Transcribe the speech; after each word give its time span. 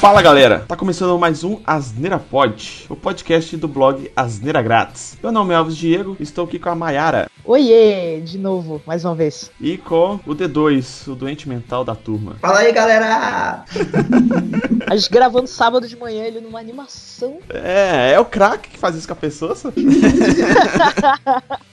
Fala 0.00 0.22
galera, 0.22 0.64
tá 0.66 0.74
começando 0.74 1.18
mais 1.18 1.44
um 1.44 1.60
Asneira 1.62 2.18
Pod, 2.18 2.86
o 2.88 2.96
podcast 2.96 3.54
do 3.58 3.68
blog 3.68 4.10
Asneira 4.16 4.62
Grátis. 4.62 5.18
Meu 5.22 5.30
nome 5.30 5.52
é 5.52 5.56
Alves 5.58 5.76
Diego, 5.76 6.16
estou 6.18 6.46
aqui 6.46 6.58
com 6.58 6.70
a 6.70 6.74
Mayara. 6.74 7.30
Oiê, 7.44 8.20
de 8.20 8.38
novo, 8.38 8.80
mais 8.86 9.04
uma 9.04 9.14
vez. 9.14 9.50
E 9.60 9.76
com 9.76 10.18
o 10.26 10.34
D2, 10.34 11.10
o 11.10 11.14
doente 11.14 11.46
mental 11.46 11.84
da 11.84 11.94
turma. 11.94 12.36
Fala 12.40 12.60
aí 12.60 12.72
galera! 12.72 13.64
a 14.86 14.96
gente 14.96 15.10
gravando 15.10 15.46
sábado 15.46 15.86
de 15.86 15.96
manhã, 15.96 16.24
ele 16.24 16.40
numa 16.40 16.58
animação. 16.58 17.38
É, 17.48 18.12
é 18.12 18.20
o 18.20 18.24
craque 18.24 18.70
que 18.70 18.78
faz 18.78 18.96
isso 18.96 19.06
com 19.06 19.12
a 19.12 19.16
pessoa. 19.16 19.54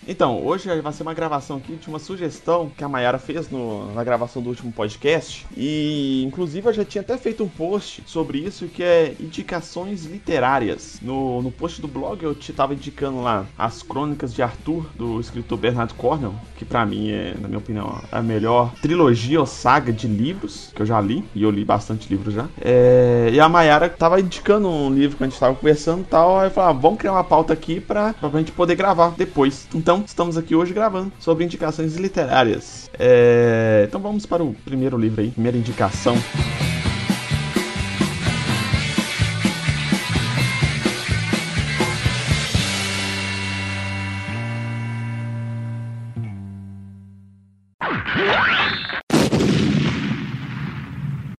então, 0.07 0.45
hoje 0.45 0.69
vai 0.81 0.93
ser 0.93 1.03
uma 1.03 1.13
gravação 1.13 1.57
aqui 1.57 1.75
de 1.75 1.87
uma 1.87 1.99
sugestão 1.99 2.71
que 2.75 2.83
a 2.83 2.89
Mayara 2.89 3.19
fez 3.19 3.49
no, 3.49 3.93
na 3.93 4.03
gravação 4.03 4.41
do 4.41 4.49
último 4.49 4.71
podcast. 4.71 5.45
E 5.55 6.23
inclusive 6.25 6.67
eu 6.67 6.73
já 6.73 6.83
tinha 6.83 7.01
até 7.01 7.17
feito 7.17 7.43
um 7.43 7.47
post 7.47 8.03
sobre 8.17 8.39
isso 8.39 8.65
que 8.65 8.81
é 8.81 9.13
indicações 9.19 10.05
literárias. 10.05 10.97
No, 11.03 11.39
no 11.39 11.51
post 11.51 11.79
do 11.79 11.87
blog 11.87 12.23
eu 12.23 12.33
te 12.33 12.51
tava 12.51 12.73
indicando 12.73 13.21
lá 13.21 13.45
as 13.55 13.83
crônicas 13.83 14.33
de 14.33 14.41
Arthur, 14.41 14.87
do 14.95 15.19
escritor 15.19 15.55
Bernard 15.55 15.93
Cornwell, 15.93 16.33
que 16.57 16.65
para 16.65 16.83
mim 16.83 17.11
é, 17.11 17.35
na 17.39 17.47
minha 17.47 17.59
opinião, 17.59 18.01
a 18.11 18.19
melhor 18.23 18.73
trilogia 18.81 19.39
ou 19.39 19.45
saga 19.45 19.93
de 19.93 20.07
livros 20.07 20.71
que 20.73 20.81
eu 20.81 20.85
já 20.87 20.99
li, 20.99 21.23
e 21.35 21.43
eu 21.43 21.51
li 21.51 21.63
bastante 21.63 22.09
livros 22.09 22.33
já. 22.33 22.47
É, 22.59 23.29
e 23.31 23.39
a 23.39 23.47
Mayara 23.47 23.87
tava 23.87 24.19
indicando 24.19 24.67
um 24.67 24.91
livro 24.91 25.15
que 25.15 25.23
a 25.23 25.27
gente 25.27 25.39
tava 25.39 25.53
conversando 25.53 26.01
e 26.01 26.05
tal, 26.05 26.39
aí 26.39 26.47
eu 26.47 26.51
falei, 26.51 26.71
ah, 26.71 26.73
vamos 26.73 26.97
criar 26.97 27.11
uma 27.11 27.23
pauta 27.23 27.53
aqui 27.53 27.79
pra, 27.79 28.15
pra 28.15 28.31
gente 28.31 28.51
poder 28.51 28.73
gravar 28.73 29.13
depois. 29.15 29.67
Então, 29.75 30.03
estamos 30.03 30.37
aqui 30.37 30.55
hoje 30.55 30.73
gravando 30.73 31.11
sobre 31.19 31.43
indicações 31.43 31.95
literárias. 31.97 32.89
É, 32.97 33.85
então 33.87 34.01
vamos 34.01 34.25
para 34.25 34.43
o 34.43 34.55
primeiro 34.65 34.97
livro 34.97 35.21
aí, 35.21 35.29
primeira 35.29 35.55
indicação. 35.55 36.15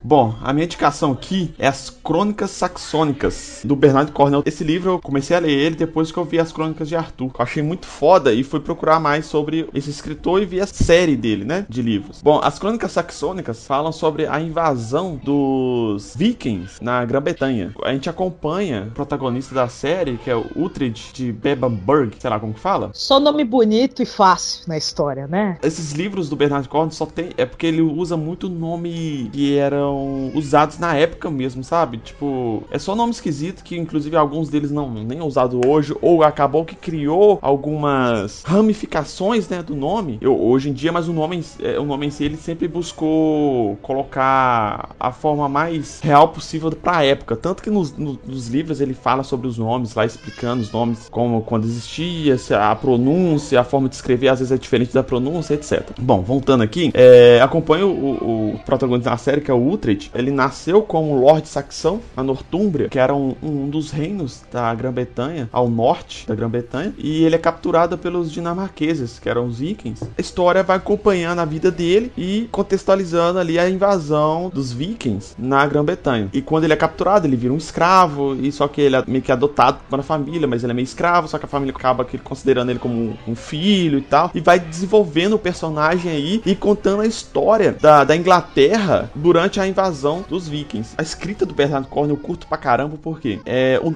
Bom, 0.09 0.35
a 0.41 0.55
minha 0.55 0.65
indicação 0.65 1.13
aqui 1.13 1.55
é 1.59 1.69
as 1.69 1.91
Crônicas 1.91 2.53
Saxônicas, 2.53 3.61
do 3.63 3.77
Bernard 3.77 4.11
Cornell. 4.11 4.43
Esse 4.47 4.65
livro 4.65 4.93
eu 4.93 4.99
comecei 4.99 5.37
a 5.37 5.39
ler 5.39 5.51
ele 5.51 5.77
depois 5.77 6.11
que 6.11 6.17
eu 6.17 6.25
vi 6.25 6.39
as 6.39 6.51
Crônicas 6.51 6.89
de 6.89 6.97
Arthur. 6.97 7.27
Eu 7.27 7.43
achei 7.45 7.63
muito 7.63 7.85
foda 7.85 8.33
e 8.33 8.43
fui 8.43 8.59
procurar 8.59 8.99
mais 8.99 9.27
sobre 9.27 9.69
esse 9.75 9.91
escritor 9.91 10.41
e 10.41 10.47
vi 10.47 10.63
a 10.63 10.67
série 10.67 11.15
dele, 11.15 11.45
né, 11.45 11.67
de 11.69 11.83
livros. 11.83 12.23
Bom, 12.23 12.41
as 12.43 12.59
Crônicas 12.59 12.93
Saxônicas 12.93 13.67
falam 13.67 13.93
sobre 13.93 14.27
a 14.27 14.41
invasão 14.41 15.21
dos 15.23 16.15
vikings 16.17 16.83
na 16.83 17.05
Grã-Bretanha. 17.05 17.75
A 17.85 17.93
gente 17.93 18.09
acompanha 18.09 18.87
o 18.89 18.93
protagonista 18.93 19.55
da 19.55 19.69
série, 19.69 20.17
que 20.17 20.31
é 20.31 20.35
o 20.35 20.47
Uhtred 20.57 21.11
de 21.13 21.31
Bebbanburg, 21.31 22.17
sei 22.19 22.31
lá 22.31 22.41
como 22.41 22.55
que 22.55 22.61
fala. 22.61 22.93
Só 22.95 23.21
nome 23.21 23.45
bonito 23.45 24.03
e 24.03 24.07
fácil 24.07 24.65
na 24.69 24.79
história, 24.79 25.27
né? 25.27 25.59
Esses 25.63 25.93
livros 25.93 26.31
do 26.31 26.37
Bernard 26.37 26.67
Cornell 26.67 26.93
só 26.93 27.05
tem... 27.05 27.29
é 27.37 27.45
porque 27.45 27.67
ele 27.67 27.83
usa 27.83 28.17
muito 28.17 28.49
nome 28.49 29.29
que 29.35 29.55
eram 29.59 29.98
usados 30.35 30.79
na 30.79 30.95
época 30.95 31.31
mesmo, 31.31 31.63
sabe? 31.63 31.99
Tipo, 31.99 32.63
é 32.71 32.79
só 32.79 32.95
nome 32.95 33.13
esquisito 33.13 33.63
que 33.63 33.77
inclusive 33.77 34.17
alguns 34.17 34.49
deles 34.49 34.71
não 34.71 34.91
nem 34.91 35.19
é 35.19 35.23
usado 35.23 35.61
hoje 35.67 35.95
ou 36.01 36.23
acabou 36.23 36.65
que 36.65 36.75
criou 36.75 37.39
algumas 37.43 38.43
ramificações, 38.43 39.49
né, 39.49 39.63
do 39.63 39.75
nome. 39.75 40.19
Eu, 40.21 40.39
hoje 40.41 40.71
em 40.71 40.73
dia, 40.73 40.93
mas 40.93 41.09
o 41.09 41.13
nome, 41.13 41.45
é, 41.61 41.79
o 41.79 41.85
nome 41.85 42.07
em 42.07 42.11
si 42.11 42.25
ele 42.25 42.37
sempre 42.37 42.69
buscou 42.69 43.77
colocar 43.83 44.95
a 44.99 45.13
forma 45.13 45.49
mais 45.49 46.01
real 46.01 46.29
possível 46.29 46.71
para 46.71 46.99
a 46.99 47.05
época, 47.05 47.37
tanto 47.37 47.63
que 47.63 47.71
nos, 47.71 47.97
nos, 47.97 48.19
nos, 48.27 48.49
livros 48.49 48.81
ele 48.81 48.95
fala 48.95 49.23
sobre 49.23 49.47
os 49.47 49.59
nomes 49.59 49.95
lá 49.95 50.05
explicando 50.05 50.63
os 50.63 50.73
nomes 50.73 51.09
como 51.11 51.43
quando 51.43 51.65
existia, 51.65 52.37
a 52.59 52.75
pronúncia, 52.75 53.61
a 53.61 53.65
forma 53.65 53.89
de 53.89 53.95
escrever 53.95 54.29
às 54.29 54.39
vezes 54.39 54.53
é 54.53 54.59
diferente 54.59 54.93
da 54.93 55.03
pronúncia, 55.03 55.55
etc. 55.55 55.91
Bom, 55.99 56.23
voltando 56.23 56.63
aqui, 56.63 56.91
é, 56.95 57.41
acompanho 57.41 57.89
o, 57.89 58.55
o 58.55 58.59
protagonista 58.65 59.11
da 59.11 59.17
série 59.17 59.41
que 59.41 59.51
é 59.51 59.55
o 59.55 59.59
Ultra 59.59 59.88
ele 60.15 60.31
nasceu 60.31 60.83
como 60.83 61.19
Lord 61.19 61.49
Saxão, 61.49 62.01
na 62.17 62.23
Nortúmbria, 62.23 62.89
que 62.89 62.99
era 62.99 63.15
um, 63.15 63.35
um 63.43 63.69
dos 63.69 63.91
reinos 63.91 64.43
da 64.51 64.75
Grã-Bretanha, 64.75 65.49
ao 65.53 65.69
norte 65.69 66.27
da 66.27 66.35
Grã-Bretanha, 66.35 66.95
e 66.99 67.25
ele 67.25 67.35
é 67.35 67.39
capturado 67.39 67.97
pelos 67.97 68.31
dinamarqueses, 68.31 69.19
que 69.19 69.29
eram 69.29 69.47
os 69.47 69.59
vikings. 69.59 70.05
A 70.17 70.21
história 70.21 70.63
vai 70.63 70.77
acompanhando 70.77 71.41
a 71.41 71.45
vida 71.45 71.71
dele 71.71 72.13
e 72.17 72.49
contextualizando 72.51 73.39
ali 73.39 73.59
a 73.59 73.69
invasão 73.69 74.51
dos 74.53 74.73
vikings 74.73 75.35
na 75.39 75.67
Grã-Bretanha. 75.67 76.29
E 76.33 76.43
quando 76.43 76.65
ele 76.65 76.73
é 76.73 76.77
capturado, 76.77 77.27
ele 77.27 77.37
vira 77.37 77.53
um 77.53 77.57
escravo, 77.57 78.35
e 78.35 78.51
só 78.53 78.69
que 78.69 78.81
ele 78.81 78.97
é 78.97 79.05
meio 79.07 79.23
que 79.23 79.33
adotado 79.33 79.79
pela 79.89 80.03
família, 80.03 80.47
mas 80.47 80.63
ele 80.63 80.73
é 80.73 80.75
meio 80.75 80.85
escravo, 80.85 81.29
só 81.29 81.39
que 81.39 81.45
a 81.45 81.49
família 81.49 81.75
acaba 81.75 82.07
considerando 82.23 82.71
ele 82.71 82.79
como 82.79 83.17
um 83.27 83.35
filho 83.35 83.99
e 83.99 84.03
tal, 84.03 84.31
e 84.35 84.41
vai 84.41 84.59
desenvolvendo 84.59 85.35
o 85.35 85.39
personagem 85.39 86.11
aí 86.11 86.43
e 86.45 86.55
contando 86.55 87.03
a 87.03 87.07
história 87.07 87.77
da, 87.81 88.05
da 88.05 88.17
Inglaterra 88.17 89.11
durante 89.15 89.61
a 89.61 89.67
invasão 89.67 89.78
invasão 89.79 90.25
dos 90.29 90.49
vikings. 90.49 90.95
A 90.99 91.03
escrita 91.03 91.47
do 91.47 91.55
Bernard 91.55 91.89
Cornwell 91.89 92.17
eu 92.17 92.23
curto 92.23 92.47
pra 92.47 92.59
caramba, 92.59 92.99
porque 93.01 93.41
é, 93.47 93.81
o 93.83 93.91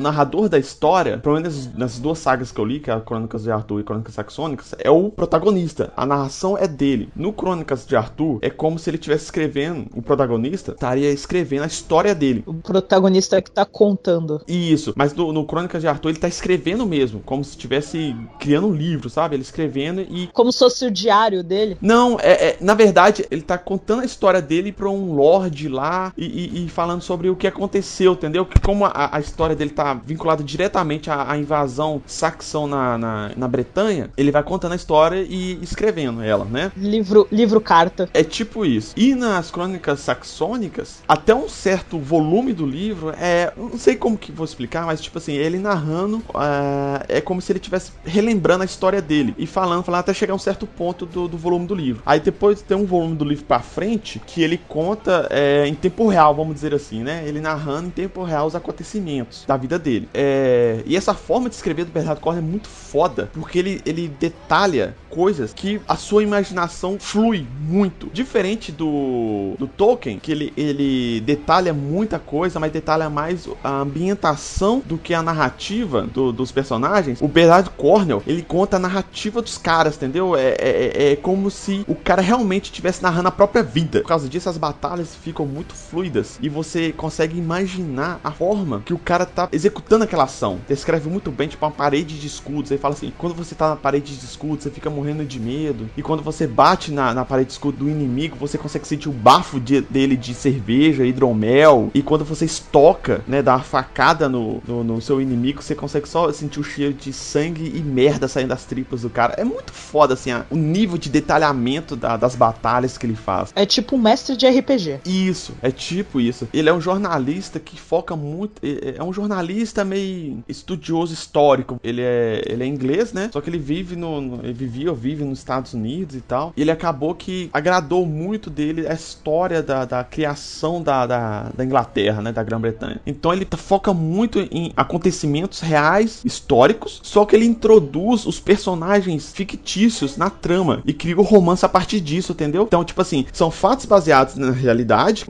narrador 0.00 0.48
da 0.48 0.58
história, 0.58 1.18
pelo 1.18 1.36
menos 1.36 1.72
nessas 1.74 2.00
duas 2.00 2.18
sagas 2.18 2.50
que 2.50 2.58
eu 2.58 2.64
li, 2.64 2.80
que 2.80 2.90
é 2.90 2.94
a 2.94 3.00
Crônicas 3.00 3.44
de 3.44 3.50
Arthur 3.50 3.80
e 3.80 3.84
Crônicas 3.84 4.14
Saxônicas, 4.14 4.74
é 4.78 4.90
o 4.90 5.10
protagonista. 5.10 5.92
A 5.96 6.04
narração 6.04 6.58
é 6.58 6.66
dele. 6.66 7.10
No 7.14 7.32
Crônicas 7.32 7.86
de 7.86 7.94
Arthur, 7.94 8.38
é 8.42 8.50
como 8.50 8.78
se 8.78 8.90
ele 8.90 8.96
estivesse 8.96 9.26
escrevendo, 9.26 9.86
o 9.94 10.02
protagonista 10.02 10.72
estaria 10.72 11.10
escrevendo 11.10 11.64
a 11.64 11.66
história 11.66 12.14
dele. 12.14 12.42
O 12.46 12.54
protagonista 12.54 13.36
é 13.36 13.42
que 13.42 13.50
tá 13.50 13.64
contando. 13.64 14.40
Isso, 14.48 14.92
mas 14.96 15.14
no, 15.14 15.32
no 15.32 15.44
Crônicas 15.44 15.82
de 15.82 15.88
Arthur 15.88 16.10
ele 16.10 16.18
tá 16.18 16.28
escrevendo 16.28 16.84
mesmo, 16.86 17.20
como 17.20 17.44
se 17.44 17.50
estivesse 17.50 18.16
criando 18.40 18.66
um 18.66 18.74
livro, 18.74 19.08
sabe? 19.08 19.36
Ele 19.36 19.42
escrevendo 19.42 20.00
e. 20.00 20.28
Como 20.32 20.50
se 20.50 20.58
fosse 20.58 20.86
o 20.86 20.90
diário 20.90 21.44
dele? 21.44 21.76
Não, 21.80 22.18
é, 22.20 22.48
é 22.48 22.56
na 22.60 22.74
verdade, 22.74 23.26
ele 23.30 23.42
tá 23.42 23.58
contando 23.58 24.02
a 24.02 24.04
história 24.04 24.40
dele 24.40 24.72
pra 24.72 24.88
um 24.88 25.14
Lorde 25.28 25.68
lá 25.68 26.12
e, 26.16 26.24
e, 26.24 26.64
e, 26.64 26.68
falando 26.68 27.02
sobre 27.02 27.28
o 27.28 27.36
que 27.36 27.46
aconteceu, 27.46 28.12
entendeu? 28.12 28.46
Que 28.46 28.58
como 28.60 28.86
a, 28.86 29.10
a 29.12 29.20
história 29.20 29.54
dele 29.54 29.70
tá 29.70 29.94
vinculada 29.94 30.42
diretamente 30.42 31.10
à, 31.10 31.30
à 31.30 31.36
invasão 31.36 32.02
saxão 32.06 32.66
na, 32.66 32.96
na, 32.96 33.30
na, 33.36 33.48
Bretanha, 33.48 34.10
ele 34.16 34.30
vai 34.30 34.42
contando 34.42 34.72
a 34.72 34.76
história 34.76 35.26
e 35.28 35.58
escrevendo 35.62 36.22
ela, 36.22 36.44
né? 36.44 36.72
Livro, 36.76 37.28
livro 37.30 37.60
carta. 37.60 38.08
É 38.14 38.24
tipo 38.24 38.64
isso. 38.64 38.94
E 38.96 39.14
nas 39.14 39.50
crônicas 39.50 40.00
saxônicas, 40.00 41.02
até 41.06 41.34
um 41.34 41.48
certo 41.48 41.98
volume 41.98 42.52
do 42.54 42.64
livro 42.64 43.12
é, 43.18 43.52
não 43.56 43.78
sei 43.78 43.96
como 43.96 44.16
que 44.16 44.32
vou 44.32 44.44
explicar, 44.44 44.86
mas 44.86 45.00
tipo 45.00 45.18
assim, 45.18 45.32
ele 45.32 45.58
narrando 45.58 46.18
uh, 46.28 47.04
é 47.08 47.20
como 47.20 47.42
se 47.42 47.52
ele 47.52 47.58
estivesse 47.58 47.92
relembrando 48.04 48.62
a 48.62 48.66
história 48.66 49.02
dele 49.02 49.34
e 49.36 49.46
falando, 49.46 49.82
falando 49.82 50.00
até 50.00 50.14
chegar 50.14 50.32
a 50.32 50.36
um 50.36 50.38
certo 50.38 50.66
ponto 50.66 51.04
do, 51.04 51.28
do 51.28 51.36
volume 51.36 51.66
do 51.66 51.74
livro. 51.74 52.02
Aí 52.06 52.20
depois 52.20 52.62
tem 52.62 52.76
um 52.76 52.86
volume 52.86 53.16
do 53.16 53.24
livro 53.24 53.44
para 53.44 53.60
frente 53.60 54.20
que 54.26 54.42
ele 54.42 54.58
conta 54.68 55.17
é, 55.30 55.66
em 55.66 55.74
tempo 55.74 56.08
real, 56.08 56.34
vamos 56.34 56.54
dizer 56.54 56.74
assim, 56.74 57.02
né? 57.02 57.22
Ele 57.26 57.40
narrando 57.40 57.88
em 57.88 57.90
tempo 57.90 58.22
real 58.22 58.46
os 58.46 58.54
acontecimentos 58.54 59.44
da 59.46 59.56
vida 59.56 59.78
dele. 59.78 60.08
É, 60.14 60.82
e 60.86 60.96
essa 60.96 61.14
forma 61.14 61.48
de 61.48 61.54
escrever 61.54 61.84
do 61.84 61.92
Bernardo 61.92 62.20
Cornwell 62.20 62.44
é 62.44 62.48
muito 62.48 62.68
foda, 62.68 63.30
porque 63.32 63.58
ele, 63.58 63.82
ele 63.84 64.08
detalha 64.08 64.96
coisas 65.08 65.52
que 65.52 65.80
a 65.88 65.96
sua 65.96 66.22
imaginação 66.22 66.96
flui 66.98 67.46
muito. 67.60 68.08
Diferente 68.12 68.70
do, 68.70 69.54
do 69.58 69.66
Tolkien, 69.66 70.18
que 70.18 70.32
ele, 70.32 70.52
ele 70.56 71.20
detalha 71.20 71.72
muita 71.72 72.18
coisa, 72.18 72.60
mas 72.60 72.72
detalha 72.72 73.08
mais 73.08 73.48
a 73.62 73.80
ambientação 73.80 74.82
do 74.84 74.98
que 74.98 75.14
a 75.14 75.22
narrativa 75.22 76.02
do, 76.02 76.32
dos 76.32 76.52
personagens. 76.52 77.20
O 77.20 77.28
Bernardo 77.28 77.70
Cornwell, 77.70 78.22
ele 78.26 78.42
conta 78.42 78.76
a 78.76 78.80
narrativa 78.80 79.42
dos 79.42 79.58
caras, 79.58 79.96
entendeu? 79.96 80.36
É, 80.36 80.56
é, 80.58 80.92
é, 80.94 81.12
é 81.12 81.16
como 81.16 81.50
se 81.50 81.84
o 81.86 81.94
cara 81.94 82.22
realmente 82.22 82.64
estivesse 82.64 83.02
narrando 83.02 83.28
a 83.28 83.32
própria 83.32 83.62
vida. 83.62 84.00
Por 84.00 84.08
causa 84.08 84.28
disso, 84.28 84.48
as 84.48 84.58
batalhas 84.58 85.07
ficam 85.14 85.46
muito 85.46 85.74
fluidas 85.74 86.38
e 86.42 86.48
você 86.48 86.92
consegue 86.92 87.38
imaginar 87.38 88.20
a 88.22 88.30
forma 88.30 88.82
que 88.84 88.94
o 88.94 88.98
cara 88.98 89.26
tá 89.26 89.48
executando 89.52 90.04
aquela 90.04 90.24
ação. 90.24 90.58
Descreve 90.68 91.08
muito 91.08 91.30
bem, 91.30 91.48
tipo, 91.48 91.64
uma 91.64 91.72
parede 91.72 92.18
de 92.18 92.26
escudos. 92.26 92.70
Ele 92.70 92.80
fala 92.80 92.94
assim: 92.94 93.12
quando 93.16 93.34
você 93.34 93.54
tá 93.54 93.70
na 93.70 93.76
parede 93.76 94.16
de 94.16 94.24
escudos, 94.24 94.64
você 94.64 94.70
fica 94.70 94.90
morrendo 94.90 95.24
de 95.24 95.40
medo. 95.40 95.88
E 95.96 96.02
quando 96.02 96.22
você 96.22 96.46
bate 96.46 96.90
na, 96.90 97.14
na 97.14 97.24
parede 97.24 97.48
de 97.48 97.52
escudo 97.52 97.78
do 97.78 97.88
inimigo, 97.88 98.36
você 98.36 98.58
consegue 98.58 98.86
sentir 98.86 99.08
o 99.08 99.12
bafo 99.12 99.60
de, 99.60 99.80
dele 99.80 100.16
de 100.16 100.34
cerveja, 100.34 101.04
hidromel. 101.04 101.90
E 101.94 102.02
quando 102.02 102.24
você 102.24 102.44
estoca, 102.44 103.22
né, 103.26 103.42
dá 103.42 103.56
uma 103.56 103.64
facada 103.64 104.28
no, 104.28 104.62
no, 104.66 104.84
no 104.84 105.00
seu 105.00 105.20
inimigo, 105.20 105.62
você 105.62 105.74
consegue 105.74 106.08
só 106.08 106.30
sentir 106.32 106.60
o 106.60 106.64
cheiro 106.64 106.94
de 106.94 107.12
sangue 107.12 107.72
e 107.74 107.80
merda 107.80 108.28
saindo 108.28 108.48
das 108.48 108.64
tripas 108.64 109.02
do 109.02 109.10
cara. 109.10 109.34
É 109.36 109.44
muito 109.44 109.72
foda, 109.72 110.14
assim, 110.14 110.30
a, 110.30 110.44
o 110.50 110.56
nível 110.56 110.98
de 110.98 111.08
detalhamento 111.08 111.96
da, 111.96 112.16
das 112.16 112.34
batalhas 112.34 112.96
que 112.96 113.06
ele 113.06 113.16
faz. 113.16 113.52
É 113.54 113.66
tipo 113.66 113.96
um 113.96 113.98
mestre 113.98 114.36
de 114.36 114.46
RPG. 114.48 114.87
Isso, 115.04 115.54
é 115.62 115.70
tipo 115.70 116.20
isso. 116.20 116.48
Ele 116.52 116.68
é 116.68 116.72
um 116.72 116.80
jornalista 116.80 117.58
que 117.58 117.78
foca 117.78 118.16
muito. 118.16 118.60
É, 118.62 119.02
um 119.02 119.12
jornalista 119.12 119.84
meio 119.84 120.42
estudioso 120.48 121.12
histórico. 121.12 121.80
Ele 121.82 122.02
é, 122.02 122.42
ele 122.46 122.64
é 122.64 122.66
inglês, 122.66 123.12
né? 123.12 123.30
Só 123.32 123.40
que 123.40 123.50
ele 123.50 123.58
vive 123.58 123.96
no. 123.96 124.20
no 124.20 124.44
ele 124.44 124.52
vivia 124.52 124.90
ou 124.90 124.96
vive 124.96 125.24
nos 125.24 125.38
Estados 125.38 125.74
Unidos 125.74 126.16
e 126.16 126.20
tal. 126.20 126.52
E 126.56 126.62
ele 126.62 126.70
acabou 126.70 127.14
que 127.14 127.50
agradou 127.52 128.06
muito 128.06 128.50
dele 128.50 128.86
a 128.86 128.94
história 128.94 129.62
da, 129.62 129.84
da 129.84 130.04
criação 130.04 130.82
da, 130.82 131.06
da, 131.06 131.50
da 131.54 131.64
Inglaterra, 131.64 132.22
né? 132.22 132.32
Da 132.32 132.42
Grã-Bretanha. 132.42 133.00
Então 133.06 133.32
ele 133.32 133.46
foca 133.56 133.92
muito 133.92 134.38
em 134.50 134.72
acontecimentos 134.76 135.60
reais, 135.60 136.22
históricos, 136.24 137.00
só 137.02 137.24
que 137.24 137.34
ele 137.34 137.44
introduz 137.44 138.26
os 138.26 138.40
personagens 138.40 139.32
fictícios 139.32 140.16
na 140.16 140.30
trama 140.30 140.82
e 140.84 140.92
cria 140.92 141.18
o 141.18 141.22
romance 141.22 141.64
a 141.64 141.68
partir 141.68 142.00
disso, 142.00 142.32
entendeu? 142.32 142.62
Então, 142.62 142.84
tipo 142.84 143.00
assim, 143.00 143.26
são 143.32 143.50
fatos 143.50 143.86
baseados 143.86 144.36
na 144.36 144.50
realidade, 144.50 144.77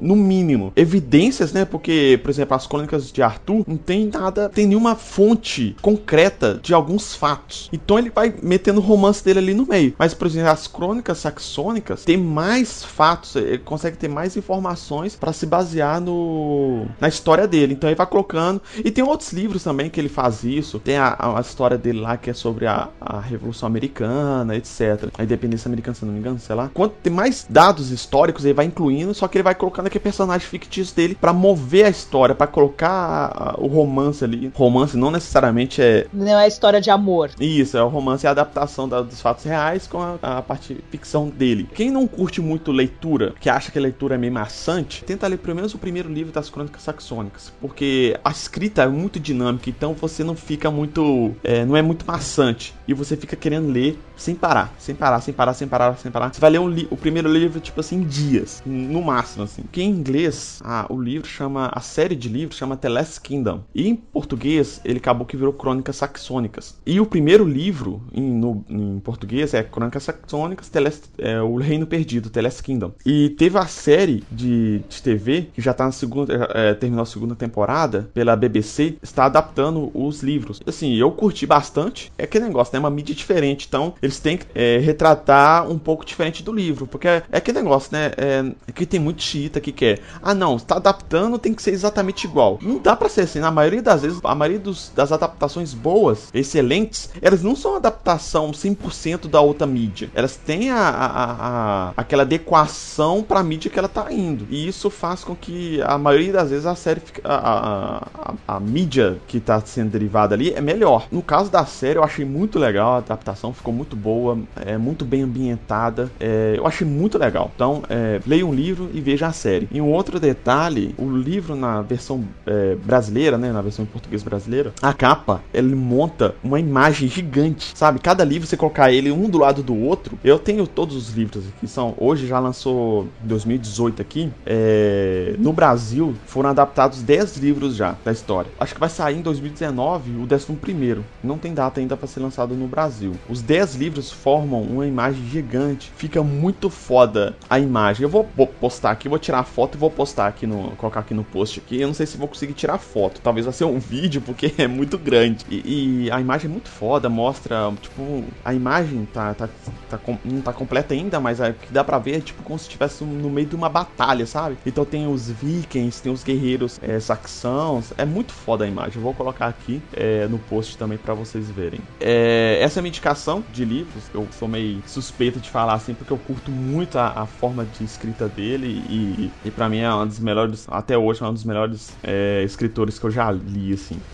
no 0.01 0.17
mínimo. 0.17 0.73
Evidências, 0.77 1.53
né? 1.53 1.65
Porque, 1.65 2.19
por 2.23 2.31
exemplo, 2.31 2.57
as 2.57 2.67
crônicas 2.67 3.13
de 3.13 3.23
Arthur 3.23 3.65
não 3.67 3.77
tem 3.77 4.07
nada, 4.07 4.49
tem 4.49 4.67
nenhuma 4.67 4.95
fonte 4.95 5.77
concreta 5.81 6.61
de 6.63 6.75
alguns 6.75 7.15
fatos. 7.15 7.69
Então 7.73 7.99
ele 7.99 8.11
vai 8.11 8.35
metendo 8.43 8.81
o 8.81 8.83
romance 8.83 9.25
dele 9.25 9.39
ali 9.39 9.55
no 9.55 9.67
meio. 9.67 9.95
Mas, 9.99 10.15
por 10.15 10.27
exemplo, 10.27 10.51
as 10.51 10.67
crônicas 10.67 11.19
saxônicas 11.19 12.05
tem 12.05 12.17
mais 12.17 12.85
fatos, 12.85 13.37
ele 13.37 13.59
consegue 13.59 13.97
ter 13.97 14.09
mais 14.09 14.37
informações 14.37 15.17
para 15.17 15.33
se 15.33 15.47
basear 15.47 16.01
no 16.01 16.87
na 17.01 17.09
história 17.09 17.47
dele. 17.47 17.75
Então 17.75 17.89
ele 17.89 17.97
vai 17.97 18.07
colocando. 18.07 18.61
E 18.85 18.91
tem 18.91 19.05
outros 19.05 19.33
livros 19.33 19.63
também 19.63 19.91
que 19.91 20.01
ele 20.01 20.09
faz 20.09 20.45
isso. 20.45 20.79
Tem 20.79 20.97
a, 20.97 21.17
a 21.37 21.41
história 21.41 21.79
dele 21.79 22.01
lá 22.01 22.17
que 22.17 22.31
é 22.31 22.35
sobre 22.35 22.67
a, 22.67 22.89
a 23.01 23.21
Revolução 23.21 23.67
Americana, 23.67 24.57
etc. 24.57 25.09
A 25.17 25.25
independência 25.25 25.69
americana, 25.69 25.95
se 25.95 26.05
não 26.05 26.13
me 26.13 26.19
engano, 26.19 26.39
sei 26.39 26.55
lá. 26.55 26.71
Quanto 26.73 26.95
tem 27.03 27.13
mais 27.13 27.47
dados 27.49 27.91
históricos, 27.91 28.45
ele 28.45 28.55
vai 28.55 28.67
incluindo, 28.67 29.15
só 29.15 29.29
que 29.29 29.38
ele 29.39 29.43
vai 29.43 29.55
colocando 29.55 29.87
aquele 29.87 30.03
personagem 30.03 30.47
fictício 30.47 30.95
dele 30.95 31.15
para 31.15 31.33
mover 31.33 31.87
a 31.87 31.89
história, 31.89 32.35
para 32.35 32.47
colocar 32.47 33.55
o 33.59 33.67
romance 33.67 34.25
ali. 34.25 34.51
Romance 34.55 34.97
não 34.97 35.11
necessariamente 35.11 35.81
é. 35.81 36.07
Não 36.13 36.39
é 36.39 36.47
história 36.47 36.81
de 36.81 36.91
amor. 36.91 37.31
Isso, 37.41 37.77
é 37.77 37.83
o 37.83 37.89
romance 37.89 38.27
e 38.27 38.29
a 38.29 38.31
adaptação 38.31 38.89
da, 38.89 39.01
dos 39.01 39.21
fatos 39.21 39.45
reais 39.45 39.87
com 39.87 40.01
a, 40.01 40.19
a, 40.21 40.43
parte 40.43 40.79
ficção 40.91 41.29
dele. 41.29 41.69
Quem 41.75 41.91
não 41.91 42.07
curte 42.07 42.41
muito 42.41 42.73
leitura, 42.73 43.35
que 43.41 43.49
acha 43.49 43.71
que 43.71 43.79
a 43.79 43.83
leitura 43.83 44.17
é 44.17 44.19
meio 44.19 44.33
maçante, 44.33 45.05
tenta 45.05 45.27
ler 45.27 45.39
pelo 45.39 45.57
menos 45.57 45.75
o 45.75 45.79
primeiro 45.79 46.13
livro 46.13 46.33
das 46.33 46.51
Crônicas 46.51 46.83
Saxônicas, 46.83 47.53
porque 47.61 48.19
a 48.25 48.31
escrita 48.31 48.83
é 48.83 48.89
muito 48.89 49.21
dinâmica, 49.21 49.71
então 49.71 49.95
você 49.95 50.25
não 50.25 50.35
fica 50.35 50.71
muito. 50.71 51.35
É, 51.45 51.65
não 51.65 51.77
é 51.77 51.83
muito 51.83 52.05
maçante. 52.07 52.75
E 52.87 52.95
você 52.95 53.17
fica 53.17 53.37
querendo 53.37 53.71
ler 53.71 53.99
sem 54.17 54.35
parar, 54.35 54.75
sem 54.79 54.95
parar, 54.95 55.21
sem 55.21 55.33
parar, 55.35 55.55
sem 55.55 55.69
parar, 55.69 55.97
sem 55.97 56.11
parar. 56.11 56.33
Você 56.33 56.41
vai 56.41 56.51
ler 56.51 56.59
um 56.59 56.69
o 56.91 56.97
primeiro 56.97 57.33
livro, 57.33 57.61
tipo 57.61 57.81
assim, 57.81 57.97
em 57.97 58.05
dias, 58.05 58.63
no 58.65 59.03
máximo, 59.03 59.28
assim. 59.39 59.65
Que 59.71 59.83
em 59.83 59.91
inglês, 59.91 60.61
ah, 60.65 60.87
o 60.89 61.01
livro 61.01 61.29
chama, 61.29 61.71
a 61.73 61.81
série 61.81 62.15
de 62.15 62.29
livros 62.29 62.59
chama 62.59 62.77
The 62.77 62.89
Last 62.89 63.21
Kingdom. 63.21 63.63
E 63.75 63.89
em 63.89 63.97
português, 63.97 64.81
ele 64.85 64.99
acabou 64.99 65.27
que 65.27 65.37
virou 65.37 65.53
Crônicas 65.53 65.97
Saxônicas. 65.97 66.77
E 66.87 67.01
o 67.01 67.07
primeiro 67.07 67.45
livro, 67.45 68.03
em, 68.13 68.23
no, 68.23 68.65
em 68.69 68.99
português, 69.01 69.55
é 69.55 69.63
Crônicas 69.63 70.05
Saxônicas, 70.05 70.69
Telest, 70.69 71.05
é, 71.19 71.41
O 71.41 71.57
Reino 71.57 71.87
Perdido, 71.87 72.31
The 72.31 72.43
Last 72.43 72.63
Kingdom. 72.63 72.93
E 73.05 73.31
teve 73.31 73.59
a 73.59 73.67
série 73.67 74.25
de, 74.31 74.81
de 74.89 75.03
TV, 75.03 75.49
que 75.53 75.61
já 75.61 75.75
tá 75.75 75.85
na 75.85 75.93
segunda, 75.93 76.49
é, 76.55 76.75
terminou 76.75 77.03
a 77.03 77.07
segunda 77.07 77.35
temporada, 77.35 78.11
pela 78.15 78.37
BBC, 78.37 78.97
está 79.03 79.27
adaptando 79.27 79.91
os 79.95 80.23
livros. 80.23 80.61
Assim, 80.67 80.95
eu 80.95 81.11
curti 81.11 81.47
bastante. 81.47 82.13
É 82.17 82.25
aquele 82.25 82.47
negócio, 82.47 82.73
né? 82.73 82.79
Uma 82.79 82.91
mídia 82.91 83.15
diferente. 83.15 83.67
Então, 83.69 83.95
eles 84.01 84.19
têm 84.19 84.37
que 84.37 84.47
é, 84.55 84.79
retratar 84.79 85.69
um 85.71 85.79
pouco 85.79 86.05
diferente 86.05 86.43
do 86.43 86.53
livro. 86.53 86.87
Porque 86.87 87.09
é, 87.09 87.23
é 87.31 87.39
aquele 87.39 87.59
negócio, 87.59 87.93
né? 87.93 88.13
É, 88.17 88.39
é, 88.67 88.73
que 88.73 88.87
tem 88.87 89.01
muito 89.01 89.18
xiita 89.23 89.61
que 89.61 89.73
quer. 89.73 90.01
Ah, 90.23 90.35
não, 90.35 90.57
está 90.57 90.77
adaptando, 90.77 91.39
tem 91.39 91.55
que 91.55 91.63
ser 91.63 91.73
exatamente 91.73 92.25
igual. 92.25 92.59
Não 92.63 92.79
dá 92.79 92.97
para 92.97 93.09
ser 93.09 93.23
assim. 93.23 93.41
Na 93.41 93.51
maioria 93.51 93.83
das 93.83 94.03
vezes, 94.03 94.21
a 94.23 94.35
maioria 94.35 94.59
dos, 94.59 94.91
das 94.95 95.13
adaptações 95.13 95.75
boas, 95.75 96.29
excelentes, 96.33 97.11
elas 97.21 97.43
não 97.43 97.55
são 97.57 97.77
adaptação 97.77 98.51
100% 98.51 99.29
da 99.29 99.41
outra 99.41 99.67
mídia. 99.67 100.11
Elas 100.15 100.37
têm 100.37 100.71
a, 100.71 100.89
a, 100.89 101.33
a, 101.33 101.93
aquela 101.97 102.23
adequação 102.23 103.23
para 103.23 103.41
a 103.41 103.43
mídia 103.43 103.71
que 103.71 103.79
ela 103.79 103.89
tá 103.89 104.13
indo. 104.13 104.47
E 104.51 104.67
isso 104.69 104.91
faz 104.91 105.25
com 105.25 105.35
que 105.35 105.81
a 105.83 105.99
maioria 105.99 106.33
das 106.33 106.51
vezes 106.51 106.67
a 106.67 106.75
série 106.75 107.01
fica, 107.01 107.23
a, 107.25 108.05
a, 108.47 108.57
a, 108.57 108.61
mídia 108.61 109.19
que 109.27 109.41
tá 109.41 109.61
sendo 109.61 109.91
derivada 109.91 110.35
ali 110.35 110.53
é 110.53 110.61
melhor. 110.61 111.07
No 111.11 111.23
caso 111.23 111.51
da 111.51 111.65
série, 111.65 111.99
eu 111.99 112.05
achei 112.05 112.25
muito 112.25 112.59
legal, 112.59 112.95
a 112.95 112.99
adaptação 112.99 113.53
ficou 113.53 113.73
muito 113.73 113.97
boa, 113.97 114.39
é 114.57 114.77
muito 114.77 115.05
bem 115.05 115.23
ambientada. 115.23 116.11
É, 116.21 116.55
eu 116.57 116.67
achei 116.67 116.87
muito 116.87 117.19
legal. 117.19 117.51
Então, 117.55 117.83
é, 117.89 118.21
leia 118.27 118.47
um 118.47 118.53
livro 118.53 118.91
e 118.93 119.01
veja 119.09 119.29
a 119.29 119.33
série. 119.33 119.67
E 119.73 119.81
um 119.81 119.91
outro 119.91 120.21
detalhe, 120.21 120.95
o 120.99 121.09
livro 121.11 121.57
na 121.57 121.81
versão 121.81 122.23
é, 122.47 122.75
brasileira, 122.75 123.39
né, 123.39 123.51
na 123.51 123.63
versão 123.63 123.83
em 123.83 123.89
português 123.89 124.23
brasileira, 124.23 124.75
a 124.83 124.93
capa, 124.93 125.43
ele 125.55 125.75
monta 125.75 126.35
uma 126.45 126.61
imagem 126.61 127.09
gigante, 127.09 127.73
sabe? 127.75 128.01
Cada 128.01 128.23
livro 128.23 128.47
você 128.47 128.57
colocar 128.57 128.93
ele 128.93 129.11
um 129.11 129.31
do 129.31 129.39
lado 129.39 129.63
do 129.63 129.75
outro. 129.75 130.19
Eu 130.23 130.39
tenho 130.39 130.67
todos 130.67 130.95
os 130.95 131.09
livros 131.15 131.45
aqui, 131.49 131.67
são 131.67 131.95
hoje 131.97 132.27
já 132.27 132.39
lançou 132.39 133.09
2018 133.23 134.03
aqui. 134.03 134.31
É, 134.45 135.35
no 135.39 135.55
Brasil 135.55 136.15
foram 136.27 136.51
adaptados 136.51 137.01
10 137.01 137.39
livros 137.39 137.77
já 137.77 137.97
da 138.05 138.13
história. 138.13 138.51
Acho 138.61 138.75
que 138.75 138.81
vai 138.81 138.91
sair 138.91 139.17
em 139.17 139.23
2019 139.23 140.11
o 140.11 140.29
11 140.31 140.53
primeiro. 140.61 141.03
Não 141.25 141.39
tem 141.39 141.55
data 141.55 141.81
ainda 141.81 141.97
para 141.97 142.07
ser 142.07 142.21
lançado 142.21 142.55
no 142.55 142.67
Brasil. 142.67 143.13
Os 143.27 143.41
10 143.41 143.77
livros 143.77 144.13
formam 144.13 144.61
uma 144.61 144.87
imagem 144.87 145.25
gigante. 145.31 145.91
Fica 145.97 146.23
muito 146.23 146.69
foda 146.69 147.35
a 147.49 147.59
imagem. 147.59 148.03
Eu 148.03 148.11
vou 148.11 148.25
postar 148.61 148.98
aqui, 148.99 149.09
vou 149.09 149.19
tirar 149.19 149.39
a 149.39 149.45
foto 149.45 149.77
e 149.77 149.79
vou 149.79 149.91
postar 149.91 150.27
aqui 150.27 150.47
no. 150.47 150.73
colocar 150.77 151.01
aqui 151.01 151.15
no 151.15 151.25
post 151.25 151.61
aqui. 151.61 151.81
Eu 151.81 151.87
não 151.87 151.95
sei 151.95 152.07
se 152.07 152.19
vou 152.19 152.29
conseguir 152.29 152.53
tirar 152.53 152.79
foto. 152.79 153.21
Talvez 153.21 153.47
vai 153.47 153.53
ser 153.53 153.65
um 153.65 153.79
vídeo, 153.81 154.21
porque 154.21 154.53
é 154.59 154.67
muito 154.67 154.99
grande. 154.99 155.45
E, 155.49 156.05
e 156.05 156.11
a 156.11 156.21
imagem 156.21 156.51
é 156.51 156.53
muito 156.53 156.69
foda, 156.69 157.09
mostra, 157.09 157.73
tipo, 157.81 158.25
a 158.45 158.53
imagem 158.53 159.07
tá, 159.13 159.33
tá, 159.35 159.49
tá, 159.89 160.01
não 160.25 160.41
tá 160.43 160.53
completa 160.53 160.93
ainda, 160.95 161.21
mas 161.21 161.41
o 161.41 161.53
que 161.53 161.73
dá 161.73 161.85
pra 161.85 161.99
ver 161.99 162.17
é 162.17 162.21
tipo 162.21 162.43
como 162.43 162.59
se 162.59 162.65
estivesse 162.65 163.05
no 163.05 163.31
meio 163.31 163.47
de 163.47 163.55
uma 163.55 163.69
batalha, 163.69 164.27
sabe? 164.27 164.59
Então 164.67 164.85
tem 164.85 165.07
os 165.07 165.31
vikings, 165.31 166.03
tem 166.03 166.13
os 166.13 166.25
guerreiros 166.25 166.79
é, 166.83 166.99
saxãos. 166.99 167.93
É 167.97 168.05
muito 168.05 168.33
foda 168.33 168.65
a 168.65 168.69
imagem. 168.69 168.97
Eu 168.97 169.03
vou 169.03 169.15
colocar 169.15 169.47
aqui 169.47 169.81
é, 169.95 170.27
no 170.27 170.39
post 170.39 170.77
também 170.77 170.99
para 170.99 171.15
vocês 171.15 171.51
verem. 171.51 171.81
É, 172.01 172.59
essa 172.61 172.79
é 172.79 172.81
a 172.81 172.83
minha 172.83 172.91
indicação 172.91 173.45
de 173.53 173.65
livros. 173.65 174.05
Eu 174.13 174.27
sou 174.33 174.49
meio 174.49 174.83
suspeito 174.87 175.39
de 175.39 175.49
falar 175.49 175.75
assim, 175.75 175.95
porque 175.95 176.13
eu 176.13 176.19
curto 176.19 176.51
muito 176.51 176.99
a, 176.99 177.23
a 177.23 177.27
forma 177.27 177.65
de 177.65 177.85
escrita 177.85 178.29
dele 178.29 178.83
e, 178.89 179.39
e 179.45 179.51
para 179.51 179.69
mim 179.69 179.79
é 179.79 179.95
um 179.95 180.07
dos 180.07 180.19
melhores, 180.21 180.67
até 180.69 180.97
hoje, 180.99 181.23
é 181.23 181.27
um 181.27 181.35
dos 181.35 181.45
melhores 181.45 181.99
é, 182.03 182.43
escritores 182.45 182.99
que 182.99 183.07
eu 183.07 183.11
já 183.11 183.31
li, 183.31 183.73
assim. 183.73 184.07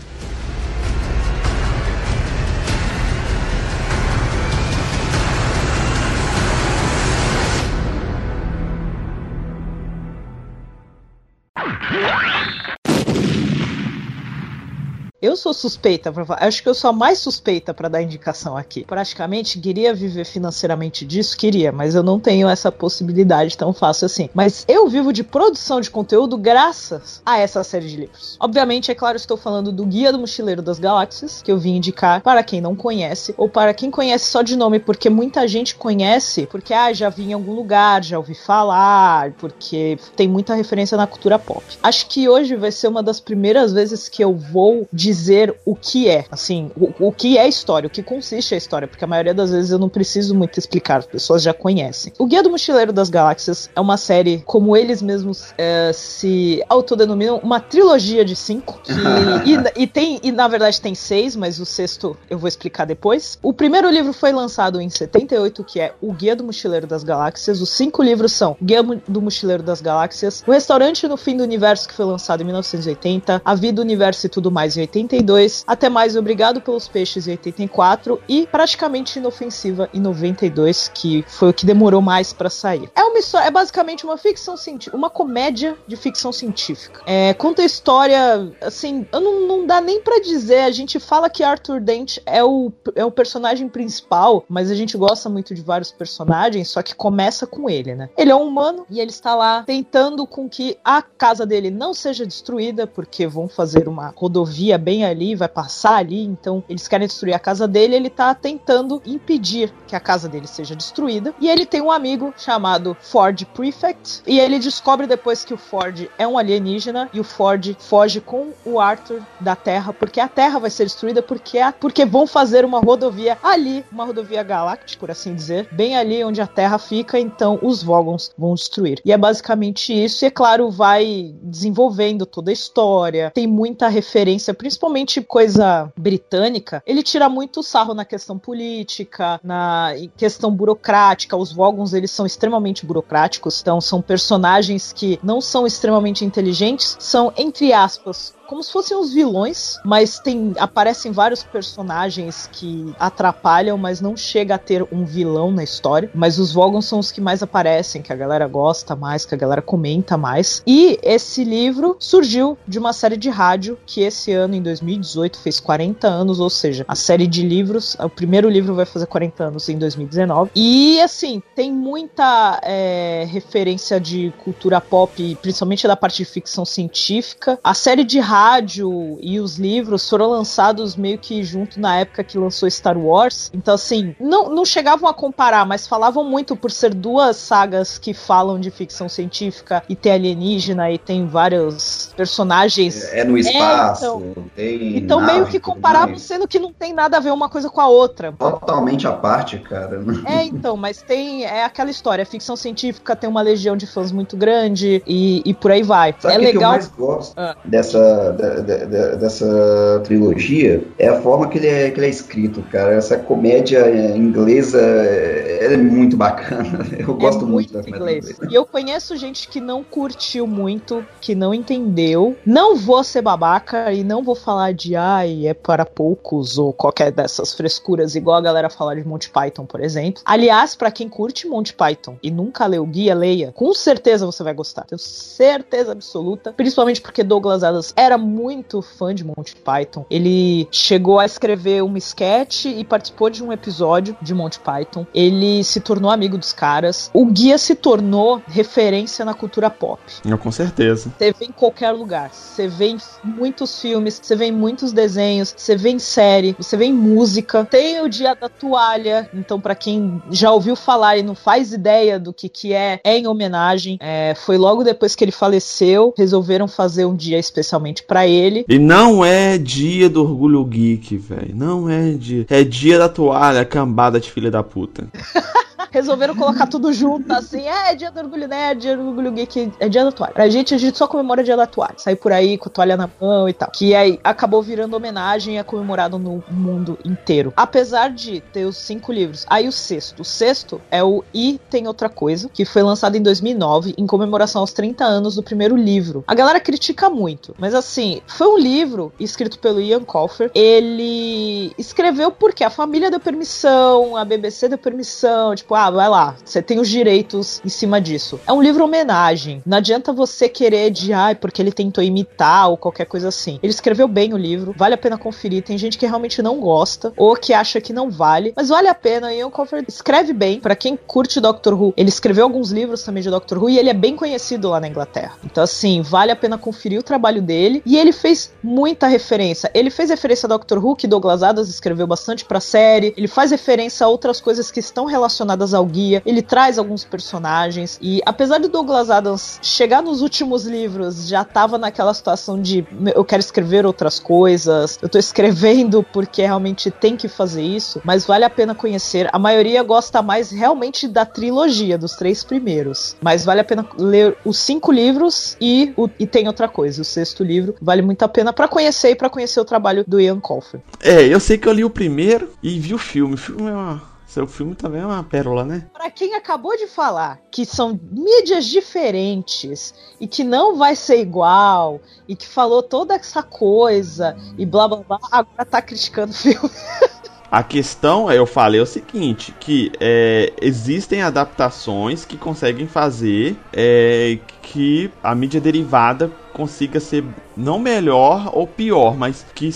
Sou 15.45 15.53
suspeita, 15.53 16.11
pra, 16.11 16.25
acho 16.39 16.63
que 16.63 16.69
eu 16.69 16.73
sou 16.73 16.89
a 16.89 16.93
mais 16.93 17.19
suspeita 17.19 17.71
para 17.71 17.87
dar 17.87 18.01
indicação 18.01 18.57
aqui. 18.57 18.83
Praticamente 18.83 19.59
queria 19.59 19.93
viver 19.93 20.25
financeiramente 20.25 21.05
disso, 21.05 21.37
queria, 21.37 21.71
mas 21.71 21.93
eu 21.93 22.01
não 22.01 22.19
tenho 22.19 22.49
essa 22.49 22.71
possibilidade 22.71 23.55
tão 23.55 23.71
fácil 23.71 24.07
assim. 24.07 24.27
Mas 24.33 24.65
eu 24.67 24.87
vivo 24.89 25.13
de 25.13 25.23
produção 25.23 25.79
de 25.79 25.91
conteúdo 25.91 26.35
graças 26.35 27.21
a 27.23 27.37
essa 27.37 27.63
série 27.63 27.87
de 27.87 27.95
livros. 27.95 28.37
Obviamente, 28.39 28.89
é 28.89 28.95
claro, 28.95 29.17
estou 29.17 29.37
falando 29.37 29.71
do 29.71 29.85
Guia 29.85 30.11
do 30.11 30.17
Mochileiro 30.17 30.63
das 30.63 30.79
Galáxias, 30.79 31.43
que 31.43 31.51
eu 31.51 31.59
vim 31.59 31.75
indicar 31.75 32.21
para 32.21 32.41
quem 32.41 32.59
não 32.59 32.75
conhece, 32.75 33.35
ou 33.37 33.47
para 33.47 33.71
quem 33.71 33.91
conhece 33.91 34.25
só 34.25 34.41
de 34.41 34.55
nome, 34.55 34.79
porque 34.79 35.11
muita 35.11 35.47
gente 35.47 35.75
conhece, 35.75 36.47
porque 36.47 36.73
ah, 36.73 36.91
já 36.91 37.09
vi 37.09 37.29
em 37.29 37.33
algum 37.33 37.53
lugar, 37.53 38.03
já 38.03 38.17
ouvi 38.17 38.33
falar, 38.33 39.31
porque 39.33 39.99
tem 40.15 40.27
muita 40.27 40.55
referência 40.55 40.97
na 40.97 41.05
cultura 41.05 41.37
pop. 41.37 41.63
Acho 41.83 42.07
que 42.07 42.27
hoje 42.27 42.55
vai 42.55 42.71
ser 42.71 42.87
uma 42.87 43.03
das 43.03 43.19
primeiras 43.19 43.71
vezes 43.73 44.09
que 44.09 44.23
eu 44.23 44.33
vou 44.33 44.87
dizer 44.91 45.34
dizer 45.35 45.55
o 45.65 45.75
que 45.75 46.07
é, 46.07 46.25
assim, 46.31 46.71
o, 46.77 47.07
o 47.07 47.11
que 47.11 47.37
é 47.37 47.47
história, 47.47 47.87
o 47.87 47.89
que 47.89 48.01
consiste 48.01 48.55
a 48.55 48.57
história, 48.57 48.87
porque 48.87 49.03
a 49.03 49.07
maioria 49.07 49.33
das 49.33 49.51
vezes 49.51 49.71
eu 49.71 49.77
não 49.77 49.89
preciso 49.89 50.33
muito 50.33 50.57
explicar, 50.57 50.99
as 50.99 51.05
pessoas 51.05 51.43
já 51.43 51.53
conhecem. 51.53 52.13
O 52.17 52.25
Guia 52.25 52.41
do 52.41 52.49
Mochileiro 52.49 52.93
das 52.93 53.09
Galáxias 53.09 53.69
é 53.75 53.81
uma 53.81 53.97
série, 53.97 54.41
como 54.45 54.75
eles 54.77 55.01
mesmos 55.01 55.53
é, 55.57 55.91
se 55.93 56.63
autodenominam, 56.69 57.39
uma 57.43 57.59
trilogia 57.59 58.23
de 58.23 58.35
cinco, 58.35 58.79
que, 58.81 58.91
e, 59.45 59.83
e, 59.83 59.87
tem, 59.87 60.19
e 60.23 60.31
na 60.31 60.47
verdade 60.47 60.79
tem 60.79 60.95
seis, 60.95 61.35
mas 61.35 61.59
o 61.59 61.65
sexto 61.65 62.17
eu 62.29 62.37
vou 62.37 62.47
explicar 62.47 62.85
depois. 62.85 63.37
O 63.43 63.53
primeiro 63.53 63.89
livro 63.89 64.13
foi 64.13 64.31
lançado 64.31 64.79
em 64.79 64.89
78, 64.89 65.63
que 65.63 65.79
é 65.79 65.93
O 66.01 66.13
Guia 66.13 66.35
do 66.35 66.43
Mochileiro 66.43 66.87
das 66.87 67.03
Galáxias. 67.03 67.61
Os 67.61 67.69
cinco 67.69 68.01
livros 68.01 68.31
são 68.31 68.55
Guia 68.61 68.83
do 68.83 69.21
Mochileiro 69.21 69.63
das 69.63 69.81
Galáxias, 69.81 70.43
O 70.47 70.51
Restaurante 70.51 71.07
no 71.07 71.17
Fim 71.17 71.35
do 71.35 71.43
Universo, 71.43 71.87
que 71.87 71.93
foi 71.93 72.05
lançado 72.05 72.41
em 72.41 72.45
1980, 72.45 73.41
A 73.43 73.55
Vida, 73.55 73.81
o 73.81 73.83
Universo 73.83 74.25
e 74.25 74.29
Tudo 74.29 74.51
Mais 74.51 74.77
em 74.77 74.81
80, 74.81 75.15
82, 75.25 75.63
Até 75.67 75.89
Mais 75.89 76.15
Obrigado 76.15 76.61
pelos 76.61 76.87
Peixes 76.87 77.27
em 77.27 77.31
84 77.31 78.21
e 78.29 78.47
Praticamente 78.47 79.17
Inofensiva 79.17 79.89
em 79.93 79.99
92, 79.99 80.91
que 80.93 81.25
foi 81.27 81.49
o 81.49 81.53
que 81.53 81.65
demorou 81.65 82.01
mais 82.01 82.31
para 82.31 82.49
sair. 82.49 82.89
É 82.95 83.03
uma 83.03 83.17
história, 83.17 83.47
é 83.47 83.51
basicamente 83.51 84.05
uma 84.05 84.17
ficção 84.17 84.55
científica, 84.55 84.95
uma 84.95 85.09
comédia 85.09 85.75
de 85.87 85.95
ficção 85.95 86.31
científica. 86.31 87.01
É, 87.05 87.33
conta 87.33 87.61
a 87.61 87.65
história, 87.65 88.51
assim, 88.61 89.05
não, 89.11 89.47
não 89.47 89.65
dá 89.65 89.81
nem 89.81 90.01
para 90.01 90.21
dizer, 90.21 90.61
a 90.61 90.71
gente 90.71 90.99
fala 90.99 91.29
que 91.29 91.43
Arthur 91.43 91.81
Dent 91.81 92.19
é 92.25 92.43
o, 92.43 92.71
é 92.95 93.03
o 93.03 93.11
personagem 93.11 93.67
principal, 93.67 94.45
mas 94.47 94.69
a 94.69 94.75
gente 94.75 94.97
gosta 94.97 95.29
muito 95.29 95.53
de 95.55 95.61
vários 95.61 95.91
personagens, 95.91 96.69
só 96.69 96.81
que 96.81 96.93
começa 96.93 97.47
com 97.47 97.69
ele, 97.69 97.95
né? 97.95 98.09
Ele 98.17 98.31
é 98.31 98.35
um 98.35 98.43
humano 98.43 98.85
e 98.89 98.99
ele 98.99 99.11
está 99.11 99.35
lá 99.35 99.63
tentando 99.63 100.27
com 100.27 100.47
que 100.47 100.77
a 100.83 101.01
casa 101.01 101.45
dele 101.45 101.71
não 101.71 101.93
seja 101.93 102.25
destruída, 102.25 102.85
porque 102.85 103.25
vão 103.25 103.47
fazer 103.47 103.87
uma 103.87 104.13
rodovia 104.15 104.77
bem 104.77 105.05
ali, 105.05 105.14
vai 105.35 105.47
passar 105.47 105.97
ali, 105.97 106.23
então 106.23 106.63
eles 106.67 106.87
querem 106.87 107.07
destruir 107.07 107.33
a 107.33 107.39
casa 107.39 107.67
dele, 107.67 107.95
ele 107.95 108.09
tá 108.09 108.33
tentando 108.33 109.01
impedir 109.05 109.71
que 109.87 109.95
a 109.95 109.99
casa 109.99 110.27
dele 110.27 110.47
seja 110.47 110.75
destruída. 110.75 111.33
E 111.39 111.47
ele 111.47 111.65
tem 111.65 111.81
um 111.81 111.91
amigo 111.91 112.33
chamado 112.37 112.97
Ford 112.99 113.45
Prefect, 113.53 114.23
e 114.25 114.39
ele 114.39 114.59
descobre 114.59 115.07
depois 115.07 115.45
que 115.45 115.53
o 115.53 115.57
Ford 115.57 116.09
é 116.17 116.27
um 116.27 116.37
alienígena 116.37 117.09
e 117.13 117.19
o 117.19 117.23
Ford 117.23 117.75
foge 117.79 118.19
com 118.19 118.49
o 118.65 118.79
Arthur 118.79 119.21
da 119.39 119.55
Terra, 119.55 119.93
porque 119.93 120.19
a 120.19 120.27
Terra 120.27 120.59
vai 120.59 120.69
ser 120.69 120.85
destruída 120.85 121.21
porque, 121.21 121.59
a, 121.59 121.71
porque 121.71 122.05
vão 122.05 122.27
fazer 122.27 122.65
uma 122.65 122.79
rodovia 122.79 123.37
ali, 123.43 123.85
uma 123.91 124.05
rodovia 124.05 124.43
galáctica, 124.43 124.99
por 124.99 125.11
assim 125.11 125.33
dizer, 125.33 125.67
bem 125.71 125.95
ali 125.95 126.23
onde 126.23 126.41
a 126.41 126.47
Terra 126.47 126.77
fica, 126.77 127.19
então 127.19 127.59
os 127.61 127.83
Vogons 127.83 128.31
vão 128.37 128.55
destruir. 128.55 128.99
E 129.05 129.11
é 129.11 129.17
basicamente 129.17 129.93
isso, 129.93 130.25
e 130.25 130.27
é 130.27 130.31
claro, 130.31 130.69
vai 130.69 131.33
desenvolvendo 131.41 132.25
toda 132.25 132.49
a 132.49 132.53
história, 132.53 133.31
tem 133.33 133.47
muita 133.47 133.87
referência, 133.87 134.53
principalmente 134.53 134.94
coisa 135.27 135.91
britânica. 135.97 136.83
Ele 136.85 137.01
tira 137.01 137.27
muito 137.27 137.63
sarro 137.63 137.93
na 137.93 138.05
questão 138.05 138.37
política, 138.37 139.39
na 139.43 139.91
questão 140.15 140.51
burocrática. 140.51 141.35
Os 141.35 141.51
Vogons, 141.51 141.93
eles 141.93 142.11
são 142.11 142.25
extremamente 142.25 142.85
burocráticos, 142.85 143.61
então 143.61 143.81
são 143.81 144.01
personagens 144.01 144.93
que 144.93 145.19
não 145.23 145.41
são 145.41 145.65
extremamente 145.65 146.23
inteligentes, 146.23 146.95
são, 146.99 147.33
entre 147.35 147.73
aspas, 147.73 148.34
como 148.45 148.63
se 148.63 148.71
fossem 148.71 148.95
os 148.95 149.13
vilões, 149.13 149.79
mas 149.83 150.19
tem 150.19 150.53
aparecem 150.57 151.11
vários 151.11 151.43
personagens 151.43 152.49
que 152.51 152.93
atrapalham, 152.99 153.77
mas 153.77 153.99
não 153.99 154.15
chega 154.15 154.55
a 154.55 154.57
ter 154.57 154.87
um 154.91 155.03
vilão 155.03 155.51
na 155.51 155.63
história. 155.63 156.09
Mas 156.13 156.39
os 156.39 156.51
Vogons 156.51 156.85
são 156.85 156.99
os 156.99 157.11
que 157.11 157.19
mais 157.19 157.41
aparecem, 157.41 158.01
que 158.01 158.13
a 158.13 158.15
galera 158.15 158.47
gosta 158.47 158.95
mais, 158.95 159.25
que 159.25 159.35
a 159.35 159.37
galera 159.37 159.61
comenta 159.61 160.17
mais. 160.17 160.61
E 160.65 160.99
esse 161.01 161.43
livro 161.43 161.97
surgiu 161.99 162.57
de 162.67 162.79
uma 162.79 162.93
série 162.93 163.17
de 163.17 163.29
rádio 163.29 163.77
que 163.85 164.01
esse 164.01 164.31
ano, 164.31 164.55
em 164.55 164.61
2018, 164.61 165.39
fez 165.39 165.59
40 165.59 166.07
anos, 166.07 166.39
ou 166.39 166.49
seja, 166.49 166.85
a 166.87 166.95
série 166.95 167.27
de 167.27 167.41
livros, 167.41 167.95
o 167.99 168.09
primeiro 168.09 168.49
livro 168.49 168.75
vai 168.75 168.85
fazer 168.85 169.07
40 169.07 169.43
anos 169.45 169.67
em 169.69 169.77
2019. 169.77 170.51
E 170.55 171.01
assim, 171.01 171.41
tem 171.55 171.71
muita 171.71 172.59
é, 172.63 173.25
referência 173.27 173.99
de 173.99 174.33
cultura 174.43 174.79
pop, 174.79 175.37
principalmente 175.41 175.87
da 175.87 175.95
parte 175.95 176.17
de 176.17 176.25
ficção 176.25 176.65
científica. 176.65 177.59
A 177.63 177.73
série 177.73 178.03
de 178.03 178.19
rádio 178.19 178.34
rádio 178.35 179.17
e 179.21 179.39
os 179.39 179.57
livros 179.57 180.09
foram 180.09 180.29
lançados 180.29 180.97
meio 180.97 181.17
que 181.17 181.41
junto 181.41 181.79
na 181.79 181.95
época 181.99 182.21
que 182.21 182.37
lançou 182.37 182.69
Star 182.69 182.97
Wars. 182.97 183.49
Então, 183.53 183.73
assim, 183.73 184.13
não, 184.19 184.49
não 184.49 184.65
chegavam 184.65 185.09
a 185.09 185.13
comparar, 185.13 185.65
mas 185.65 185.87
falavam 185.87 186.21
muito 186.21 186.53
por 186.53 186.69
ser 186.69 186.93
duas 186.93 187.37
sagas 187.37 187.97
que 187.97 188.13
falam 188.13 188.59
de 188.59 188.69
ficção 188.69 189.07
científica 189.07 189.81
e 189.87 189.95
tem 189.95 190.11
alienígena 190.11 190.91
e 190.91 190.97
tem 190.97 191.25
vários 191.25 192.13
personagens. 192.17 193.05
É, 193.13 193.21
é 193.21 193.23
no 193.23 193.37
espaço, 193.37 194.05
é, 194.05 194.07
então, 194.07 194.45
tem. 194.53 194.97
Então, 194.97 195.19
nave, 195.21 195.33
meio 195.33 195.45
que 195.45 195.59
comparavam, 195.59 196.17
sendo 196.17 196.45
que 196.45 196.59
não 196.59 196.73
tem 196.73 196.93
nada 196.93 197.17
a 197.17 197.19
ver 197.21 197.31
uma 197.31 197.47
coisa 197.47 197.69
com 197.69 197.79
a 197.79 197.87
outra. 197.87 198.33
Totalmente 198.33 199.07
à 199.07 199.13
parte, 199.13 199.59
cara. 199.59 200.03
É, 200.25 200.43
então, 200.43 200.75
mas 200.75 201.01
tem. 201.01 201.45
É 201.45 201.63
aquela 201.63 201.89
história. 201.89 202.23
A 202.23 202.25
ficção 202.25 202.57
científica 202.57 203.15
tem 203.15 203.29
uma 203.29 203.41
legião 203.41 203.77
de 203.77 203.87
fãs 203.87 204.11
muito 204.11 204.35
grande 204.35 205.01
e, 205.07 205.41
e 205.45 205.53
por 205.53 205.71
aí 205.71 205.83
vai. 205.83 206.13
Sabe 206.19 206.33
é 206.33 206.39
que 206.39 206.45
legal. 206.45 206.59
Que 206.59 206.65
eu 206.65 206.69
mais 206.69 206.87
gosto 206.87 207.33
ah. 207.37 207.55
dessa 207.63 208.24
da, 208.31 208.59
da, 208.59 209.15
dessa 209.15 210.01
trilogia 210.03 210.83
é 210.97 211.07
a 211.07 211.21
forma 211.21 211.47
que 211.47 211.57
ele 211.57 211.67
é, 211.67 211.91
que 211.91 211.99
ele 211.99 212.07
é 212.07 212.09
escrito, 212.09 212.61
cara. 212.63 212.93
Essa 212.93 213.17
comédia 213.17 213.89
inglesa 214.15 214.79
é 214.79 215.77
muito 215.77 216.17
bacana. 216.17 216.85
Eu 216.97 217.15
é 217.15 217.17
gosto 217.17 217.45
muito, 217.45 217.73
muito 217.73 217.89
da 217.89 217.89
inglês. 217.89 218.35
E 218.49 218.55
eu 218.55 218.65
conheço 218.65 219.15
gente 219.17 219.47
que 219.47 219.59
não 219.59 219.83
curtiu 219.83 220.47
muito, 220.47 221.05
que 221.19 221.35
não 221.35 221.53
entendeu. 221.53 222.35
Não 222.45 222.75
vou 222.75 223.03
ser 223.03 223.21
babaca 223.21 223.91
e 223.91 224.03
não 224.03 224.23
vou 224.23 224.35
falar 224.35 224.73
de 224.73 224.95
ai, 224.95 225.47
é 225.47 225.53
para 225.53 225.85
poucos 225.85 226.57
ou 226.57 226.73
qualquer 226.73 227.11
dessas 227.11 227.53
frescuras, 227.53 228.15
igual 228.15 228.37
a 228.37 228.41
galera 228.41 228.69
fala 228.69 228.95
de 228.95 229.07
Monty 229.07 229.29
Python, 229.29 229.65
por 229.65 229.81
exemplo. 229.81 230.21
Aliás, 230.25 230.75
para 230.75 230.91
quem 230.91 231.09
curte 231.09 231.47
Monty 231.47 231.73
Python 231.73 232.17
e 232.21 232.31
nunca 232.31 232.65
leu 232.65 232.83
o 232.83 232.87
guia, 232.87 233.15
leia. 233.15 233.51
Com 233.53 233.73
certeza 233.73 234.25
você 234.25 234.43
vai 234.43 234.53
gostar. 234.53 234.83
Tenho 234.83 234.99
certeza 234.99 235.91
absoluta. 235.91 236.53
Principalmente 236.53 237.01
porque 237.01 237.23
Douglas 237.23 237.63
Adams 237.63 237.93
era 237.95 238.14
muito 238.17 238.81
fã 238.81 239.13
de 239.13 239.23
Monty 239.23 239.55
Python. 239.55 240.05
Ele 240.09 240.67
chegou 240.71 241.19
a 241.19 241.25
escrever 241.25 241.83
um 241.83 241.97
sketch 241.97 242.65
e 242.65 242.83
participou 242.83 243.29
de 243.29 243.43
um 243.43 243.51
episódio 243.51 244.15
de 244.21 244.33
Monty 244.33 244.59
Python. 244.59 245.05
Ele 245.13 245.63
se 245.63 245.79
tornou 245.79 246.11
amigo 246.11 246.37
dos 246.37 246.53
caras. 246.53 247.09
O 247.13 247.25
guia 247.25 247.57
se 247.57 247.75
tornou 247.75 248.41
referência 248.47 249.25
na 249.25 249.33
cultura 249.33 249.69
pop. 249.69 250.01
Eu, 250.23 250.37
com 250.37 250.51
certeza. 250.51 251.11
Você 251.17 251.33
vê 251.33 251.45
em 251.45 251.51
qualquer 251.51 251.91
lugar. 251.91 252.31
Você 252.31 252.67
vê 252.67 252.87
em 252.87 252.97
muitos 253.23 253.81
filmes, 253.81 254.19
você 254.21 254.35
vê 254.35 254.45
em 254.45 254.51
muitos 254.51 254.91
desenhos, 254.91 255.53
você 255.55 255.75
vê 255.75 255.89
em 255.89 255.99
série, 255.99 256.55
você 256.57 256.77
vê 256.77 256.85
em 256.85 256.93
música. 256.93 257.65
Tem 257.65 258.01
o 258.01 258.09
Dia 258.09 258.35
da 258.35 258.49
Toalha, 258.49 259.29
então 259.33 259.59
para 259.59 259.75
quem 259.75 260.21
já 260.29 260.51
ouviu 260.51 260.75
falar 260.75 261.17
e 261.17 261.23
não 261.23 261.35
faz 261.35 261.73
ideia 261.73 262.19
do 262.19 262.33
que 262.33 262.49
que 262.49 262.73
é, 262.73 262.99
é 263.03 263.17
em 263.17 263.27
homenagem. 263.27 263.97
É, 263.99 264.33
foi 264.35 264.57
logo 264.57 264.83
depois 264.83 265.15
que 265.15 265.23
ele 265.23 265.31
faleceu, 265.31 266.13
resolveram 266.17 266.67
fazer 266.67 267.05
um 267.05 267.15
dia 267.15 267.37
especialmente 267.37 268.03
para 268.07 268.27
ele. 268.27 268.65
E 268.67 268.77
não 268.77 269.23
é 269.23 269.57
dia 269.57 270.09
do 270.09 270.21
orgulho 270.21 270.63
geek, 270.63 271.17
velho. 271.17 271.55
Não 271.55 271.89
é 271.89 272.11
dia. 272.11 272.45
É 272.49 272.63
dia 272.63 272.97
da 272.97 273.09
toalha, 273.09 273.65
cambada 273.65 274.19
de 274.19 274.31
filha 274.31 274.51
da 274.51 274.63
puta. 274.63 275.07
resolveram 275.95 276.35
colocar 276.35 276.67
tudo 276.67 276.91
junto, 276.91 277.31
assim, 277.31 277.61
é, 277.61 277.91
é 277.91 277.95
dia 277.95 278.11
do 278.11 278.19
orgulho 278.19 278.49
nerd, 278.49 278.77
é 278.77 278.81
dia 278.81 278.97
do 278.97 279.07
orgulho 279.07 279.31
geek, 279.31 279.71
é 279.79 279.87
dia 279.87 280.03
da 280.03 280.11
toalha. 280.11 280.33
Pra 280.33 280.49
gente, 280.49 280.75
a 280.75 280.77
gente 280.77 280.97
só 280.97 281.07
comemora 281.07 281.41
dia 281.41 281.55
da 281.55 281.65
toalha. 281.65 281.95
Sair 281.97 282.17
por 282.17 282.33
aí 282.33 282.57
com 282.57 282.67
a 282.67 282.71
toalha 282.71 282.97
na 282.97 283.09
mão 283.19 283.47
e 283.47 283.53
tal. 283.53 283.71
Que 283.71 283.95
aí 283.95 284.19
acabou 284.21 284.61
virando 284.61 284.93
homenagem 284.95 285.55
e 285.55 285.57
é 285.57 285.63
comemorado 285.63 286.19
no 286.19 286.43
mundo 286.51 286.99
inteiro. 287.05 287.53
Apesar 287.55 288.09
de 288.09 288.41
ter 288.41 288.65
os 288.65 288.75
cinco 288.75 289.13
livros. 289.13 289.45
Aí 289.49 289.69
o 289.69 289.71
sexto. 289.71 290.21
O 290.21 290.25
sexto 290.25 290.81
é 290.91 291.01
o 291.01 291.23
E 291.33 291.59
Tem 291.69 291.87
Outra 291.87 292.09
Coisa, 292.09 292.49
que 292.53 292.65
foi 292.65 292.83
lançado 292.83 293.15
em 293.15 293.21
2009, 293.21 293.93
em 293.97 294.05
comemoração 294.05 294.61
aos 294.61 294.73
30 294.73 295.05
anos 295.05 295.35
do 295.35 295.43
primeiro 295.43 295.77
livro. 295.77 296.25
A 296.27 296.35
galera 296.35 296.59
critica 296.59 297.09
muito, 297.09 297.55
mas 297.57 297.73
assim, 297.73 298.21
foi 298.27 298.47
um 298.47 298.57
livro 298.57 299.13
escrito 299.17 299.59
pelo 299.59 299.79
Ian 299.79 300.03
Colfer. 300.03 300.51
Ele 300.53 301.71
escreveu 301.77 302.31
porque 302.31 302.65
a 302.65 302.69
família 302.69 303.09
deu 303.09 303.19
permissão, 303.19 304.17
a 304.17 304.25
BBC 304.25 304.67
deu 304.67 304.77
permissão, 304.77 305.55
tipo, 305.55 305.73
ah, 305.73 305.84
ah, 305.85 305.91
vai 305.91 306.09
lá, 306.09 306.35
você 306.43 306.61
tem 306.61 306.79
os 306.79 306.89
direitos 306.89 307.61
em 307.63 307.69
cima 307.69 308.01
disso. 308.01 308.39
É 308.47 308.51
um 308.51 308.61
livro 308.61 308.83
homenagem. 308.83 309.61
Não 309.65 309.77
adianta 309.77 310.11
você 310.11 310.49
querer 310.49 310.89
de, 310.89 311.13
ai, 311.13 311.33
ah, 311.33 311.35
porque 311.35 311.61
ele 311.61 311.71
tentou 311.71 312.03
imitar 312.03 312.69
ou 312.69 312.77
qualquer 312.77 313.05
coisa 313.05 313.27
assim. 313.27 313.59
Ele 313.61 313.71
escreveu 313.71 314.07
bem 314.07 314.33
o 314.33 314.37
livro, 314.37 314.73
vale 314.75 314.95
a 314.95 314.97
pena 314.97 315.17
conferir. 315.17 315.63
Tem 315.63 315.77
gente 315.77 315.97
que 315.97 316.07
realmente 316.07 316.41
não 316.41 316.59
gosta 316.59 317.13
ou 317.15 317.35
que 317.35 317.53
acha 317.53 317.79
que 317.79 317.93
não 317.93 318.09
vale, 318.09 318.53
mas 318.55 318.69
vale 318.69 318.87
a 318.87 318.95
pena. 318.95 319.27
O 319.45 319.51
Colfer 319.51 319.85
escreve 319.87 320.33
bem. 320.33 320.59
Para 320.59 320.75
quem 320.75 320.97
curte 320.97 321.39
Doctor 321.39 321.79
Who, 321.79 321.93
ele 321.95 322.09
escreveu 322.09 322.45
alguns 322.45 322.71
livros 322.71 323.03
também 323.03 323.21
de 323.21 323.29
Doctor 323.29 323.61
Who 323.61 323.69
e 323.69 323.77
ele 323.77 323.89
é 323.89 323.93
bem 323.93 324.15
conhecido 324.15 324.69
lá 324.69 324.79
na 324.79 324.87
Inglaterra. 324.87 325.37
Então, 325.43 325.63
assim, 325.63 326.01
vale 326.01 326.31
a 326.31 326.35
pena 326.35 326.57
conferir 326.57 326.99
o 326.99 327.03
trabalho 327.03 327.41
dele. 327.41 327.83
E 327.85 327.97
ele 327.97 328.11
fez 328.11 328.51
muita 328.63 329.07
referência. 329.07 329.69
Ele 329.73 329.91
fez 329.91 330.09
referência 330.09 330.47
a 330.47 330.49
Doctor 330.49 330.83
Who, 330.83 330.95
que 330.95 331.07
Douglas 331.07 331.43
Adams 331.43 331.69
escreveu 331.69 332.07
bastante 332.07 332.43
pra 332.43 332.59
série. 332.59 333.13
Ele 333.15 333.27
faz 333.27 333.51
referência 333.51 334.05
a 334.05 334.09
outras 334.09 334.41
coisas 334.41 334.71
que 334.71 334.79
estão 334.79 335.05
relacionadas 335.05 335.73
ao 335.75 335.85
guia, 335.85 336.21
ele 336.25 336.41
traz 336.41 336.79
alguns 336.79 337.03
personagens 337.03 337.99
e 338.01 338.21
apesar 338.25 338.57
de 338.59 338.67
Douglas 338.67 339.09
Adams 339.09 339.59
chegar 339.61 340.01
nos 340.01 340.21
últimos 340.21 340.65
livros, 340.65 341.27
já 341.27 341.43
tava 341.43 341.77
naquela 341.77 342.13
situação 342.13 342.61
de 342.61 342.85
eu 343.13 343.23
quero 343.23 343.39
escrever 343.39 343.85
outras 343.85 344.19
coisas, 344.19 344.97
eu 345.01 345.09
tô 345.09 345.17
escrevendo 345.17 346.03
porque 346.03 346.41
realmente 346.41 346.89
tem 346.89 347.15
que 347.15 347.27
fazer 347.27 347.61
isso, 347.61 348.01
mas 348.03 348.25
vale 348.25 348.45
a 348.45 348.49
pena 348.49 348.73
conhecer. 348.73 349.29
A 349.31 349.39
maioria 349.39 349.83
gosta 349.83 350.21
mais 350.21 350.51
realmente 350.51 351.07
da 351.07 351.25
trilogia, 351.25 351.97
dos 351.97 352.13
três 352.13 352.43
primeiros, 352.43 353.15
mas 353.21 353.45
vale 353.45 353.61
a 353.61 353.63
pena 353.63 353.85
ler 353.97 354.37
os 354.45 354.57
cinco 354.57 354.91
livros 354.91 355.57
e, 355.59 355.93
o, 355.97 356.09
e 356.19 356.25
tem 356.25 356.47
outra 356.47 356.67
coisa, 356.67 357.01
o 357.01 357.05
sexto 357.05 357.43
livro 357.43 357.75
vale 357.81 358.01
muito 358.01 358.23
a 358.23 358.27
pena 358.27 358.53
para 358.53 358.67
conhecer 358.67 359.11
e 359.11 359.15
para 359.15 359.29
conhecer 359.29 359.59
o 359.59 359.65
trabalho 359.65 360.03
do 360.07 360.19
Ian 360.19 360.39
Colfer. 360.39 360.79
É, 361.01 361.23
eu 361.23 361.39
sei 361.39 361.57
que 361.57 361.67
eu 361.67 361.73
li 361.73 361.83
o 361.83 361.89
primeiro 361.89 362.49
e 362.63 362.79
vi 362.79 362.93
o 362.93 362.97
filme. 362.97 363.35
O 363.35 363.37
filme 363.37 363.69
é 363.69 363.73
uma 363.73 364.14
seu 364.35 364.45
filme 364.45 364.75
também 364.75 365.01
é 365.01 365.05
uma 365.05 365.23
pérola, 365.23 365.63
né? 365.63 365.87
Para 365.93 366.11
quem 366.11 366.35
acabou 366.35 366.75
de 366.75 366.87
falar 366.87 367.39
que 367.49 367.65
são 367.65 367.97
mídias 368.11 368.65
diferentes 368.65 369.93
e 370.19 370.27
que 370.27 370.43
não 370.43 370.75
vai 370.75 370.93
ser 370.93 371.21
igual 371.21 372.01
e 372.27 372.35
que 372.35 372.45
falou 372.45 372.83
toda 372.83 373.15
essa 373.15 373.41
coisa 373.41 374.35
e 374.57 374.65
blá 374.65 374.89
blá 374.89 374.97
blá, 374.97 375.19
agora 375.31 375.63
tá 375.63 375.81
criticando 375.81 376.33
o 376.33 376.35
filme. 376.35 376.69
A 377.49 377.63
questão, 377.63 378.29
eu 378.29 378.45
falei 378.45 378.81
o 378.81 378.85
seguinte, 378.85 379.55
que 379.57 379.89
é, 380.01 380.51
existem 380.61 381.21
adaptações 381.21 382.25
que 382.25 382.35
conseguem 382.35 382.85
fazer 382.85 383.55
é, 383.71 384.37
que 384.61 385.09
a 385.23 385.33
mídia 385.33 385.61
derivada 385.61 386.29
consiga 386.51 386.99
ser 386.99 387.23
não 387.55 387.79
melhor 387.79 388.49
ou 388.51 388.67
pior, 388.67 389.15
mas 389.15 389.45
que 389.55 389.71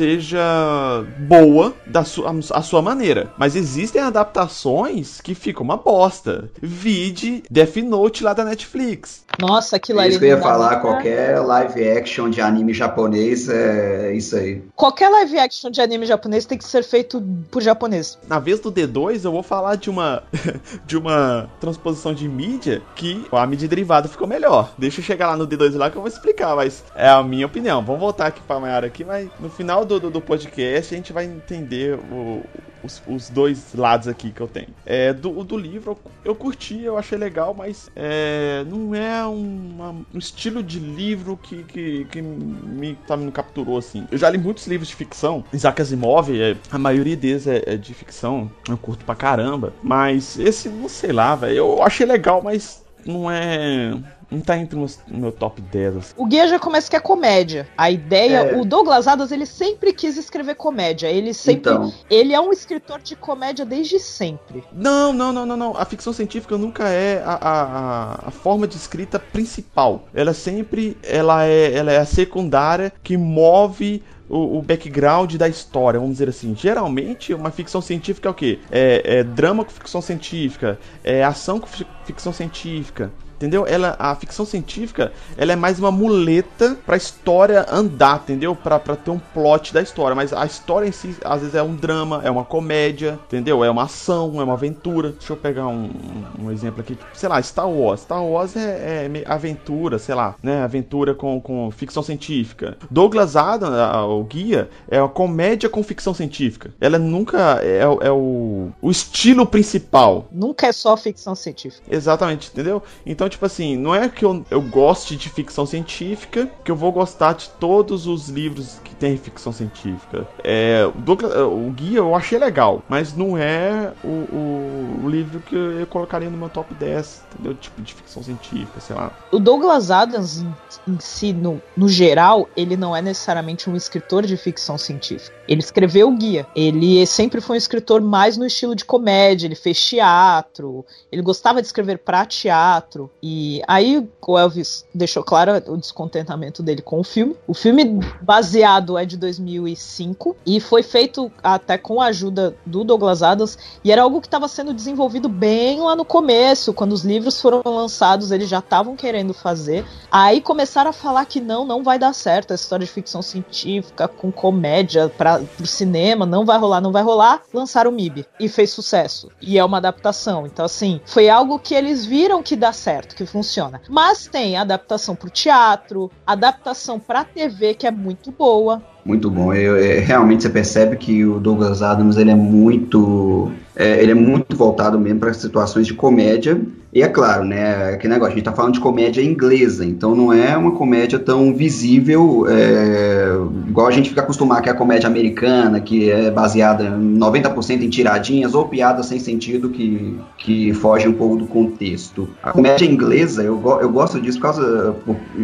seja 0.00 1.04
boa 1.18 1.74
da 1.86 2.04
sua, 2.04 2.34
a 2.52 2.62
sua 2.62 2.80
maneira. 2.80 3.30
Mas 3.36 3.54
existem 3.54 4.00
adaptações 4.00 5.20
que 5.20 5.34
ficam 5.34 5.62
uma 5.62 5.76
bosta. 5.76 6.50
Vide 6.62 7.42
Death 7.50 7.76
Note 7.76 8.24
lá 8.24 8.32
da 8.32 8.42
Netflix. 8.42 9.26
Nossa, 9.38 9.76
aquilo 9.76 10.00
ali. 10.00 10.10
Isso 10.10 10.18
que 10.18 10.24
eu 10.24 10.30
ia 10.30 10.40
falar, 10.40 10.80
qualquer 10.80 11.38
live 11.40 11.86
action 11.86 12.30
de 12.30 12.40
anime 12.40 12.72
japonês 12.72 13.46
é 13.50 14.14
isso 14.14 14.36
aí. 14.36 14.62
Qualquer 14.74 15.10
live 15.10 15.38
action 15.38 15.70
de 15.70 15.82
anime 15.82 16.06
japonês 16.06 16.46
tem 16.46 16.56
que 16.56 16.64
ser 16.64 16.82
feito 16.82 17.22
por 17.50 17.60
japonês. 17.60 18.18
Na 18.26 18.38
vez 18.38 18.58
do 18.58 18.72
D2, 18.72 19.24
eu 19.24 19.32
vou 19.32 19.42
falar 19.42 19.76
de 19.76 19.90
uma 19.90 20.22
de 20.86 20.96
uma 20.96 21.50
transposição 21.60 22.14
de 22.14 22.26
mídia 22.26 22.80
que 22.96 23.26
a 23.30 23.46
mídia 23.46 23.68
derivada 23.68 24.08
ficou 24.08 24.26
melhor. 24.26 24.72
Deixa 24.78 25.00
eu 25.00 25.04
chegar 25.04 25.28
lá 25.28 25.36
no 25.36 25.46
D2 25.46 25.76
lá 25.76 25.90
que 25.90 25.96
eu 25.96 26.02
vou 26.02 26.10
explicar, 26.10 26.56
mas 26.56 26.82
é 26.94 27.08
a 27.08 27.22
minha 27.22 27.44
opinião. 27.44 27.84
Vamos 27.84 28.00
voltar 28.00 28.28
aqui 28.28 28.40
pra 28.40 28.58
Mayara 28.58 28.86
aqui, 28.86 29.04
mas 29.04 29.28
no 29.38 29.50
final 29.50 29.84
do, 29.90 29.98
do, 29.98 30.10
do 30.10 30.20
podcast 30.20 30.94
a 30.94 30.96
gente 30.96 31.12
vai 31.12 31.24
entender 31.24 31.98
o, 31.98 32.44
os, 32.82 33.02
os, 33.08 33.28
dois 33.28 33.74
lados 33.74 34.06
aqui 34.06 34.30
que 34.30 34.40
eu 34.40 34.46
tenho. 34.46 34.68
É, 34.86 35.12
do, 35.12 35.42
do 35.42 35.56
livro 35.56 35.92
eu, 35.92 36.12
eu 36.30 36.34
curti, 36.34 36.82
eu 36.82 36.96
achei 36.96 37.18
legal, 37.18 37.52
mas 37.52 37.90
é, 37.96 38.64
não 38.68 38.94
é 38.94 39.24
uma, 39.24 39.90
um 40.14 40.18
estilo 40.18 40.62
de 40.62 40.78
livro 40.78 41.36
que, 41.36 41.64
que, 41.64 42.04
que 42.04 42.22
me, 42.22 42.94
tá, 43.06 43.16
me 43.16 43.32
capturou 43.32 43.78
assim. 43.78 44.06
Eu 44.12 44.18
já 44.18 44.30
li 44.30 44.38
muitos 44.38 44.66
livros 44.68 44.88
de 44.88 44.94
ficção, 44.94 45.44
Isaac 45.52 45.82
Asimov, 45.82 46.30
é, 46.30 46.56
a 46.70 46.78
maioria 46.78 47.16
deles 47.16 47.46
é, 47.46 47.62
é, 47.66 47.76
de 47.76 47.92
ficção, 47.92 48.50
eu 48.68 48.78
curto 48.78 49.04
pra 49.04 49.14
caramba, 49.16 49.72
mas 49.82 50.38
esse, 50.38 50.68
não 50.68 50.88
sei 50.88 51.12
lá, 51.12 51.34
velho, 51.34 51.56
eu 51.56 51.82
achei 51.82 52.06
legal, 52.06 52.40
mas 52.42 52.84
não 53.04 53.30
é 53.30 53.98
não 54.30 54.40
tá 54.40 54.56
entre 54.56 54.78
no 54.78 54.86
meu 55.08 55.32
top 55.32 55.60
10. 55.60 55.96
Assim. 55.96 56.14
O 56.16 56.26
guia 56.26 56.46
já 56.46 56.58
começa 56.58 56.88
que 56.88 56.96
é 56.96 57.00
comédia. 57.00 57.68
A 57.76 57.90
ideia, 57.90 58.38
é. 58.38 58.60
o 58.60 58.64
Douglas 58.64 59.08
Adams, 59.08 59.32
ele 59.32 59.46
sempre 59.46 59.92
quis 59.92 60.16
escrever 60.16 60.54
comédia. 60.54 61.08
Ele 61.08 61.34
sempre. 61.34 61.72
Então. 61.72 61.92
Ele 62.08 62.32
é 62.32 62.40
um 62.40 62.52
escritor 62.52 63.00
de 63.00 63.16
comédia 63.16 63.64
desde 63.64 63.98
sempre. 63.98 64.62
Não, 64.72 65.12
não, 65.12 65.32
não, 65.32 65.44
não, 65.44 65.56
não. 65.56 65.76
A 65.76 65.84
ficção 65.84 66.12
científica 66.12 66.56
nunca 66.56 66.88
é 66.88 67.22
a, 67.24 67.38
a, 67.40 68.28
a 68.28 68.30
forma 68.30 68.66
de 68.66 68.76
escrita 68.76 69.18
principal. 69.18 70.04
Ela 70.14 70.32
sempre 70.32 70.96
ela 71.02 71.44
é, 71.44 71.74
ela 71.74 71.92
é 71.92 71.98
a 71.98 72.06
secundária 72.06 72.92
que 73.02 73.16
move 73.16 74.02
o, 74.30 74.58
o, 74.58 74.62
background 74.62 75.34
da 75.34 75.48
história, 75.48 75.98
vamos 75.98 76.14
dizer 76.14 76.28
assim. 76.28 76.54
Geralmente, 76.54 77.34
uma 77.34 77.50
ficção 77.50 77.80
científica 77.80 78.28
é 78.28 78.30
o 78.30 78.34
quê? 78.34 78.60
É, 78.70 79.02
é 79.18 79.24
drama 79.24 79.64
com 79.64 79.72
ficção 79.72 80.00
científica, 80.00 80.78
é 81.02 81.24
ação 81.24 81.58
com 81.58 81.66
ficção 82.04 82.32
científica. 82.32 83.10
Entendeu? 83.40 83.66
Ela, 83.66 83.96
a 83.98 84.14
ficção 84.14 84.44
científica, 84.44 85.12
ela 85.34 85.54
é 85.54 85.56
mais 85.56 85.78
uma 85.78 85.90
muleta 85.90 86.76
pra 86.84 86.94
história 86.94 87.64
andar, 87.70 88.20
entendeu? 88.22 88.54
Pra, 88.54 88.78
pra 88.78 88.94
ter 88.94 89.10
um 89.10 89.18
plot 89.18 89.72
da 89.72 89.80
história. 89.80 90.14
Mas 90.14 90.34
a 90.34 90.44
história 90.44 90.86
em 90.86 90.92
si, 90.92 91.16
às 91.24 91.40
vezes, 91.40 91.54
é 91.54 91.62
um 91.62 91.74
drama, 91.74 92.20
é 92.22 92.30
uma 92.30 92.44
comédia, 92.44 93.18
entendeu? 93.26 93.64
É 93.64 93.70
uma 93.70 93.84
ação, 93.84 94.38
é 94.38 94.44
uma 94.44 94.52
aventura. 94.52 95.12
Deixa 95.12 95.32
eu 95.32 95.38
pegar 95.38 95.68
um, 95.68 95.90
um 96.38 96.50
exemplo 96.50 96.82
aqui. 96.82 96.98
Sei 97.14 97.30
lá, 97.30 97.40
Star 97.42 97.66
Wars. 97.66 98.02
Star 98.02 98.22
Wars 98.22 98.54
é, 98.56 99.08
é 99.10 99.24
aventura, 99.24 99.98
sei 99.98 100.14
lá, 100.14 100.34
né? 100.42 100.62
Aventura 100.62 101.14
com, 101.14 101.40
com 101.40 101.70
ficção 101.70 102.02
científica. 102.02 102.76
Douglas 102.90 103.36
Adams, 103.36 103.74
o 104.06 104.22
guia, 104.24 104.68
é 104.86 105.00
uma 105.00 105.08
comédia 105.08 105.70
com 105.70 105.82
ficção 105.82 106.12
científica. 106.12 106.74
Ela 106.78 106.98
nunca 106.98 107.58
é, 107.62 107.78
é 107.78 108.10
o, 108.10 108.68
o 108.82 108.90
estilo 108.90 109.46
principal. 109.46 110.28
Nunca 110.30 110.66
é 110.66 110.72
só 110.72 110.94
ficção 110.94 111.34
científica. 111.34 111.82
Exatamente, 111.90 112.50
entendeu? 112.52 112.82
Então, 113.06 113.29
tipo 113.30 113.46
assim, 113.46 113.76
não 113.76 113.94
é 113.94 114.08
que 114.08 114.24
eu, 114.24 114.44
eu 114.50 114.60
goste 114.60 115.16
de 115.16 115.28
ficção 115.28 115.64
científica 115.64 116.50
que 116.64 116.70
eu 116.70 116.76
vou 116.76 116.92
gostar 116.92 117.34
de 117.34 117.48
todos 117.50 118.06
os 118.06 118.28
livros 118.28 118.78
que 118.84 118.94
tem 118.94 119.16
ficção 119.16 119.52
científica. 119.52 120.28
É, 120.44 120.84
o, 120.86 121.68
o 121.68 121.70
guia 121.70 121.98
eu 121.98 122.14
achei 122.14 122.38
legal, 122.38 122.82
mas 122.88 123.16
não 123.16 123.38
é 123.38 123.92
o, 124.04 124.08
o, 124.08 125.00
o, 125.04 125.08
livro 125.08 125.40
que 125.40 125.54
eu 125.54 125.86
colocaria 125.86 126.28
no 126.28 126.36
meu 126.36 126.48
top 126.48 126.74
10, 126.74 127.24
entendeu? 127.32 127.54
Tipo 127.54 127.80
de 127.80 127.94
ficção 127.94 128.22
científica, 128.22 128.80
sei 128.80 128.94
lá. 128.96 129.10
O 129.32 129.38
Douglas 129.38 129.90
Adams 129.90 130.44
em 130.86 130.98
si, 130.98 131.32
no, 131.32 131.60
no 131.76 131.88
geral, 131.88 132.48
ele 132.56 132.76
não 132.76 132.94
é 132.94 133.00
necessariamente 133.00 133.70
um 133.70 133.76
escritor 133.76 134.26
de 134.26 134.36
ficção 134.36 134.76
científica. 134.76 135.34
Ele 135.48 135.60
escreveu 135.60 136.08
o 136.08 136.16
guia. 136.16 136.46
Ele 136.54 137.04
sempre 137.06 137.40
foi 137.40 137.56
um 137.56 137.58
escritor 137.58 138.00
mais 138.00 138.36
no 138.36 138.46
estilo 138.46 138.74
de 138.74 138.84
comédia, 138.84 139.46
ele 139.46 139.54
fez 139.54 139.82
teatro, 139.84 140.84
ele 141.10 141.22
gostava 141.22 141.60
de 141.60 141.66
escrever 141.66 141.98
para 141.98 142.24
teatro. 142.26 143.10
E 143.22 143.62
aí 143.66 144.08
o 144.26 144.38
Elvis 144.38 144.84
deixou 144.94 145.22
claro 145.22 145.52
o 145.66 145.76
descontentamento 145.76 146.62
dele 146.62 146.82
com 146.82 147.00
o 147.00 147.04
filme. 147.04 147.36
O 147.46 147.54
filme 147.54 148.00
baseado 148.20 148.96
é 148.96 149.04
de 149.04 149.16
2005 149.16 150.36
e 150.46 150.60
foi 150.60 150.82
feito 150.82 151.30
até 151.42 151.76
com 151.76 152.00
a 152.00 152.06
ajuda 152.06 152.54
do 152.64 152.84
Douglas 152.84 153.22
Adams 153.22 153.58
e 153.84 153.92
era 153.92 154.02
algo 154.02 154.20
que 154.20 154.26
estava 154.26 154.48
sendo 154.48 154.72
desenvolvido 154.72 155.28
bem 155.28 155.80
lá 155.80 155.94
no 155.94 156.04
começo, 156.04 156.72
quando 156.72 156.92
os 156.92 157.04
livros 157.04 157.40
foram 157.40 157.62
lançados, 157.64 158.30
eles 158.30 158.48
já 158.48 158.58
estavam 158.58 158.96
querendo 158.96 159.34
fazer. 159.34 159.84
Aí 160.10 160.40
começaram 160.40 160.90
a 160.90 160.94
falar 160.94 161.24
que 161.26 161.40
não, 161.40 161.64
não 161.64 161.82
vai 161.82 161.98
dar 161.98 162.12
certo 162.12 162.52
a 162.52 162.54
história 162.54 162.86
de 162.86 162.92
ficção 162.92 163.22
científica 163.22 164.08
com 164.08 164.32
comédia 164.32 165.08
para 165.08 165.42
o 165.60 165.66
cinema, 165.66 166.24
não 166.24 166.44
vai 166.44 166.58
rolar, 166.58 166.80
não 166.80 166.92
vai 166.92 167.02
rolar. 167.02 167.42
Lançaram 167.52 167.90
o 167.90 167.94
MIB 167.94 168.26
e 168.38 168.48
fez 168.48 168.70
sucesso. 168.70 169.30
E 169.40 169.58
é 169.58 169.64
uma 169.64 169.78
adaptação. 169.78 170.46
Então 170.46 170.64
assim, 170.64 171.00
foi 171.04 171.28
algo 171.28 171.58
que 171.58 171.74
eles 171.74 172.04
viram 172.04 172.42
que 172.42 172.56
dá 172.56 172.72
certo 172.72 173.09
que 173.14 173.26
funciona. 173.26 173.80
Mas 173.88 174.26
tem 174.26 174.56
adaptação 174.56 175.14
para 175.14 175.28
o 175.28 175.30
teatro, 175.30 176.10
adaptação 176.26 176.98
para 176.98 177.24
TV 177.24 177.74
que 177.74 177.86
é 177.86 177.90
muito 177.90 178.30
boa. 178.30 178.82
Muito 179.04 179.30
bom. 179.30 179.52
Eu, 179.52 179.76
é, 179.76 179.98
realmente 179.98 180.42
você 180.42 180.50
percebe 180.50 180.96
que 180.96 181.24
o 181.24 181.38
Douglas 181.38 181.82
Adams 181.82 182.16
ele 182.16 182.30
é 182.30 182.34
muito, 182.34 183.50
é, 183.74 184.02
ele 184.02 184.12
é 184.12 184.14
muito 184.14 184.56
voltado 184.56 184.98
mesmo 184.98 185.20
para 185.20 185.32
situações 185.32 185.86
de 185.86 185.94
comédia 185.94 186.60
e 186.92 187.02
é 187.02 187.08
claro, 187.08 187.44
né, 187.44 187.96
que 187.98 188.08
negócio, 188.08 188.32
a 188.32 188.36
gente 188.36 188.44
tá 188.44 188.52
falando 188.52 188.74
de 188.74 188.80
comédia 188.80 189.22
inglesa, 189.22 189.84
então 189.84 190.12
não 190.12 190.32
é 190.32 190.56
uma 190.56 190.72
comédia 190.72 191.20
tão 191.20 191.54
visível, 191.54 192.46
é, 192.48 193.28
igual 193.68 193.86
a 193.86 193.92
gente 193.92 194.08
fica 194.08 194.22
acostumado 194.22 194.62
que 194.62 194.68
é 194.68 194.72
a 194.72 194.74
comédia 194.74 195.06
americana, 195.06 195.80
que 195.80 196.10
é 196.10 196.32
baseada 196.32 196.90
90% 196.90 197.82
em 197.82 197.88
tiradinhas 197.88 198.54
ou 198.54 198.66
piadas 198.66 199.06
sem 199.06 199.20
sentido 199.20 199.68
que, 199.68 200.18
que 200.36 200.74
fogem 200.74 201.06
um 201.06 201.12
pouco 201.12 201.36
do 201.36 201.46
contexto. 201.46 202.28
A 202.42 202.50
comédia 202.50 202.86
inglesa, 202.86 203.44
eu, 203.44 203.62
eu 203.80 203.88
gosto 203.88 204.20
disso 204.20 204.38
por 204.40 204.46
causa 204.46 204.96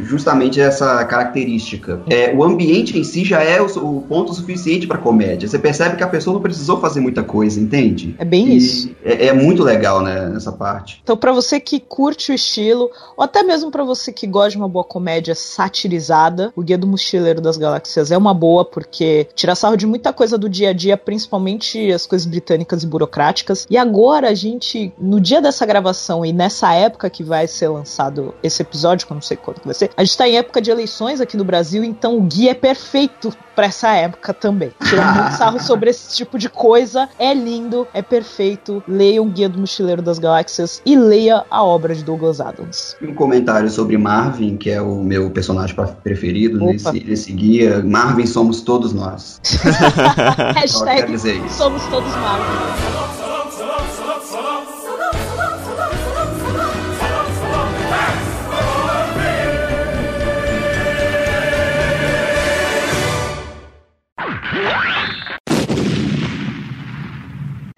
justamente 0.03 0.61
essa 0.61 1.05
característica. 1.05 2.01
É, 2.11 2.35
o 2.35 2.43
ambiente 2.43 2.99
em 2.99 3.05
si 3.05 3.25
já 3.25 3.41
é 3.41 3.46
o, 3.61 3.99
o 3.99 4.03
ponto 4.03 4.33
suficiente 4.35 4.87
para 4.87 4.99
comédia. 4.99 5.49
Você 5.49 5.59
percebe 5.59 5.97
que 5.97 6.03
a 6.03 6.09
pessoa 6.09 6.35
não 6.35 6.43
precisou 6.43 6.81
fazer 6.81 7.01
muita 7.01 7.23
coisa, 7.23 7.61
entende? 7.61 8.15
É 8.19 8.25
bem 8.25 8.49
e 8.49 8.57
isso. 8.57 8.91
É, 9.05 9.27
é, 9.27 9.33
muito 9.33 9.63
legal, 9.63 10.03
né, 10.03 10.29
nessa 10.29 10.53
parte. 10.53 11.01
Então, 11.03 11.17
pra 11.17 11.33
você 11.33 11.61
que 11.61 11.81
curte 11.81 12.33
o 12.33 12.35
estilo, 12.35 12.91
ou 13.17 13.25
até 13.25 13.43
mesmo 13.43 13.71
para 13.71 13.85
você 13.85 14.13
que 14.13 14.27
gosta 14.27 14.51
de 14.51 14.57
uma 14.57 14.69
boa 14.69 14.85
comédia 14.85 15.35
satirizada, 15.35 16.53
o 16.57 16.63
Guia 16.63 16.79
do 16.79 16.87
Mochileiro 16.87 17.41
das 17.41 17.57
Galáxias 17.57 18.11
é 18.11 18.17
uma 18.17 18.35
boa, 18.35 18.65
porque 18.65 19.29
tira 19.35 19.55
sarro 19.55 19.77
de 19.77 19.87
muita 19.87 20.13
coisa 20.13 20.37
do 20.37 20.49
dia 20.49 20.71
a 20.71 20.73
dia, 20.73 20.97
principalmente 20.97 21.93
as 21.93 22.07
coisas 22.07 22.27
britânicas 22.27 22.83
e 22.83 22.87
burocráticas. 22.87 23.67
E 23.71 23.77
agora 23.77 24.29
a 24.29 24.35
gente, 24.35 24.93
no 24.99 25.21
dia 25.21 25.41
dessa 25.41 25.65
gravação 25.67 26.25
e 26.25 26.33
nessa 26.33 26.73
época 26.75 27.11
que 27.11 27.23
vai 27.23 27.47
ser 27.47 27.69
lançado 27.69 28.35
esse 28.43 28.63
episódio, 28.63 29.07
que 29.07 29.13
eu 29.13 29.17
não 29.17 29.23
sei 29.23 29.37
quando 29.37 29.61
vai 29.65 29.75
ser, 29.75 29.91
a 29.97 30.05
gente 30.05 30.17
tá 30.17 30.29
em 30.29 30.37
época 30.37 30.61
de 30.61 30.71
eleições 30.71 31.21
aqui 31.21 31.37
no 31.37 31.45
Brasil, 31.45 31.85
então 31.85 32.17
o 32.17 32.23
guia 32.23 32.51
é 32.53 32.55
perfeito 32.55 33.36
para 33.55 33.67
essa 33.67 33.89
época 33.93 34.35
também. 34.35 34.71
Tira 34.85 35.05
muito 35.13 35.33
sarro 35.33 35.59
sobre 35.59 35.91
esse 35.91 36.15
tipo 36.15 36.39
de 36.39 36.49
coisa. 36.49 37.09
É 37.19 37.33
lindo, 37.33 37.89
é 37.95 38.03
perfeito. 38.03 38.83
Leia 38.87 39.23
o 39.23 39.27
Guia 39.27 39.49
do 39.49 39.59
Mochileiro 39.59 40.03
das 40.03 40.19
Galáxias 40.19 40.83
e 40.85 40.95
leia 40.95 41.45
a 41.51 41.65
obra 41.65 41.95
de 41.95 42.05
Douglas 42.05 42.41
Adams. 42.41 42.97
Um 43.01 43.15
comentário 43.15 43.71
sobre 43.71 43.97
Marvin, 43.97 44.57
que 44.57 44.71
é 44.71 44.81
o 44.81 45.03
meu 45.03 45.31
personagem 45.31 45.75
preferido 46.03 46.59
nesse, 46.59 47.05
nesse, 47.05 47.33
guia. 47.33 47.83
Marvin 47.83 48.27
somos 48.27 48.61
todos 48.61 48.93
nós. 48.93 49.41
Hashtag 50.55 51.19
somos 51.49 51.83
todos 51.87 52.11
Marvin. 52.17 53.06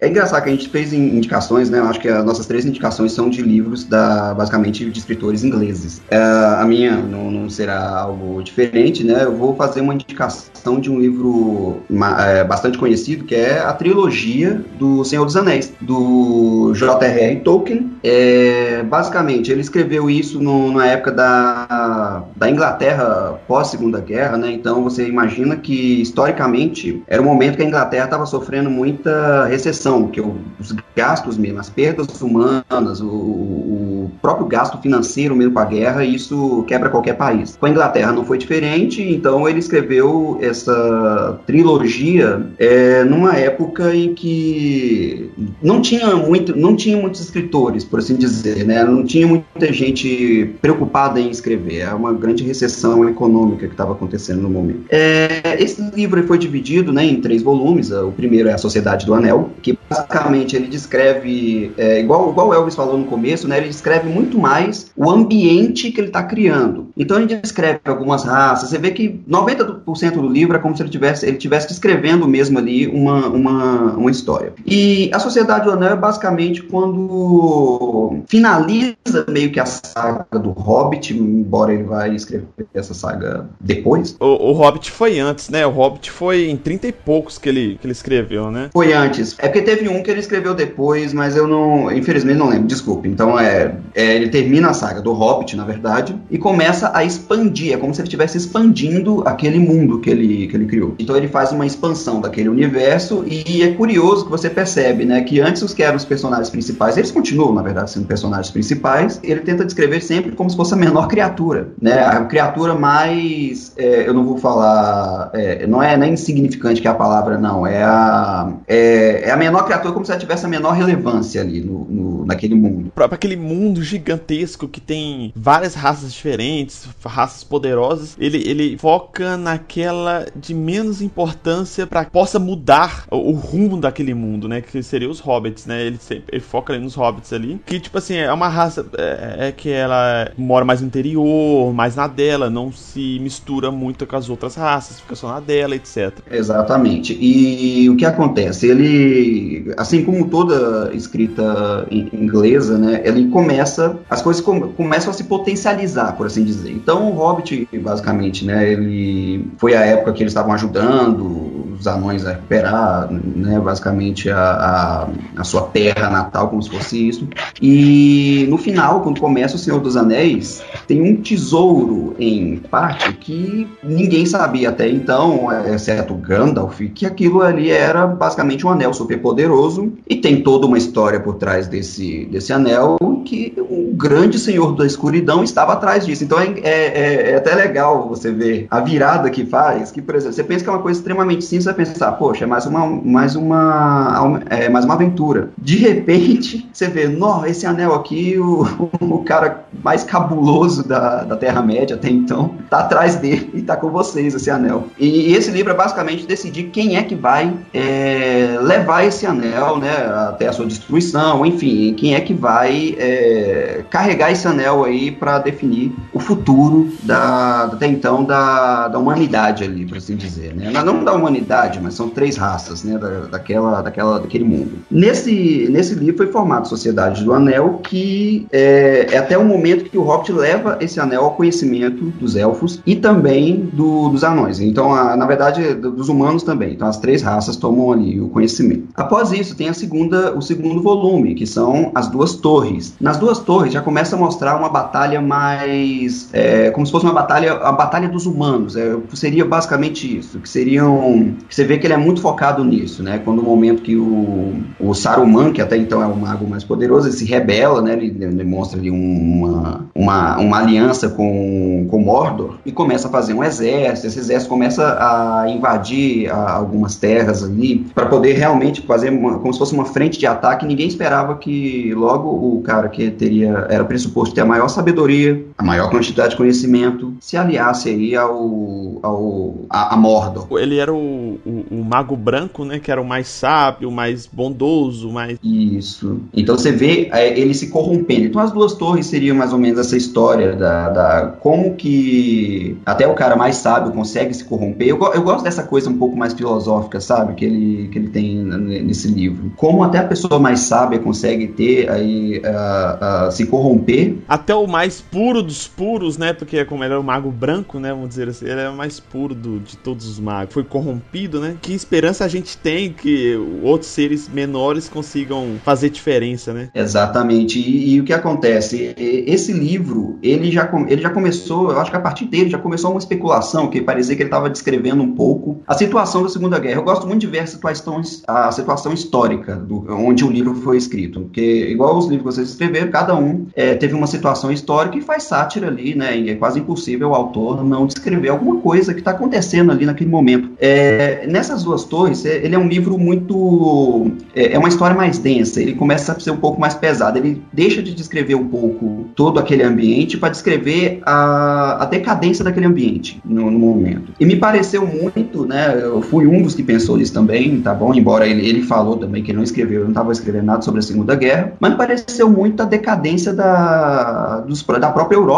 É 0.01 0.07
engraçado 0.07 0.43
que 0.43 0.49
a 0.49 0.51
gente 0.53 0.69
fez 0.69 0.93
indicações, 0.93 1.69
né? 1.69 1.77
Acho 1.81 1.99
que 1.99 2.07
as 2.07 2.23
nossas 2.23 2.45
três 2.45 2.65
indicações 2.65 3.11
são 3.11 3.29
de 3.29 3.41
livros 3.41 3.83
da, 3.83 4.33
basicamente, 4.33 4.89
de 4.89 4.97
escritores 4.97 5.43
ingleses. 5.43 6.01
É, 6.09 6.17
a 6.17 6.63
minha 6.65 6.95
não, 6.95 7.29
não, 7.29 7.49
será 7.49 7.99
algo 7.99 8.41
diferente, 8.41 9.03
né? 9.03 9.25
Eu 9.25 9.35
vou 9.35 9.57
fazer 9.57 9.81
uma 9.81 9.93
indicação 9.93 10.79
de 10.79 10.89
um 10.89 11.01
livro 11.01 11.81
é, 12.17 12.45
bastante 12.45 12.77
conhecido, 12.77 13.25
que 13.25 13.35
é 13.35 13.59
a 13.59 13.73
trilogia 13.73 14.63
do 14.79 15.03
Senhor 15.03 15.25
dos 15.25 15.35
Anéis, 15.35 15.73
do 15.81 16.71
J.R.R. 16.73 17.41
Tolkien. 17.41 17.91
É, 18.01 18.81
basicamente, 18.83 19.51
ele 19.51 19.59
escreveu 19.59 20.09
isso 20.09 20.39
no, 20.39 20.71
na 20.71 20.85
época 20.85 21.11
da, 21.11 22.23
da 22.37 22.49
Inglaterra 22.49 23.37
pós-Segunda 23.45 23.99
Guerra, 23.99 24.37
né? 24.37 24.49
Então 24.49 24.81
você 24.81 25.05
imagina 25.09 25.57
que, 25.57 26.01
historicamente, 26.01 27.03
era 27.05 27.21
um 27.21 27.25
momento 27.25 27.57
que 27.57 27.63
a 27.63 27.65
Inglaterra 27.65 28.05
estava 28.05 28.25
sofrendo 28.25 28.69
muita 28.69 29.43
recessão, 29.45 29.88
que 30.07 30.21
os 30.21 30.75
gastos 30.95 31.37
mesmo, 31.37 31.59
as 31.59 31.69
perdas 31.69 32.21
humanas, 32.21 33.01
o, 33.01 33.07
o 33.07 34.11
próprio 34.21 34.47
gasto 34.47 34.77
financeiro 34.81 35.35
mesmo 35.35 35.53
com 35.53 35.59
a 35.59 35.65
guerra, 35.65 36.03
isso 36.03 36.63
quebra 36.67 36.89
qualquer 36.89 37.13
país. 37.13 37.55
Com 37.55 37.65
a 37.65 37.69
Inglaterra 37.69 38.11
não 38.11 38.25
foi 38.25 38.37
diferente, 38.37 39.01
então 39.01 39.47
ele 39.47 39.59
escreveu 39.59 40.37
essa 40.41 41.39
trilogia 41.45 42.47
é, 42.57 43.03
numa 43.03 43.35
época 43.35 43.95
em 43.95 44.13
que 44.13 45.31
não 45.61 45.81
tinha 45.81 46.15
muito, 46.15 46.55
não 46.55 46.75
tinha 46.75 46.97
muitos 46.97 47.21
escritores, 47.21 47.83
por 47.83 47.99
assim 47.99 48.15
dizer, 48.15 48.65
né? 48.65 48.83
Não 48.83 49.03
tinha 49.03 49.27
muita 49.27 49.71
gente 49.71 50.55
preocupada 50.61 51.19
em 51.19 51.29
escrever. 51.29 51.79
É 51.79 51.93
uma 51.93 52.13
grande 52.13 52.43
recessão 52.43 53.07
econômica 53.07 53.67
que 53.67 53.73
estava 53.73 53.93
acontecendo 53.93 54.41
no 54.41 54.49
momento. 54.49 54.85
É, 54.89 55.61
esse 55.61 55.81
livro 55.91 56.21
foi 56.27 56.37
dividido, 56.37 56.91
né, 56.91 57.05
em 57.05 57.21
três 57.21 57.41
volumes. 57.41 57.91
O 57.91 58.11
primeiro 58.11 58.49
é 58.49 58.53
a 58.53 58.57
Sociedade 58.57 59.05
do 59.05 59.13
Anel, 59.13 59.49
que 59.61 59.77
basicamente 59.89 60.55
ele 60.55 60.67
descreve, 60.67 61.71
é, 61.77 61.99
igual, 61.99 62.29
igual 62.29 62.49
o 62.49 62.53
Elvis 62.53 62.75
falou 62.75 62.97
no 62.97 63.05
começo, 63.05 63.47
né? 63.47 63.57
Ele 63.57 63.67
descreve 63.67 64.09
muito 64.09 64.37
mais 64.37 64.91
o 64.95 65.09
ambiente 65.09 65.91
que 65.91 65.99
ele 65.99 66.07
está 66.07 66.23
criando. 66.23 66.89
Então 66.95 67.17
ele 67.17 67.35
descreve 67.35 67.79
algumas 67.85 68.23
raças. 68.23 68.69
Você 68.69 68.77
vê 68.77 68.91
que 68.91 69.21
90% 69.29 70.11
do 70.11 70.27
livro 70.27 70.55
é 70.55 70.59
como 70.59 70.75
se 70.75 70.83
ele 70.83 70.89
tivesse, 70.89 71.25
ele 71.25 71.37
tivesse 71.37 71.67
descrevendo 71.67 72.27
mesmo 72.27 72.57
ali 72.57 72.87
uma, 72.87 73.27
uma, 73.27 73.93
uma 73.93 74.11
história. 74.11 74.53
E 74.65 75.09
a 75.13 75.19
Sociedade 75.19 75.65
do 75.65 75.71
Anel 75.71 75.93
é 75.93 75.95
basicamente 75.95 76.61
quando 76.63 78.19
finaliza 78.27 79.25
meio 79.27 79.51
que 79.51 79.59
a 79.59 79.65
saga 79.65 80.39
do 80.39 80.51
Hobbit, 80.51 81.13
embora 81.13 81.73
ele 81.73 81.83
vai 81.83 82.13
escrever 82.13 82.47
essa 82.73 82.93
saga 82.93 83.49
depois. 83.59 84.15
O, 84.19 84.49
o 84.49 84.51
Hobbit 84.53 84.91
foi 84.91 85.19
antes, 85.19 85.49
né? 85.49 85.65
O 85.65 85.71
Hobbit 85.71 86.11
foi 86.11 86.49
em 86.49 86.57
30 86.57 86.87
e 86.87 86.91
poucos 86.91 87.37
que 87.37 87.49
ele, 87.49 87.77
que 87.79 87.87
ele 87.87 87.91
escreveu, 87.91 88.51
né? 88.51 88.69
Foi 88.71 88.93
antes. 88.93 89.35
É 89.39 89.47
porque 89.47 89.61
teve 89.61 89.78
um 89.87 90.01
que 90.03 90.11
ele 90.11 90.19
escreveu 90.19 90.53
depois, 90.53 91.13
mas 91.13 91.35
eu 91.35 91.47
não, 91.47 91.91
infelizmente 91.91 92.37
não 92.37 92.49
lembro, 92.49 92.67
desculpe. 92.67 93.07
Então 93.07 93.39
é, 93.39 93.75
é 93.95 94.15
ele 94.15 94.29
termina 94.29 94.69
a 94.69 94.73
saga 94.73 95.01
do 95.01 95.13
Hobbit, 95.13 95.55
na 95.55 95.63
verdade, 95.63 96.15
e 96.29 96.37
começa 96.37 96.91
a 96.93 97.03
expandir. 97.03 97.73
É 97.73 97.77
como 97.77 97.93
se 97.93 98.01
ele 98.01 98.07
estivesse 98.07 98.37
expandindo 98.37 99.23
aquele 99.25 99.59
mundo 99.59 99.99
que 99.99 100.09
ele, 100.09 100.47
que 100.47 100.55
ele 100.55 100.65
criou. 100.65 100.95
Então 100.99 101.15
ele 101.15 101.27
faz 101.27 101.51
uma 101.51 101.65
expansão 101.65 102.19
daquele 102.19 102.49
universo 102.49 103.23
e 103.25 103.63
é 103.63 103.71
curioso 103.71 104.25
que 104.25 104.31
você 104.31 104.49
percebe, 104.49 105.05
né, 105.05 105.21
que 105.21 105.39
antes 105.39 105.61
os 105.61 105.73
que 105.73 105.83
eram 105.83 105.95
os 105.95 106.05
personagens 106.05 106.49
principais, 106.49 106.97
eles 106.97 107.11
continuam, 107.11 107.53
na 107.53 107.61
verdade, 107.61 107.91
sendo 107.91 108.07
personagens 108.07 108.49
principais. 108.51 109.19
Ele 109.23 109.41
tenta 109.41 109.63
descrever 109.63 110.01
sempre 110.01 110.31
como 110.31 110.49
se 110.49 110.55
fosse 110.55 110.73
a 110.73 110.77
menor 110.77 111.07
criatura, 111.07 111.69
né? 111.81 111.99
A 111.99 112.25
criatura 112.25 112.75
mais, 112.75 113.73
é, 113.77 114.07
eu 114.07 114.13
não 114.13 114.25
vou 114.25 114.37
falar, 114.37 115.29
é, 115.33 115.67
não 115.67 115.81
é 115.81 115.95
nem 115.97 116.13
insignificante 116.13 116.81
que 116.81 116.87
é 116.87 116.91
a 116.91 116.95
palavra, 116.95 117.37
não. 117.37 117.65
É 117.65 117.83
a, 117.83 118.51
é, 118.67 119.23
é 119.25 119.31
a 119.31 119.37
menor 119.37 119.65
criatura 119.69 119.93
como 119.93 120.05
se 120.05 120.11
ela 120.11 120.19
tivesse 120.19 120.45
a 120.45 120.49
menor 120.49 120.71
relevância 120.71 121.41
ali 121.41 121.61
no, 121.61 121.85
no 121.85 122.25
naquele 122.25 122.55
mundo. 122.55 122.91
Para 122.93 123.05
aquele 123.05 123.35
mundo 123.35 123.83
gigantesco 123.83 124.67
que 124.67 124.81
tem 124.81 125.31
várias 125.35 125.73
raças 125.73 126.13
diferentes, 126.13 126.87
raças 127.05 127.43
poderosas, 127.43 128.15
ele, 128.19 128.37
ele 128.45 128.77
foca 128.77 129.37
naquela 129.37 130.25
de 130.35 130.53
menos 130.53 131.01
importância 131.01 131.87
para 131.87 132.05
que 132.05 132.11
possa 132.11 132.39
mudar 132.39 133.05
o, 133.11 133.31
o, 133.31 133.33
rumo 133.33 133.77
daquele 133.77 134.13
mundo, 134.13 134.47
né? 134.47 134.61
Que 134.61 134.81
seria 134.83 135.09
os 135.09 135.19
hobbits, 135.19 135.65
né? 135.65 135.85
Ele, 135.85 135.97
sempre, 135.97 136.25
ele 136.31 136.41
foca 136.41 136.73
ali 136.73 136.81
nos 136.81 136.95
hobbits 136.95 137.33
ali. 137.33 137.59
Que, 137.65 137.79
tipo 137.79 137.97
assim, 137.97 138.15
é 138.15 138.31
uma 138.31 138.47
raça 138.47 138.85
é, 138.97 139.47
é, 139.47 139.51
que 139.51 139.69
ela 139.69 140.31
mora 140.37 140.65
mais 140.65 140.81
no 140.81 140.87
interior, 140.87 141.73
mais 141.73 141.95
na 141.95 142.07
dela, 142.07 142.49
não 142.49 142.71
se 142.71 143.19
mistura 143.19 143.71
muito 143.71 144.05
com 144.05 144.15
as 144.15 144.29
outras 144.29 144.55
raças, 144.55 144.99
fica 144.99 145.15
só 145.15 145.31
na 145.31 145.39
dela, 145.39 145.75
etc. 145.75 146.19
Exatamente. 146.29 147.17
E 147.19 147.89
o 147.89 147.95
que 147.95 148.05
acontece? 148.05 148.67
Ele, 148.67 149.58
assim 149.77 150.03
como 150.03 150.27
toda 150.27 150.91
escrita 150.93 151.87
inglesa, 151.91 152.77
né? 152.77 153.01
Ele 153.03 153.27
começa, 153.29 153.97
as 154.09 154.21
coisas 154.21 154.41
começam 154.41 155.11
a 155.11 155.13
se 155.13 155.23
potencializar, 155.23 156.13
por 156.13 156.27
assim 156.27 156.43
dizer. 156.43 156.71
Então, 156.71 157.11
o 157.11 157.15
Hobbit, 157.15 157.67
basicamente, 157.73 158.45
né? 158.45 158.71
Ele 158.71 159.47
foi 159.57 159.75
a 159.75 159.85
época 159.85 160.13
que 160.13 160.23
eles 160.23 160.31
estavam 160.31 160.53
ajudando 160.53 161.58
os 161.79 161.87
anões 161.87 162.25
a 162.25 162.31
recuperar, 162.31 163.09
né, 163.11 163.59
basicamente 163.59 164.29
a, 164.29 164.37
a, 164.37 165.07
a, 165.37 165.43
sua 165.43 165.61
terra 165.61 166.09
natal, 166.09 166.49
como 166.49 166.61
se 166.61 166.69
fosse 166.69 167.07
isso. 167.07 167.27
E 167.61 168.45
no 168.49 168.57
final, 168.57 169.01
quando 169.01 169.19
começa 169.19 169.55
o 169.55 169.59
Senhor 169.59 169.79
dos 169.79 169.95
Anéis, 169.95 170.61
tem 170.87 171.01
um 171.01 171.15
tesouro 171.15 172.15
em 172.19 172.57
parte 172.57 173.13
que 173.13 173.67
ninguém 173.81 174.25
sabia 174.25 174.69
até 174.69 174.89
então, 174.89 175.47
exceto 175.73 176.13
Gandalf, 176.13 176.79
que 176.93 177.05
aquilo 177.05 177.41
ali 177.41 177.69
era 177.69 178.05
basicamente 178.05 178.65
um 178.65 178.69
anel 178.69 178.93
super 178.93 179.19
poderoso 179.21 179.93
e 180.07 180.15
tem 180.15 180.41
toda 180.41 180.67
uma 180.67 180.77
história 180.77 181.19
por 181.19 181.35
trás 181.35 181.67
desse, 181.67 182.25
desse 182.25 182.51
anel 182.51 182.97
que 183.25 183.53
o 183.57 183.93
grande 183.95 184.39
Senhor 184.39 184.75
da 184.75 184.85
Escuridão 184.85 185.43
estava 185.43 185.73
atrás 185.73 186.05
disso. 186.05 186.23
Então 186.23 186.39
é, 186.39 186.53
é, 186.63 187.31
é 187.31 187.35
até 187.35 187.55
legal 187.55 188.07
você 188.07 188.31
ver 188.31 188.67
a 188.69 188.79
virada 188.79 189.29
que 189.29 189.45
faz, 189.45 189.91
que, 189.91 190.01
por 190.01 190.15
exemplo, 190.15 190.33
você 190.33 190.43
pensa 190.43 190.63
que 190.63 190.69
é 190.69 190.73
uma 190.73 190.81
coisa 190.81 190.99
extremamente 190.99 191.43
simples, 191.43 191.67
pensar, 191.73 192.11
poxa, 192.13 192.43
é 192.43 192.47
mais 192.47 192.65
uma, 192.65 192.85
mais 192.85 193.35
uma, 193.35 194.41
é 194.49 194.69
mais 194.69 194.85
uma 194.85 194.93
aventura. 194.93 195.49
De 195.57 195.77
repente, 195.77 196.69
você 196.73 196.87
vê, 196.87 197.07
nó, 197.07 197.45
esse 197.45 197.65
anel 197.65 197.93
aqui, 197.93 198.37
o, 198.37 198.65
o 198.99 199.23
cara 199.23 199.65
mais 199.83 200.03
cabuloso 200.03 200.87
da, 200.87 201.23
da 201.23 201.35
Terra-média 201.35 201.95
até 201.95 202.09
então, 202.09 202.55
tá 202.69 202.79
atrás 202.79 203.15
dele 203.15 203.49
e 203.53 203.61
tá 203.61 203.75
com 203.75 203.89
vocês, 203.89 204.33
esse 204.33 204.49
anel. 204.49 204.87
E, 204.97 205.31
e 205.31 205.35
esse 205.35 205.51
livro 205.51 205.71
é 205.71 205.75
basicamente 205.75 206.25
decidir 206.25 206.65
quem 206.65 206.97
é 206.97 207.03
que 207.03 207.15
vai 207.15 207.53
é, 207.73 208.57
levar 208.61 209.05
esse 209.05 209.25
anel, 209.25 209.77
né, 209.77 209.91
até 210.29 210.47
a 210.47 210.53
sua 210.53 210.65
destruição, 210.65 211.45
enfim, 211.45 211.93
quem 211.93 212.15
é 212.15 212.21
que 212.21 212.33
vai 212.33 212.95
é, 212.97 213.83
carregar 213.89 214.31
esse 214.31 214.47
anel 214.47 214.83
aí 214.83 215.11
para 215.11 215.39
definir 215.39 215.93
o 216.13 216.19
futuro 216.19 216.91
da, 217.03 217.65
até 217.65 217.87
então 217.87 218.23
da, 218.23 218.87
da 218.87 218.99
humanidade 218.99 219.63
ali, 219.63 219.85
por 219.85 219.97
assim 219.97 220.15
dizer, 220.15 220.55
né? 220.55 220.71
Não 220.71 221.03
da 221.03 221.13
humanidade 221.13 221.58
mas 221.81 221.93
são 221.93 222.09
três 222.09 222.37
raças, 222.37 222.83
né, 222.83 222.97
da, 222.97 223.27
daquela, 223.27 223.81
daquela, 223.81 224.19
daquele 224.19 224.43
mundo. 224.43 224.71
Nesse, 224.89 225.67
nesse 225.69 225.95
livro 225.95 226.17
foi 226.17 226.27
formada 226.27 226.61
a 226.61 226.65
Sociedade 226.65 227.23
do 227.23 227.33
Anel, 227.33 227.79
que 227.83 228.47
é, 228.51 229.07
é, 229.11 229.17
até 229.17 229.37
o 229.37 229.45
momento 229.45 229.89
que 229.89 229.97
o 229.97 230.03
Hobbit 230.03 230.31
leva 230.31 230.77
esse 230.79 230.99
anel 230.99 231.23
ao 231.23 231.35
conhecimento 231.35 232.05
dos 232.19 232.35
elfos 232.35 232.81
e 232.85 232.95
também 232.95 233.69
do, 233.73 234.09
dos 234.09 234.23
anões. 234.23 234.59
Então, 234.59 234.93
a, 234.93 235.15
na 235.15 235.25
verdade, 235.25 235.73
dos 235.73 236.09
humanos 236.09 236.43
também. 236.43 236.73
Então, 236.73 236.87
as 236.87 236.97
três 236.97 237.21
raças 237.21 237.55
tomam 237.55 237.91
ali 237.91 238.19
o 238.19 238.29
conhecimento. 238.29 238.87
Após 238.95 239.31
isso, 239.31 239.55
tem 239.55 239.69
a 239.69 239.73
segunda, 239.73 240.35
o 240.35 240.41
segundo 240.41 240.81
volume, 240.81 241.35
que 241.35 241.45
são 241.45 241.91
as 241.95 242.07
duas 242.07 242.35
torres. 242.35 242.95
Nas 242.99 243.17
duas 243.17 243.39
torres 243.39 243.73
já 243.73 243.81
começa 243.81 244.15
a 244.15 244.19
mostrar 244.19 244.57
uma 244.57 244.69
batalha 244.69 245.21
mais, 245.21 246.29
é, 246.33 246.69
como 246.71 246.85
se 246.85 246.91
fosse 246.91 247.05
uma 247.05 247.13
batalha, 247.13 247.53
a 247.53 247.71
batalha 247.71 248.07
dos 248.07 248.25
humanos. 248.25 248.75
É, 248.75 248.95
seria 249.13 249.45
basicamente 249.45 250.17
isso, 250.17 250.39
que 250.39 250.49
seriam 250.49 251.35
você 251.49 251.63
vê 251.63 251.77
que 251.77 251.87
ele 251.87 251.93
é 251.93 251.97
muito 251.97 252.21
focado 252.21 252.63
nisso, 252.63 253.01
né? 253.01 253.19
Quando 253.23 253.39
o 253.39 253.43
momento 253.43 253.81
que 253.81 253.95
o, 253.95 254.53
o 254.79 254.93
Saruman, 254.93 255.51
que 255.51 255.61
até 255.61 255.75
então 255.77 256.01
é 256.01 256.05
o 256.05 256.15
mago 256.15 256.47
mais 256.47 256.63
poderoso, 256.63 257.07
ele 257.07 257.15
se 257.15 257.25
rebela, 257.25 257.81
né? 257.81 257.93
Ele 257.93 258.09
demonstra 258.11 258.79
ali 258.79 258.91
uma, 258.91 259.85
uma, 259.95 260.37
uma 260.37 260.59
aliança 260.59 261.09
com, 261.09 261.87
com 261.89 261.99
Mordor 261.99 262.55
e 262.65 262.71
começa 262.71 263.07
a 263.07 263.11
fazer 263.11 263.33
um 263.33 263.43
exército. 263.43 264.07
Esse 264.07 264.19
exército 264.19 264.49
começa 264.49 264.97
a 264.99 265.49
invadir 265.49 266.29
a, 266.31 266.51
algumas 266.51 266.95
terras 266.95 267.43
ali 267.43 267.85
para 267.95 268.05
poder 268.05 268.33
realmente 268.33 268.81
fazer 268.81 269.09
uma, 269.09 269.39
como 269.39 269.51
se 269.51 269.59
fosse 269.59 269.73
uma 269.73 269.85
frente 269.85 270.19
de 270.19 270.27
ataque. 270.27 270.65
Ninguém 270.65 270.87
esperava 270.87 271.35
que 271.35 271.93
logo 271.95 272.29
o 272.29 272.61
cara 272.61 272.89
que 272.89 273.09
teria 273.09 273.65
era 273.69 273.83
pressuposto 273.83 274.35
ter 274.35 274.41
a 274.41 274.45
maior 274.45 274.67
sabedoria, 274.67 275.43
a 275.59 275.63
maior 275.63 275.89
quantidade 275.89 276.31
de 276.31 276.37
conhecimento, 276.37 277.13
se 277.19 277.35
aliasse 277.35 277.89
aí 277.89 278.15
ao, 278.15 278.99
ao 279.03 279.55
a, 279.69 279.93
a 279.93 279.97
Mordor. 279.97 280.47
Ele 280.57 280.77
era 280.77 280.93
o 280.93 281.19
o, 281.45 281.65
o, 281.71 281.83
mago 281.83 282.15
branco, 282.15 282.63
né? 282.63 282.79
Que 282.79 282.91
era 282.91 283.01
o 283.01 283.05
mais 283.05 283.27
sábio, 283.27 283.89
o 283.89 283.91
mais 283.91 284.25
bondoso, 284.25 285.09
mais. 285.09 285.37
Isso. 285.43 286.21
Então 286.33 286.57
você 286.57 286.71
vê 286.71 287.09
é, 287.11 287.37
ele 287.37 287.53
se 287.53 287.67
corrompendo. 287.67 288.25
Então 288.25 288.41
as 288.41 288.51
duas 288.51 288.73
torres 288.73 289.05
seriam 289.07 289.35
mais 289.35 289.53
ou 289.53 289.59
menos 289.59 289.79
essa 289.79 289.97
história 289.97 290.55
da, 290.55 290.89
da 290.89 291.27
como 291.39 291.75
que 291.75 292.77
até 292.85 293.07
o 293.07 293.13
cara 293.13 293.35
mais 293.35 293.57
sábio 293.57 293.91
consegue 293.91 294.33
se 294.33 294.45
corromper. 294.45 294.87
Eu, 294.87 294.99
eu 295.13 295.21
gosto 295.21 295.43
dessa 295.43 295.63
coisa 295.63 295.89
um 295.89 295.97
pouco 295.97 296.15
mais 296.15 296.33
filosófica, 296.33 296.99
sabe? 296.99 297.33
Que 297.35 297.45
ele, 297.45 297.87
que 297.89 297.97
ele 297.97 298.09
tem 298.09 298.35
nesse 298.43 299.07
livro. 299.07 299.51
Como 299.55 299.83
até 299.83 299.99
a 299.99 300.03
pessoa 300.03 300.39
mais 300.39 300.61
sábia 300.61 300.99
consegue 300.99 301.47
ter 301.47 301.89
aí 301.89 302.39
uh, 302.39 303.27
uh, 303.27 303.31
se 303.31 303.45
corromper. 303.45 304.17
Até 304.27 304.53
o 304.55 304.67
mais 304.67 305.01
puro 305.01 305.43
dos 305.49 305.67
puros, 305.67 306.17
né? 306.17 306.31
Porque 306.31 306.63
como 306.63 306.83
ele 306.83 306.93
é 306.93 306.97
o 306.97 307.03
mago 307.03 307.31
branco, 307.31 307.79
né? 307.79 307.91
Vamos 307.91 308.09
dizer 308.09 308.29
assim, 308.29 308.45
ele 308.45 308.61
é 308.61 308.69
o 308.69 308.75
mais 308.75 308.99
puro 308.99 309.33
do, 309.33 309.59
de 309.59 309.75
todos 309.77 310.07
os 310.07 310.19
magos. 310.19 310.53
Foi 310.53 310.63
corrompido, 310.63 311.39
né? 311.39 311.57
Que 311.61 311.73
esperança 311.73 312.23
a 312.23 312.27
gente 312.27 312.57
tem 312.57 312.93
que 312.93 313.35
outros 313.63 313.89
seres 313.89 314.29
menores 314.29 314.87
consigam 314.87 315.55
fazer 315.63 315.89
diferença, 315.89 316.53
né? 316.53 316.69
Exatamente. 316.73 317.59
E, 317.59 317.95
e 317.95 317.99
o 317.99 318.03
que 318.03 318.13
acontece? 318.13 318.93
Esse 318.97 319.51
livro, 319.51 320.19
ele 320.21 320.51
já, 320.51 320.69
ele 320.87 321.01
já 321.01 321.09
começou, 321.09 321.71
eu 321.71 321.79
acho 321.79 321.89
que 321.91 321.97
a 321.97 322.01
partir 322.01 322.25
dele 322.25 322.49
já 322.49 322.57
começou 322.57 322.91
uma 322.91 322.99
especulação 322.99 323.67
que 323.69 323.81
parecia 323.81 324.15
que 324.15 324.21
ele 324.21 324.27
estava 324.27 324.49
descrevendo 324.49 325.01
um 325.01 325.13
pouco 325.15 325.61
a 325.67 325.73
situação 325.73 326.23
da 326.23 326.29
Segunda 326.29 326.59
Guerra. 326.59 326.79
Eu 326.79 326.83
gosto 326.83 327.07
muito 327.07 327.21
de 327.21 327.27
ver 327.27 327.39
a 327.39 327.47
situação, 327.47 328.01
a 328.27 328.51
situação 328.51 328.93
histórica 328.93 329.55
do, 329.55 329.85
onde 329.89 330.23
o 330.23 330.29
livro 330.29 330.53
foi 330.55 330.77
escrito, 330.77 331.21
porque 331.21 331.67
igual 331.69 331.97
os 331.97 332.05
livros 332.05 332.19
que 332.19 332.35
vocês 332.35 332.49
escreveram, 332.49 332.91
cada 332.91 333.15
um 333.15 333.47
é, 333.55 333.73
teve 333.73 333.95
uma 333.95 334.07
situação 334.07 334.51
histórica 334.51 334.97
e 334.97 335.01
faz 335.01 335.23
sátira 335.39 335.67
ali, 335.67 335.95
né? 335.95 336.17
E 336.17 336.29
é 336.29 336.35
quase 336.35 336.59
impossível 336.59 337.09
o 337.09 337.15
autor 337.15 337.63
não 337.63 337.85
descrever 337.85 338.29
alguma 338.29 338.57
coisa 338.57 338.93
que 338.93 338.99
está 338.99 339.11
acontecendo 339.11 339.71
ali 339.71 339.85
naquele 339.85 340.09
momento. 340.09 340.51
É, 340.59 341.25
nessas 341.27 341.63
duas 341.63 341.85
torres, 341.85 342.25
é, 342.25 342.43
ele 342.43 342.55
é 342.55 342.59
um 342.59 342.67
livro 342.67 342.97
muito. 342.97 344.11
É, 344.35 344.53
é, 344.53 344.59
uma 344.59 344.67
história 344.67 344.95
mais 344.95 345.17
densa, 345.17 345.61
ele 345.61 345.73
começa 345.73 346.11
a 346.11 346.19
ser 346.19 346.31
um 346.31 346.37
pouco 346.37 346.59
mais 346.59 346.73
pesado. 346.73 347.17
Ele 347.17 347.41
deixa 347.53 347.81
de 347.81 347.93
descrever 347.93 348.35
um 348.35 348.47
pouco 348.47 349.05
todo 349.15 349.39
aquele 349.39 349.63
ambiente 349.63 350.17
para 350.17 350.29
descrever 350.29 350.99
a, 351.05 351.83
a, 351.83 351.85
decadência 351.85 352.43
daquele 352.43 352.65
ambiente 352.65 353.21
no, 353.23 353.49
no, 353.49 353.59
momento. 353.59 354.11
E 354.19 354.25
me 354.25 354.35
pareceu 354.35 354.85
muito, 354.85 355.45
né? 355.45 355.79
Eu 355.81 356.01
fui 356.01 356.27
um 356.27 356.41
dos 356.41 356.55
que 356.55 356.63
pensou 356.63 356.97
nisso 356.97 357.13
também, 357.13 357.61
tá 357.61 357.73
bom? 357.73 357.93
Embora 357.93 358.27
ele, 358.27 358.47
ele 358.47 358.61
falou 358.61 358.97
também 358.97 359.23
que 359.23 359.31
ele 359.31 359.37
não 359.37 359.43
escreveu, 359.43 359.81
eu 359.81 359.83
não 359.85 359.91
estava 359.91 360.11
escrevendo 360.11 360.45
nada 360.45 360.61
sobre 360.61 360.79
a 360.79 360.83
Segunda 360.83 361.15
Guerra, 361.15 361.53
mas 361.59 361.71
me 361.71 361.77
pareceu 361.77 362.29
muito 362.29 362.61
a 362.61 362.65
decadência 362.65 363.33
da, 363.33 364.41
dos, 364.41 364.63
da 364.63 364.91
própria 364.91 365.17
Europa 365.17 365.28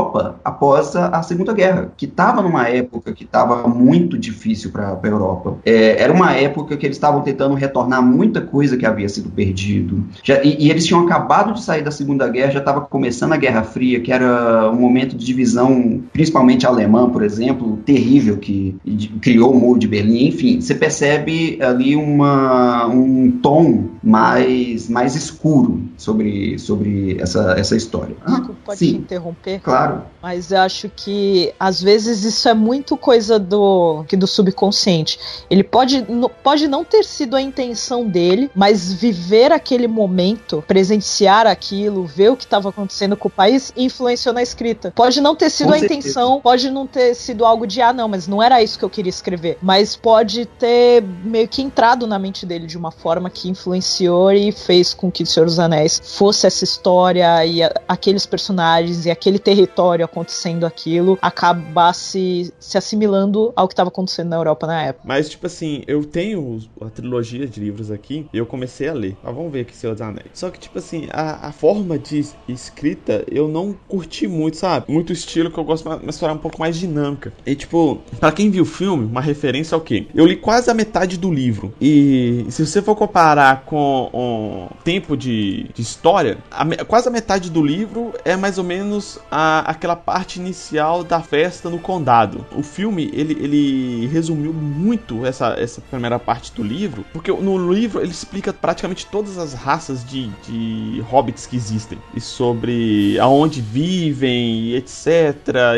após 0.43 0.95
a, 0.95 1.07
a 1.07 1.23
Segunda 1.23 1.53
Guerra, 1.53 1.91
que 1.95 2.05
estava 2.05 2.41
numa 2.41 2.67
época 2.67 3.13
que 3.13 3.23
estava 3.23 3.67
muito 3.67 4.17
difícil 4.17 4.71
para 4.71 4.99
a 5.01 5.07
Europa. 5.07 5.57
É, 5.65 6.01
era 6.01 6.11
uma 6.11 6.33
época 6.33 6.77
que 6.77 6.85
eles 6.85 6.97
estavam 6.97 7.21
tentando 7.21 7.55
retornar 7.55 8.01
muita 8.01 8.41
coisa 8.41 8.77
que 8.77 8.85
havia 8.85 9.09
sido 9.09 9.29
perdido. 9.29 10.03
Já, 10.23 10.43
e, 10.43 10.65
e, 10.65 10.69
eles 10.69 10.85
tinham 10.85 11.03
acabado 11.03 11.53
de 11.53 11.61
sair 11.61 11.83
da 11.83 11.91
Segunda 11.91 12.27
Guerra, 12.27 12.51
já 12.51 12.59
estava 12.59 12.81
começando 12.81 13.33
a 13.33 13.37
Guerra 13.37 13.63
Fria, 13.63 13.99
que 13.99 14.11
era 14.11 14.69
um 14.71 14.79
momento 14.79 15.15
de 15.15 15.25
divisão, 15.25 16.01
principalmente 16.13 16.65
alemã, 16.65 17.09
por 17.09 17.23
exemplo, 17.23 17.77
terrível, 17.85 18.37
que 18.37 18.75
criou 19.21 19.51
o 19.51 19.59
Muro 19.59 19.79
de 19.79 19.87
Berlim. 19.87 20.27
Enfim, 20.27 20.61
você 20.61 20.75
percebe 20.75 21.59
ali 21.61 21.95
uma, 21.95 22.87
um 22.87 23.31
tom 23.41 23.85
mais, 24.03 24.89
mais 24.89 25.15
escuro 25.15 25.83
sobre, 25.97 26.57
sobre 26.59 27.17
essa, 27.19 27.55
essa 27.57 27.75
história. 27.75 28.15
Desculpa, 28.25 28.55
pode 28.65 28.79
Sim, 28.79 28.95
interromper? 28.97 29.59
Claro. 29.61 29.80
Mas 30.21 30.51
eu 30.51 30.59
acho 30.59 30.89
que 30.89 31.53
às 31.59 31.81
vezes 31.81 32.23
isso 32.23 32.47
é 32.47 32.53
muito 32.53 32.95
coisa 32.95 33.39
do 33.39 34.03
que 34.07 34.15
do 34.15 34.27
subconsciente. 34.27 35.19
Ele 35.49 35.63
pode, 35.63 36.05
pode 36.43 36.67
não 36.67 36.83
ter 36.83 37.03
sido 37.03 37.35
a 37.35 37.41
intenção 37.41 38.07
dele, 38.07 38.51
mas 38.53 38.93
viver 38.93 39.51
aquele 39.51 39.87
momento, 39.87 40.63
presenciar 40.67 41.47
aquilo, 41.47 42.05
ver 42.05 42.29
o 42.29 42.37
que 42.37 42.43
estava 42.43 42.69
acontecendo 42.69 43.17
com 43.17 43.27
o 43.27 43.31
país, 43.31 43.73
influenciou 43.75 44.33
na 44.33 44.43
escrita. 44.43 44.91
Pode 44.95 45.19
não 45.19 45.35
ter 45.35 45.49
sido 45.49 45.69
com 45.69 45.73
a 45.73 45.79
certeza. 45.79 45.99
intenção, 45.99 46.41
pode 46.41 46.69
não 46.69 46.85
ter 46.85 47.15
sido 47.15 47.43
algo 47.43 47.65
de 47.65 47.81
ah, 47.81 47.91
não, 47.91 48.07
mas 48.07 48.27
não 48.27 48.43
era 48.43 48.61
isso 48.61 48.77
que 48.77 48.85
eu 48.85 48.89
queria 48.89 49.09
escrever. 49.09 49.57
Mas 49.61 49.95
pode 49.95 50.45
ter 50.45 51.03
meio 51.23 51.47
que 51.47 51.61
entrado 51.61 52.05
na 52.05 52.19
mente 52.19 52.45
dele 52.45 52.67
de 52.67 52.77
uma 52.77 52.91
forma 52.91 53.29
que 53.29 53.49
influenciou 53.49 54.31
e 54.31 54.51
fez 54.51 54.93
com 54.93 55.11
que 55.11 55.23
o 55.23 55.25
Senhor 55.25 55.45
dos 55.45 55.57
Anéis 55.57 55.99
fosse 56.03 56.45
essa 56.45 56.63
história 56.63 57.43
e 57.45 57.63
a, 57.63 57.73
aqueles 57.87 58.25
personagens 58.25 59.05
e 59.05 59.11
aquele 59.11 59.39
território 59.39 59.60
acontecendo 60.03 60.65
aquilo 60.65 61.17
acabasse 61.21 62.53
se 62.59 62.77
assimilando 62.77 63.51
ao 63.55 63.67
que 63.67 63.73
estava 63.73 63.89
acontecendo 63.89 64.29
na 64.29 64.37
Europa 64.37 64.67
na 64.67 64.81
época. 64.83 65.05
Mas, 65.07 65.29
tipo 65.29 65.47
assim, 65.47 65.83
eu 65.87 66.03
tenho 66.03 66.59
a 66.81 66.89
trilogia 66.89 67.47
de 67.47 67.59
livros 67.59 67.91
aqui 67.91 68.27
e 68.33 68.37
eu 68.37 68.45
comecei 68.45 68.87
a 68.87 68.93
ler. 68.93 69.15
Mas 69.23 69.35
vamos 69.35 69.51
ver 69.51 69.61
aqui 69.61 69.75
Senhor 69.75 69.93
dos 69.93 70.01
Anéis. 70.01 70.27
Só 70.33 70.49
que, 70.49 70.59
tipo 70.59 70.77
assim, 70.77 71.07
a, 71.11 71.47
a 71.47 71.51
forma 71.51 71.97
de 71.97 72.25
escrita 72.47 73.23
eu 73.29 73.47
não 73.47 73.75
curti 73.87 74.27
muito, 74.27 74.57
sabe? 74.57 74.91
Muito 74.91 75.13
estilo 75.13 75.51
que 75.51 75.57
eu 75.57 75.63
gosto 75.63 75.87
uma 75.87 76.09
história 76.09 76.35
um 76.35 76.39
pouco 76.39 76.59
mais 76.59 76.77
dinâmica. 76.77 77.33
E, 77.45 77.55
tipo, 77.55 77.99
para 78.19 78.31
quem 78.31 78.49
viu 78.49 78.63
o 78.63 78.65
filme, 78.65 79.05
uma 79.05 79.21
referência 79.21 79.75
ao 79.75 79.81
quê? 79.81 80.07
Eu 80.13 80.25
li 80.25 80.35
quase 80.35 80.69
a 80.69 80.73
metade 80.73 81.17
do 81.17 81.31
livro. 81.31 81.73
E 81.81 82.45
se 82.49 82.65
você 82.65 82.81
for 82.81 82.95
comparar 82.95 83.63
com 83.65 84.09
o 84.13 84.83
tempo 84.83 85.15
de, 85.15 85.69
de 85.73 85.81
história, 85.81 86.37
a, 86.49 86.85
quase 86.85 87.07
a 87.07 87.11
metade 87.11 87.49
do 87.49 87.63
livro 87.63 88.13
é 88.23 88.35
mais 88.35 88.57
ou 88.57 88.63
menos 88.63 89.19
a, 89.29 89.50
aquela 89.59 89.95
parte 89.95 90.39
inicial 90.39 91.03
da 91.03 91.21
festa 91.21 91.69
no 91.69 91.79
condado. 91.79 92.45
O 92.55 92.63
filme, 92.63 93.09
ele, 93.13 93.33
ele 93.39 94.07
resumiu 94.07 94.53
muito 94.53 95.25
essa, 95.25 95.55
essa 95.57 95.81
primeira 95.81 96.17
parte 96.19 96.51
do 96.53 96.63
livro, 96.63 97.05
porque 97.13 97.31
no 97.31 97.71
livro 97.71 98.01
ele 98.01 98.11
explica 98.11 98.53
praticamente 98.53 99.05
todas 99.05 99.37
as 99.37 99.53
raças 99.53 100.03
de, 100.03 100.27
de 100.47 101.01
hobbits 101.01 101.45
que 101.45 101.55
existem, 101.55 101.97
e 102.13 102.21
sobre 102.21 103.19
aonde 103.19 103.61
vivem, 103.61 104.73
etc 104.73 105.01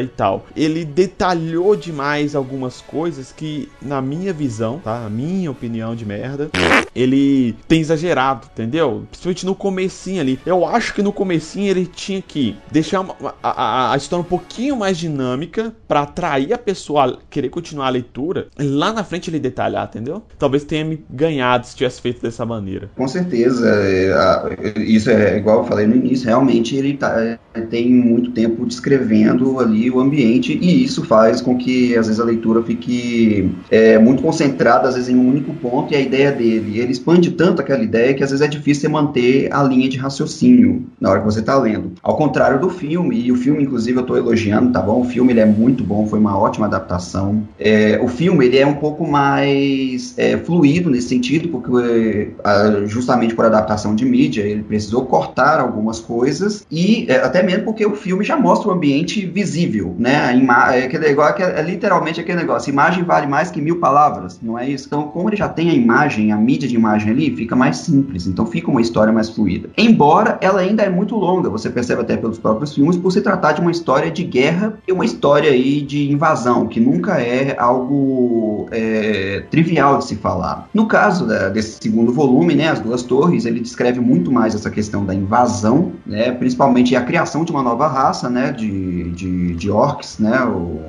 e 0.01 0.07
tal. 0.07 0.45
Ele 0.55 0.86
detalhou 0.86 1.75
demais 1.75 2.36
algumas 2.36 2.81
coisas 2.81 3.31
que, 3.31 3.69
na 3.81 4.01
minha 4.01 4.33
visão, 4.33 4.79
tá? 4.79 5.05
A 5.05 5.09
minha 5.09 5.51
opinião 5.51 5.95
de 5.95 6.05
merda, 6.05 6.49
ele 6.95 7.55
tem 7.67 7.81
exagerado, 7.81 8.47
entendeu? 8.51 9.05
Principalmente 9.09 9.45
no 9.45 9.55
comecinho 9.55 10.21
ali. 10.21 10.39
Eu 10.45 10.65
acho 10.65 10.93
que 10.93 11.01
no 11.01 11.12
comecinho 11.12 11.69
ele 11.69 11.86
tinha 11.86 12.21
que 12.21 12.55
deixar 12.71 13.05
a, 13.41 13.62
a 13.63 13.97
história 13.97 14.21
um 14.21 14.28
pouquinho 14.28 14.76
mais 14.76 14.97
dinâmica 14.97 15.73
para 15.88 16.02
atrair 16.02 16.54
a 16.54 16.58
pessoa 16.58 17.06
a 17.06 17.17
querer 17.30 17.49
continuar 17.49 17.88
a 17.88 17.89
leitura. 17.89 18.47
Lá 18.60 18.91
na 18.91 19.04
frente 19.04 19.30
ele 19.30 19.39
detalhar, 19.39 19.88
entendeu? 19.88 20.23
Talvez 20.38 20.63
tenha 20.63 20.86
me 20.86 21.04
ganhado 21.10 21.65
se 21.65 21.76
tivesse 21.76 22.02
feito 22.02 22.21
dessa 22.21 22.45
maneira. 22.45 22.89
Com 22.95 23.08
certeza. 23.08 23.67
É, 23.67 24.73
isso 24.78 25.10
é 25.10 25.38
igual 25.38 25.60
eu 25.60 25.63
falei 25.65 25.88
no 25.88 25.95
início. 25.95 26.28
Realmente 26.28 26.76
ele 26.76 26.97
tá, 26.97 27.38
tem 27.69 27.89
muito 27.89 28.32
tempo 28.32 28.65
descrevendo 28.65 29.60
ali 29.60 29.89
o 29.89 29.99
ambiente 29.99 30.58
e 30.62 30.84
isso 30.84 31.04
faz 31.06 31.41
com 31.41 31.58
que 31.58 31.95
às 31.97 32.08
vezes 32.08 32.19
a 32.19 32.26
leitura 32.26 32.62
fique 32.63 33.52
é, 33.69 33.97
muito 33.97 34.23
concentrada, 34.23 34.88
às 34.88 34.95
vezes 34.95 35.10
em 35.10 35.15
um 35.15 35.28
único 35.28 35.54
ponto 35.54 35.93
e 35.93 35.95
a 35.95 35.99
ideia 35.99 36.32
dele 36.32 36.80
ele 36.80 36.91
expande 36.91 37.32
tanto 37.32 37.62
aquela 37.62 37.84
ideia 37.84 38.13
que 38.13 38.23
às 38.23 38.32
vezes 38.32 38.45
é 38.45 38.47
difícil 38.47 38.89
manter 38.89 39.52
a 39.52 39.63
linha 39.63 39.89
de 39.89 39.97
raciocínio 39.97 40.86
na 40.99 41.10
hora 41.10 41.19
que 41.19 41.26
você 41.26 41.39
está 41.39 41.58
lendo. 41.58 41.93
Ao 42.02 42.15
contrário 42.15 42.60
do 42.60 42.69
filme, 42.69 43.19
e 43.19 43.32
o 43.32 43.36
filme, 43.36 43.52
inclusive, 43.61 43.97
eu 43.97 44.01
estou 44.01 44.17
elogiando, 44.17 44.71
tá 44.71 44.81
bom? 44.81 45.01
O 45.01 45.05
filme 45.05 45.33
ele 45.33 45.39
é 45.39 45.45
muito 45.45 45.83
bom, 45.83 46.07
foi 46.07 46.19
uma 46.19 46.37
ótima 46.37 46.65
adaptação. 46.65 47.43
É, 47.59 47.99
o 48.01 48.07
filme 48.07 48.45
ele 48.45 48.57
é 48.57 48.65
um 48.65 48.75
pouco 48.75 49.07
mais 49.07 50.13
é, 50.17 50.37
fluido 50.37 50.89
nesse 50.89 51.09
sentido, 51.09 51.49
porque 51.49 52.33
justamente 52.85 53.35
por 53.35 53.45
adaptação 53.45 53.95
de 53.95 54.05
mídia, 54.05 54.43
ele 54.43 54.63
precisou 54.63 55.05
cortar 55.05 55.59
algumas 55.59 55.99
coisas 55.99 56.65
e 56.71 57.05
é, 57.09 57.17
até 57.17 57.43
mesmo 57.43 57.65
porque 57.65 57.85
o 57.85 57.95
filme 57.95 58.23
já 58.23 58.37
mostra 58.37 58.69
o 58.69 58.71
ambiente 58.71 59.25
visível, 59.25 59.95
né? 59.97 60.17
A 60.17 60.33
ima 60.33 60.75
é, 60.75 60.85
aquele, 60.85 61.09
igual, 61.09 61.29
é, 61.29 61.61
literalmente 61.61 62.19
aquele 62.19 62.39
negócio, 62.39 62.69
imagem 62.69 63.03
vale 63.03 63.27
mais 63.27 63.51
que 63.51 63.61
mil 63.61 63.79
palavras, 63.79 64.39
não 64.41 64.57
é 64.57 64.69
isso? 64.69 64.87
Então, 64.87 65.03
como 65.03 65.29
ele 65.29 65.35
já 65.35 65.49
tem 65.49 65.69
a 65.69 65.73
imagem, 65.73 66.31
a 66.31 66.37
mídia 66.37 66.67
de 66.67 66.75
imagem 66.75 67.11
ali, 67.11 67.35
fica 67.35 67.55
mais 67.55 67.77
simples, 67.77 68.27
então 68.27 68.45
fica 68.45 68.69
uma 68.69 68.81
história 68.81 69.11
mais 69.11 69.29
fluida. 69.29 69.69
Embora 69.77 70.37
ela 70.41 70.59
ainda 70.61 70.83
é 70.83 70.89
muito 70.89 71.15
longa, 71.15 71.49
você 71.49 71.69
percebe 71.69 72.01
até 72.01 72.17
pelos 72.17 72.39
próprios 72.39 72.73
filmes, 72.73 72.97
por 72.97 73.11
se 73.11 73.21
tratar 73.21 73.42
de 73.51 73.62
uma 73.62 73.71
história 73.71 74.10
de 74.10 74.23
guerra 74.23 74.73
e 74.88 74.91
uma 74.91 75.06
história 75.06 75.51
aí 75.51 75.82
de 75.82 76.12
invasão, 76.12 76.67
que 76.67 76.79
nunca 76.79 77.21
é 77.21 77.56
algo 77.60 78.67
é, 78.71 79.43
trivial 79.51 79.97
de 79.97 80.06
se 80.06 80.15
falar. 80.15 80.69
No 80.73 80.88
caso 80.88 81.27
da, 81.27 81.49
desse 81.49 81.79
segundo 81.82 82.13
volume, 82.13 82.56
né, 82.56 82.69
As 82.69 82.79
Duas 82.79 83.03
Torres, 83.03 83.45
ele 83.45 83.60
descreve 83.60 83.99
muito 83.99 84.32
mais 84.32 84.56
essa 84.56 84.69
questão 84.69 85.06
da 85.06 85.13
invasão, 85.13 85.93
né, 86.06 86.32
principalmente 86.32 86.95
a 86.95 87.01
criação 87.01 87.43
de 87.43 87.51
uma 87.51 87.63
nova 87.63 87.88
raça, 87.88 88.29
né, 88.29 88.51
de, 88.51 89.12
de, 89.12 89.56
de 89.56 89.71
orcs, 89.71 90.19
né, 90.19 90.43
o... 90.43 90.79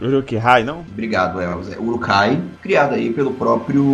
Uruk-hai, 0.00 0.62
não? 0.62 0.84
Obrigado, 0.92 1.40
Elza. 1.40 1.76
Urukai, 1.80 2.40
criado 2.62 2.94
aí 2.94 3.12
pelo 3.12 3.32
próprio 3.32 3.84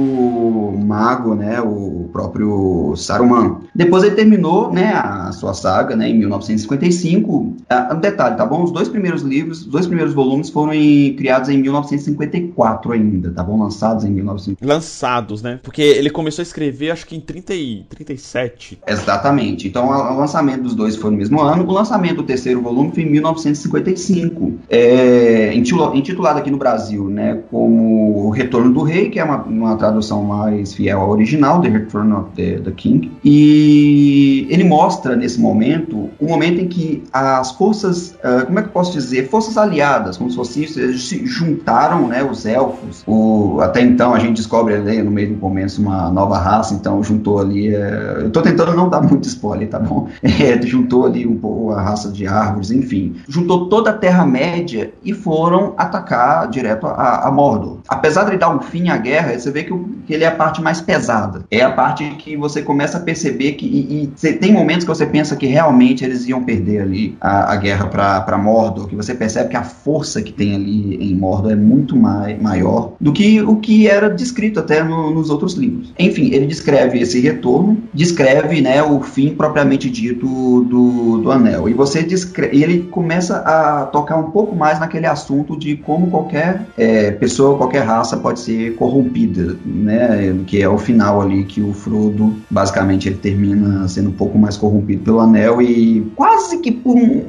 mago, 0.85 1.35
né, 1.35 1.61
o 1.61 2.11
próprio 2.12 2.95
Saruman. 2.97 3.61
Depois 3.75 4.05
ele 4.05 4.14
terminou, 4.14 4.71
né, 4.71 4.93
a 4.93 5.33
sua 5.33 5.55
saga, 5.55 5.97
né, 5.97 6.09
em 6.09 6.19
1955. 6.19 7.57
Um 7.94 8.00
detalhe, 8.00 8.37
tá 8.37 8.46
bom? 8.46 8.62
Os 8.62 8.70
dois 8.70 8.88
primeiros 8.88 9.22
livros, 9.22 9.61
os 9.61 9.66
dois 9.66 9.87
primeiros 9.87 10.14
volumes 10.14 10.50
foram 10.50 10.72
em, 10.72 11.14
criados 11.14 11.48
em 11.48 11.59
1954 11.59 12.92
ainda, 12.92 13.30
tá 13.30 13.42
bom? 13.42 13.64
lançados 13.64 14.04
em 14.04 14.11
1900. 14.11 14.66
Lançados, 14.66 15.42
né? 15.42 15.61
Porque 15.62 15.83
ele 15.83 16.11
começou 16.11 16.42
a 16.42 16.44
escrever, 16.44 16.90
acho 16.90 17.07
que 17.07 17.16
em 17.16 17.20
30 17.20 17.54
e 17.54 17.85
37. 17.88 18.78
Exatamente. 18.87 19.68
Então, 19.68 19.88
o 19.88 20.18
lançamento 20.18 20.62
dos 20.62 20.74
dois 20.74 20.96
foi 20.96 21.11
no 21.11 21.16
mesmo 21.16 21.40
ano. 21.40 21.66
O 21.66 21.72
lançamento 21.72 22.16
do 22.16 22.22
terceiro 22.22 22.61
volume 22.61 22.92
foi 22.92 23.02
em 23.02 23.11
1955. 23.11 24.52
É, 24.68 25.54
intitulado 25.54 26.38
aqui 26.38 26.50
no 26.50 26.57
Brasil, 26.57 27.09
né, 27.09 27.42
como 27.50 28.26
O 28.26 28.30
Retorno 28.30 28.72
do 28.72 28.83
Rei, 28.83 29.11
que 29.11 29.18
é 29.18 29.24
uma, 29.24 29.42
uma 29.42 29.76
tradução 29.76 30.22
mais 30.22 30.74
fiel 30.74 31.00
ao 31.00 31.11
original, 31.11 31.61
The 31.61 31.68
Return 31.68 32.12
of 32.12 32.30
the, 32.35 32.59
the 32.59 32.70
King. 32.72 33.11
E 33.24 34.46
ele 34.50 34.64
mostra, 34.64 35.16
nesse 35.16 35.40
momento, 35.40 36.11
o 36.18 36.26
momento 36.26 36.61
em 36.61 36.68
que 36.68 37.02
as 37.12 37.52
forças, 37.52 37.84
uh, 37.87 38.47
como 38.47 38.59
é 38.59 38.62
que 38.62 38.68
eu 38.68 38.73
posso 38.73 38.92
dizer, 38.92 39.29
forças 39.29 39.57
aliadas, 39.57 40.16
como 40.16 40.31
se 40.31 40.37
fosse 40.37 40.64
isso, 40.64 40.81
eles 40.81 41.09
se 41.09 41.25
juntaram, 41.27 42.09
né, 42.09 42.23
os 42.23 42.47
elfos. 42.47 43.03
O, 43.07 43.59
até 43.61 43.81
então 43.81 44.14
a 44.14 44.18
gente 44.18 44.37
descobre 44.37 44.75
ali 44.75 45.03
no 45.03 45.11
meio 45.11 45.35
do 45.35 45.40
começo 45.40 45.81
uma 45.81 46.11
nova 46.11 46.38
raça, 46.38 46.75
então 46.75 47.03
juntou 47.03 47.38
ali. 47.38 47.75
Uh, 47.75 48.25
eu 48.25 48.31
tô 48.31 48.42
tentando 48.42 48.75
não 48.75 48.88
dar 48.88 49.01
muito 49.05 49.27
spoiler, 49.29 49.68
tá 49.68 49.79
bom? 49.79 50.09
É, 50.44 50.61
juntou 50.61 51.07
ali 51.07 51.27
um 51.27 51.38
pouco 51.38 51.70
a 51.70 51.81
raça 51.81 52.11
de 52.11 52.27
árvores, 52.27 52.70
enfim. 52.70 53.14
Juntou 53.29 53.68
toda 53.68 53.90
a 53.90 53.92
Terra-média 53.92 54.92
e 55.03 55.14
foram 55.14 55.75
atacar 55.77 56.49
direto 56.49 56.87
a, 56.87 57.29
a 57.29 57.31
Mordor. 57.31 57.79
Apesar 57.88 58.25
de 58.25 58.31
ele 58.31 58.38
dar 58.38 58.51
um 58.51 58.61
fim 58.61 58.88
à 58.88 58.97
guerra, 58.97 59.38
você 59.38 59.51
vê 59.51 59.62
que, 59.62 59.73
o, 59.73 59.88
que 60.07 60.12
ele 60.12 60.25
é 60.25 60.27
a 60.27 60.35
parte 60.35 60.61
mais 60.61 60.81
pesada. 60.81 61.44
É 61.51 61.62
a 61.62 61.70
parte 61.70 62.05
que 62.18 62.37
você 62.37 62.62
começa 62.62 62.99
a 62.99 63.01
perceber 63.01 63.53
que. 63.53 63.66
E, 63.66 64.05
e 64.05 64.33
tem 64.35 64.53
momentos 64.53 64.85
que 64.85 64.88
você 64.88 65.07
pensa 65.07 65.37
que 65.37 65.47
realmente 65.47 66.05
eles 66.05 66.27
iam 66.27 66.42
perder 66.42 66.83
ali 66.83 67.16
a, 67.20 67.53
a 67.53 67.57
guerra 67.57 67.74
para 67.91 68.39
Mordor, 68.39 68.89
que 68.89 68.97
você 68.97 69.15
percebe 69.15 69.51
que 69.51 69.57
a 69.57 69.63
força 69.63 70.23
que 70.23 70.33
tem 70.33 70.55
ali 70.55 71.11
em 71.11 71.15
Mordor 71.15 71.53
é 71.53 71.57
muito 71.57 71.97
mai, 71.97 72.37
maior 72.37 72.93
do 73.01 73.13
que 73.13 73.41
o 73.43 73.57
que 73.57 73.89
era 73.89 74.09
descrito 74.09 74.61
até 74.61 74.83
no, 74.83 75.11
nos 75.11 75.31
outros 75.31 75.55
livros. 75.55 75.93
Enfim, 75.99 76.31
ele 76.33 76.47
descreve 76.47 77.01
esse 77.01 77.21
retorno, 77.21 77.79
descreve 77.93 78.61
né, 78.61 78.83
o 78.83 79.01
fim 79.01 79.35
propriamente 79.35 79.91
dito 79.91 80.27
do, 80.65 81.19
do 81.19 81.31
anel. 81.31 81.69
E 81.69 81.75
você 81.75 82.03
descreve, 82.03 82.63
ele 82.63 82.83
começa 82.91 83.39
a 83.39 83.87
tocar 83.87 84.17
um 84.17 84.31
pouco 84.31 84.55
mais 84.55 84.79
naquele 84.79 85.07
assunto 85.07 85.57
de 85.57 85.77
como 85.77 86.09
qualquer 86.09 86.67
é, 86.77 87.11
pessoa, 87.13 87.57
qualquer 87.57 87.85
raça 87.85 88.17
pode 88.17 88.41
ser 88.41 88.75
corrompida, 88.77 89.57
né? 89.65 90.37
Que 90.47 90.63
é 90.63 90.69
o 90.69 90.79
final 90.79 91.21
ali 91.21 91.45
que 91.45 91.61
o 91.61 91.73
Frodo, 91.73 92.35
basicamente, 92.51 93.09
ele 93.09 93.17
termina 93.17 93.87
sendo 93.89 94.11
um 94.11 94.13
pouco 94.13 94.39
mais 94.39 94.57
corrompido 94.57 95.03
pelo 95.03 95.21
anel 95.21 95.61
e 95.61 96.01
quase 96.15 96.59
que 96.59 96.73
por 96.73 96.97
um, 96.97 97.23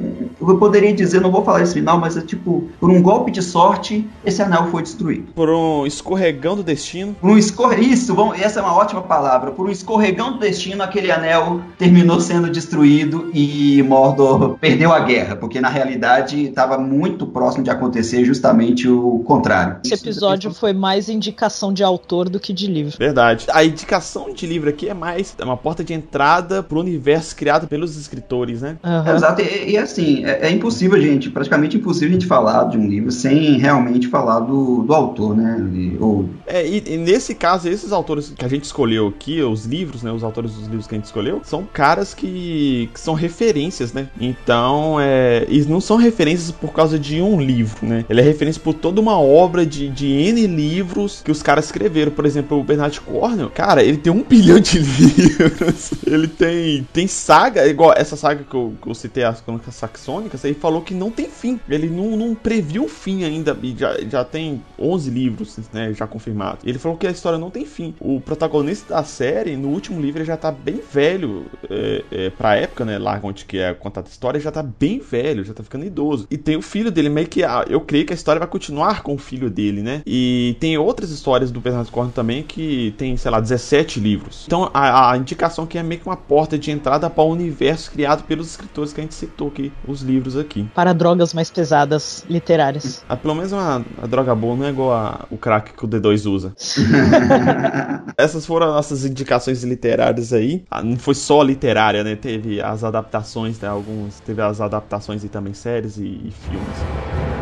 eu 0.52 0.58
poderia 0.58 0.92
dizer, 0.92 1.20
não 1.20 1.30
vou 1.30 1.44
falar 1.44 1.62
esse 1.62 1.74
final, 1.74 1.98
mas 1.98 2.16
é 2.16 2.20
tipo, 2.20 2.68
por 2.80 2.90
um 2.90 3.02
golpe 3.02 3.30
de 3.30 3.42
sorte, 3.42 4.06
esse 4.24 4.42
anel 4.42 4.68
foi 4.70 4.82
destruído. 4.82 5.32
Por 5.34 5.48
um 5.48 5.86
escorregão 5.86 6.56
do 6.56 6.62
destino. 6.62 7.14
Por 7.20 7.30
um 7.30 7.38
escorre... 7.38 7.82
Isso, 7.82 8.14
vamos... 8.14 8.40
essa 8.40 8.60
é 8.60 8.62
uma 8.62 8.74
ótima 8.74 9.02
palavra. 9.02 9.50
Por 9.50 9.66
um 9.66 9.70
escorregão 9.70 10.32
do 10.32 10.38
destino, 10.38 10.82
aquele 10.82 11.10
anel 11.10 11.60
terminou 11.78 12.20
sendo 12.20 12.50
destruído 12.50 13.30
e 13.32 13.82
Mordor 13.82 14.56
perdeu 14.58 14.92
a 14.92 15.00
guerra, 15.00 15.36
porque 15.36 15.60
na 15.60 15.68
realidade 15.68 16.46
estava 16.46 16.78
muito 16.78 17.26
próximo 17.26 17.64
de 17.64 17.70
acontecer 17.70 18.24
justamente 18.24 18.88
o 18.88 19.20
contrário. 19.20 19.78
Esse 19.84 19.94
episódio 19.94 20.52
foi 20.52 20.72
mais 20.72 21.08
indicação 21.08 21.72
de 21.72 21.82
autor 21.82 22.28
do 22.28 22.40
que 22.40 22.52
de 22.52 22.66
livro. 22.66 22.96
Verdade. 22.98 23.46
A 23.52 23.64
indicação 23.64 24.32
de 24.32 24.46
livro 24.46 24.68
aqui 24.68 24.88
é 24.88 24.94
mais 24.94 25.34
uma 25.42 25.56
porta 25.56 25.84
de 25.84 25.92
entrada 25.92 26.62
pro 26.62 26.80
universo 26.80 27.34
criado 27.36 27.66
pelos 27.66 27.96
escritores, 27.96 28.62
né? 28.62 28.76
Uhum. 28.84 29.14
Exato. 29.14 29.42
E, 29.42 29.70
e 29.70 29.78
assim, 29.78 30.24
é, 30.24 30.35
é, 30.40 30.50
impossível, 30.50 31.00
gente, 31.00 31.30
praticamente 31.30 31.76
impossível 31.76 32.08
a 32.08 32.12
gente 32.12 32.26
falar 32.26 32.64
de 32.64 32.78
um 32.78 32.86
livro 32.86 33.10
sem 33.10 33.58
realmente 33.58 34.08
falar 34.08 34.40
do, 34.40 34.82
do 34.82 34.94
autor, 34.94 35.36
né? 35.36 35.96
Ou... 36.00 36.28
É, 36.46 36.66
e, 36.66 36.82
e, 36.86 36.96
nesse 36.96 37.34
caso, 37.34 37.68
esses 37.68 37.92
autores 37.92 38.32
que 38.36 38.44
a 38.44 38.48
gente 38.48 38.64
escolheu 38.64 39.08
aqui, 39.08 39.42
os 39.42 39.64
livros, 39.64 40.02
né? 40.02 40.10
Os 40.10 40.24
autores 40.24 40.52
dos 40.52 40.66
livros 40.66 40.86
que 40.86 40.94
a 40.94 40.98
gente 40.98 41.06
escolheu, 41.06 41.40
são 41.44 41.64
caras 41.64 42.14
que, 42.14 42.88
que 42.92 43.00
são 43.00 43.14
referências, 43.14 43.92
né? 43.92 44.08
Então, 44.20 44.98
é, 45.00 45.46
eles 45.48 45.66
não 45.66 45.80
são 45.80 45.96
referências 45.96 46.50
por 46.50 46.72
causa 46.72 46.98
de 46.98 47.20
um 47.20 47.40
livro, 47.40 47.86
né? 47.86 48.04
Ele 48.08 48.20
é 48.20 48.24
referência 48.24 48.60
por 48.62 48.74
toda 48.74 49.00
uma 49.00 49.18
obra 49.20 49.64
de, 49.64 49.88
de 49.88 50.06
N 50.06 50.46
livros 50.46 51.22
que 51.24 51.30
os 51.30 51.42
caras 51.42 51.66
escreveram. 51.66 52.12
Por 52.12 52.26
exemplo, 52.26 52.58
o 52.58 52.64
Bernard 52.64 53.00
Cornwell, 53.00 53.50
cara, 53.50 53.82
ele 53.82 53.96
tem 53.96 54.12
um 54.12 54.22
bilhão 54.28 54.60
de 54.60 54.78
livros. 54.78 55.92
ele 56.06 56.28
tem, 56.28 56.86
tem 56.92 57.06
saga, 57.06 57.66
igual 57.66 57.92
essa 57.96 58.16
saga 58.16 58.44
que 58.48 58.54
eu, 58.54 58.74
que 58.80 58.88
eu 58.88 58.94
citei, 58.94 59.24
crônicas 59.44 59.74
saxônicas, 59.74 60.25
ele 60.44 60.54
falou 60.54 60.82
que 60.82 60.94
não 60.94 61.10
tem 61.10 61.28
fim. 61.28 61.60
Ele 61.68 61.88
não, 61.88 62.16
não 62.16 62.34
previu 62.34 62.84
o 62.84 62.88
fim 62.88 63.24
ainda, 63.24 63.56
e 63.62 63.76
já, 63.76 63.98
já 64.08 64.24
tem 64.24 64.62
11 64.78 65.10
livros, 65.10 65.58
né, 65.72 65.92
já 65.92 66.06
confirmados. 66.06 66.60
Ele 66.64 66.78
falou 66.78 66.96
que 66.96 67.06
a 67.06 67.10
história 67.10 67.38
não 67.38 67.50
tem 67.50 67.64
fim. 67.64 67.94
O 68.00 68.20
protagonista 68.20 68.94
da 68.94 69.04
série, 69.04 69.56
no 69.56 69.68
último 69.68 70.00
livro, 70.00 70.20
ele 70.20 70.26
já 70.26 70.36
tá 70.36 70.50
bem 70.50 70.80
velho 70.92 71.46
é, 71.68 72.04
é, 72.10 72.30
pra 72.30 72.56
época, 72.56 72.84
né, 72.84 72.98
lá 72.98 73.18
onde 73.22 73.44
que 73.44 73.58
é 73.58 73.74
contada 73.74 74.08
a 74.08 74.10
história, 74.10 74.40
já 74.40 74.50
tá 74.50 74.62
bem 74.62 74.98
velho, 74.98 75.44
já 75.44 75.54
tá 75.54 75.62
ficando 75.62 75.84
idoso. 75.84 76.26
E 76.30 76.36
tem 76.36 76.56
o 76.56 76.62
filho 76.62 76.90
dele, 76.90 77.08
meio 77.08 77.28
que, 77.28 77.42
ah, 77.42 77.64
eu 77.68 77.80
creio 77.80 78.06
que 78.06 78.12
a 78.12 78.16
história 78.16 78.38
vai 78.38 78.48
continuar 78.48 79.02
com 79.02 79.14
o 79.14 79.18
filho 79.18 79.50
dele, 79.50 79.82
né, 79.82 80.02
e 80.06 80.56
tem 80.60 80.76
outras 80.78 81.10
histórias 81.10 81.50
do 81.50 81.60
Bernard 81.60 81.90
Cornwell 81.90 82.12
também 82.12 82.42
que 82.42 82.94
tem, 82.96 83.16
sei 83.16 83.30
lá, 83.30 83.40
17 83.40 84.00
livros. 84.00 84.44
Então, 84.46 84.70
a, 84.72 85.12
a 85.12 85.16
indicação 85.16 85.64
aqui 85.64 85.78
é 85.78 85.82
meio 85.82 86.00
que 86.00 86.06
uma 86.06 86.16
porta 86.16 86.58
de 86.58 86.70
entrada 86.70 87.08
para 87.08 87.24
o 87.24 87.30
universo 87.30 87.90
criado 87.90 88.24
pelos 88.24 88.48
escritores 88.48 88.92
que 88.92 89.00
a 89.00 89.04
gente 89.04 89.14
citou 89.14 89.48
aqui, 89.48 89.72
os 89.86 90.02
livros 90.06 90.36
aqui. 90.36 90.66
Para 90.74 90.92
drogas 90.92 91.34
mais 91.34 91.50
pesadas 91.50 92.24
literárias. 92.28 93.04
Ah, 93.08 93.16
pelo 93.16 93.34
menos 93.34 93.52
uma, 93.52 93.84
uma 93.98 94.08
droga 94.08 94.34
boa 94.34 94.56
não 94.56 94.64
é 94.64 94.70
igual 94.70 94.92
a, 94.92 95.26
o 95.30 95.36
crack 95.36 95.72
que 95.72 95.84
o 95.84 95.88
D2 95.88 96.30
usa. 96.30 96.54
Essas 98.16 98.46
foram 98.46 98.68
as 98.68 98.86
nossas 98.86 99.04
indicações 99.04 99.62
literárias 99.64 100.32
aí. 100.32 100.64
Ah, 100.70 100.82
não 100.82 100.96
foi 100.96 101.14
só 101.14 101.42
literária, 101.42 102.04
né? 102.04 102.14
Teve 102.16 102.60
as 102.60 102.84
adaptações, 102.84 103.60
né? 103.60 103.68
Alguns. 103.68 104.20
Teve 104.20 104.42
as 104.42 104.60
adaptações 104.60 105.24
e 105.24 105.28
também 105.28 105.52
séries 105.52 105.96
e, 105.98 106.04
e 106.04 106.30
filmes. 106.30 107.35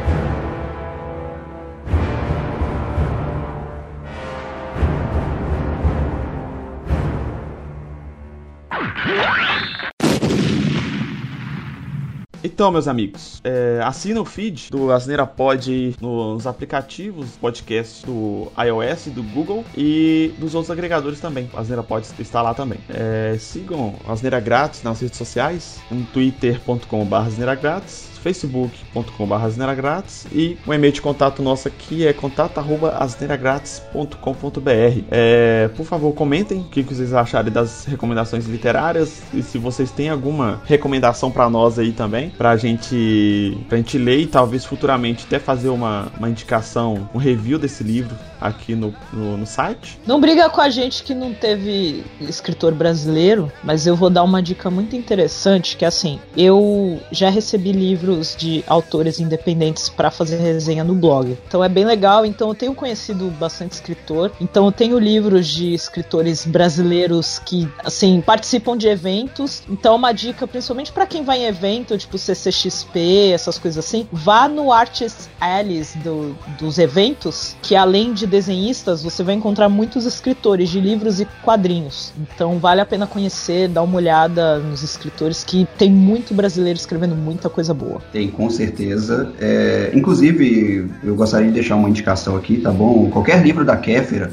Então, 12.47 12.71
meus 12.71 12.87
amigos, 12.87 13.41
é, 13.43 13.81
assina 13.83 14.21
o 14.21 14.25
feed 14.25 14.69
do 14.71 14.93
Asneira 14.93 15.27
Pod 15.27 15.97
nos 15.99 16.47
aplicativos, 16.47 17.31
podcasts 17.41 18.03
do 18.05 18.53
iOS, 18.63 19.07
do 19.07 19.23
Google 19.23 19.65
e 19.75 20.35
dos 20.37 20.55
outros 20.55 20.71
agregadores 20.71 21.21
também. 21.21 21.49
O 21.55 21.59
Asneira 21.59 21.83
Pod 21.83 22.07
está 22.19 22.43
lá 22.43 22.53
também. 22.53 22.79
É, 22.91 23.35
sigam 23.39 23.95
Asneira 24.07 24.41
Grátis 24.41 24.83
nas 24.83 25.01
redes 25.01 25.17
sociais, 25.17 25.81
no 25.91 26.05
twitter.com.br 26.05 27.17
Asneira 27.17 27.55
Grátis 27.55 28.14
facebook.com.br 28.25 29.35
asneiragrátis 29.35 30.27
e 30.33 30.57
o 30.67 30.73
e-mail 30.73 30.95
de 30.95 31.03
contato 31.03 31.43
nosso 31.43 31.69
aqui 31.69 32.07
é 32.07 32.13
contato.asneiragrátis.com.br. 32.15 35.03
É, 35.11 35.69
por 35.77 35.85
favor, 35.85 36.15
comentem 36.15 36.61
o 36.61 36.65
que 36.65 36.83
vocês 36.83 37.13
acharem 37.13 37.53
das 37.53 37.85
recomendações 37.85 38.47
literárias 38.47 39.23
e 39.35 39.43
se 39.43 39.59
vocês 39.59 39.91
têm 39.91 40.09
alguma 40.09 40.63
recomendação 40.65 41.31
para 41.31 41.51
nós 41.51 41.79
aí 41.79 41.93
também, 41.93 42.31
pra 42.31 42.57
gente, 42.57 43.59
pra 43.69 43.77
gente 43.77 43.99
ler 43.99 44.21
e 44.21 44.27
talvez 44.27 44.65
futuramente 44.65 45.27
até 45.27 45.39
fazer 45.39 45.69
uma, 45.69 46.11
uma 46.17 46.31
indicação, 46.31 47.11
um 47.15 47.19
review 47.19 47.59
desse 47.59 47.85
livro 47.85 48.17
aqui 48.41 48.75
no, 48.75 48.95
no, 49.13 49.37
no, 49.37 49.47
site. 49.47 50.01
Não 50.07 50.19
briga 50.21 50.49
com 50.51 50.61
a 50.61 50.71
gente 50.71 51.03
que 51.03 51.15
não 51.15 51.35
teve 51.35 52.05
escritor 52.21 52.73
brasileiro, 52.75 53.51
mas 53.63 53.87
eu 53.87 53.95
vou 53.97 54.11
dar 54.11 54.23
uma 54.23 54.43
dica 54.43 54.71
muito 54.71 54.95
interessante, 54.97 55.77
que 55.77 55.85
é 55.85 55.89
assim, 55.89 56.19
eu 56.37 57.01
já 57.11 57.31
recebi 57.31 57.73
livros 58.15 58.37
de 58.37 58.65
autores 58.67 59.19
independentes 59.19 59.89
para 59.89 60.11
fazer 60.11 60.37
resenha 60.37 60.85
no 60.85 60.95
blog. 60.95 61.37
Então 61.47 61.63
é 61.63 61.69
bem 61.69 61.85
legal, 61.85 62.25
então 62.25 62.49
eu 62.49 62.55
tenho 62.55 62.75
conhecido 62.75 63.31
bastante 63.39 63.73
escritor, 63.73 64.31
então 64.41 64.67
eu 64.67 64.73
tenho 64.73 64.99
livros 64.99 65.49
de 65.49 65.75
escritores 65.75 66.47
brasileiros 66.47 67.41
que, 67.41 67.69
assim, 67.85 68.21
participam 68.21 68.77
de 68.77 68.89
eventos, 68.89 69.63
então 69.69 69.97
uma 69.97 70.13
dica 70.13 70.47
principalmente 70.47 70.93
para 70.93 71.07
quem 71.07 71.25
vai 71.25 71.41
em 71.41 71.47
evento, 71.47 71.99
tipo 71.99 72.17
CCXP, 72.17 73.33
essas 73.33 73.59
coisas 73.59 73.85
assim, 73.85 74.07
vá 74.13 74.49
no 74.49 74.73
Artist 74.73 75.29
Alice 75.41 75.97
do, 75.99 76.37
dos 76.59 76.79
eventos, 76.79 77.57
que 77.63 77.75
além 77.75 78.13
de 78.13 78.27
desenhistas, 78.27 79.03
você 79.03 79.23
vai 79.23 79.35
encontrar 79.35 79.69
muitos 79.69 80.05
escritores 80.05 80.69
de 80.69 80.81
livros 80.81 81.21
e 81.21 81.27
quadrinhos. 81.43 82.13
Então 82.19 82.59
vale 82.59 82.81
a 82.81 82.87
pena 82.87 83.07
conhecer, 83.07 83.69
dar 83.69 83.83
uma 83.83 83.97
olhada 83.97 84.59
nos 84.59 84.83
escritores, 84.83 85.43
que 85.43 85.67
tem 85.77 85.91
muito 85.91 86.35
brasileiro 86.35 86.79
escrevendo 86.79 87.17
muita 87.17 87.49
coisa 87.49 87.75
boa. 87.75 88.01
Tem, 88.13 88.29
com 88.29 88.49
certeza. 88.49 89.33
É, 89.41 89.91
inclusive, 89.95 90.89
eu 91.03 91.15
gostaria 91.15 91.49
de 91.49 91.55
deixar 91.55 91.77
uma 91.77 91.89
indicação 91.89 92.37
aqui, 92.37 92.59
tá 92.59 92.71
bom? 92.71 93.11
Qualquer 93.11 93.43
livro 93.43 93.65
da 93.65 93.77
Kéfera. 93.77 94.31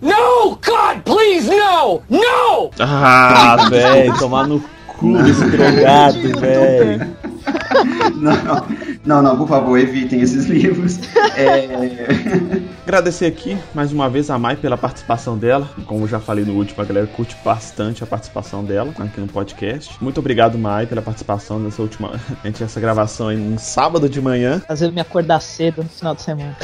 No, 0.00 0.50
God, 0.50 1.02
please, 1.04 1.48
no! 1.48 2.02
No! 2.08 2.70
Ah, 2.78 3.66
velho, 3.70 4.16
tomar 4.18 4.46
no 4.46 4.62
cu 4.86 5.22
desse 5.22 5.44
drogado, 5.46 6.40
velho. 6.40 7.16
Não, 8.16 8.66
Não, 9.04 9.20
não, 9.20 9.36
por 9.36 9.48
favor, 9.48 9.78
evitem 9.78 10.20
esses 10.20 10.46
livros. 10.50 10.98
É... 11.36 12.62
Agradecer 12.84 13.26
aqui 13.26 13.56
mais 13.72 13.92
uma 13.92 14.08
vez 14.08 14.28
a 14.28 14.38
Mai 14.38 14.56
pela 14.56 14.76
participação 14.76 15.38
dela. 15.38 15.70
Como 15.86 16.06
já 16.06 16.18
falei 16.18 16.44
no 16.44 16.54
último, 16.54 16.82
a 16.82 16.84
galera 16.84 17.06
curte 17.06 17.36
bastante 17.44 18.02
a 18.02 18.06
participação 18.06 18.64
dela 18.64 18.92
aqui 18.98 19.20
no 19.20 19.28
podcast. 19.28 19.96
Muito 20.00 20.18
obrigado, 20.18 20.58
Mai, 20.58 20.86
pela 20.86 21.00
participação 21.00 21.58
nessa 21.58 21.80
última. 21.80 22.20
A 22.42 22.46
gente 22.46 22.62
essa 22.62 22.80
gravação 22.80 23.28
aí 23.28 23.36
num 23.36 23.56
sábado 23.56 24.08
de 24.08 24.20
manhã. 24.20 24.60
Fazendo 24.66 24.92
me 24.92 25.00
acordar 25.00 25.40
cedo 25.40 25.82
no 25.82 25.88
final 25.88 26.14
de 26.14 26.22
semana. 26.22 26.56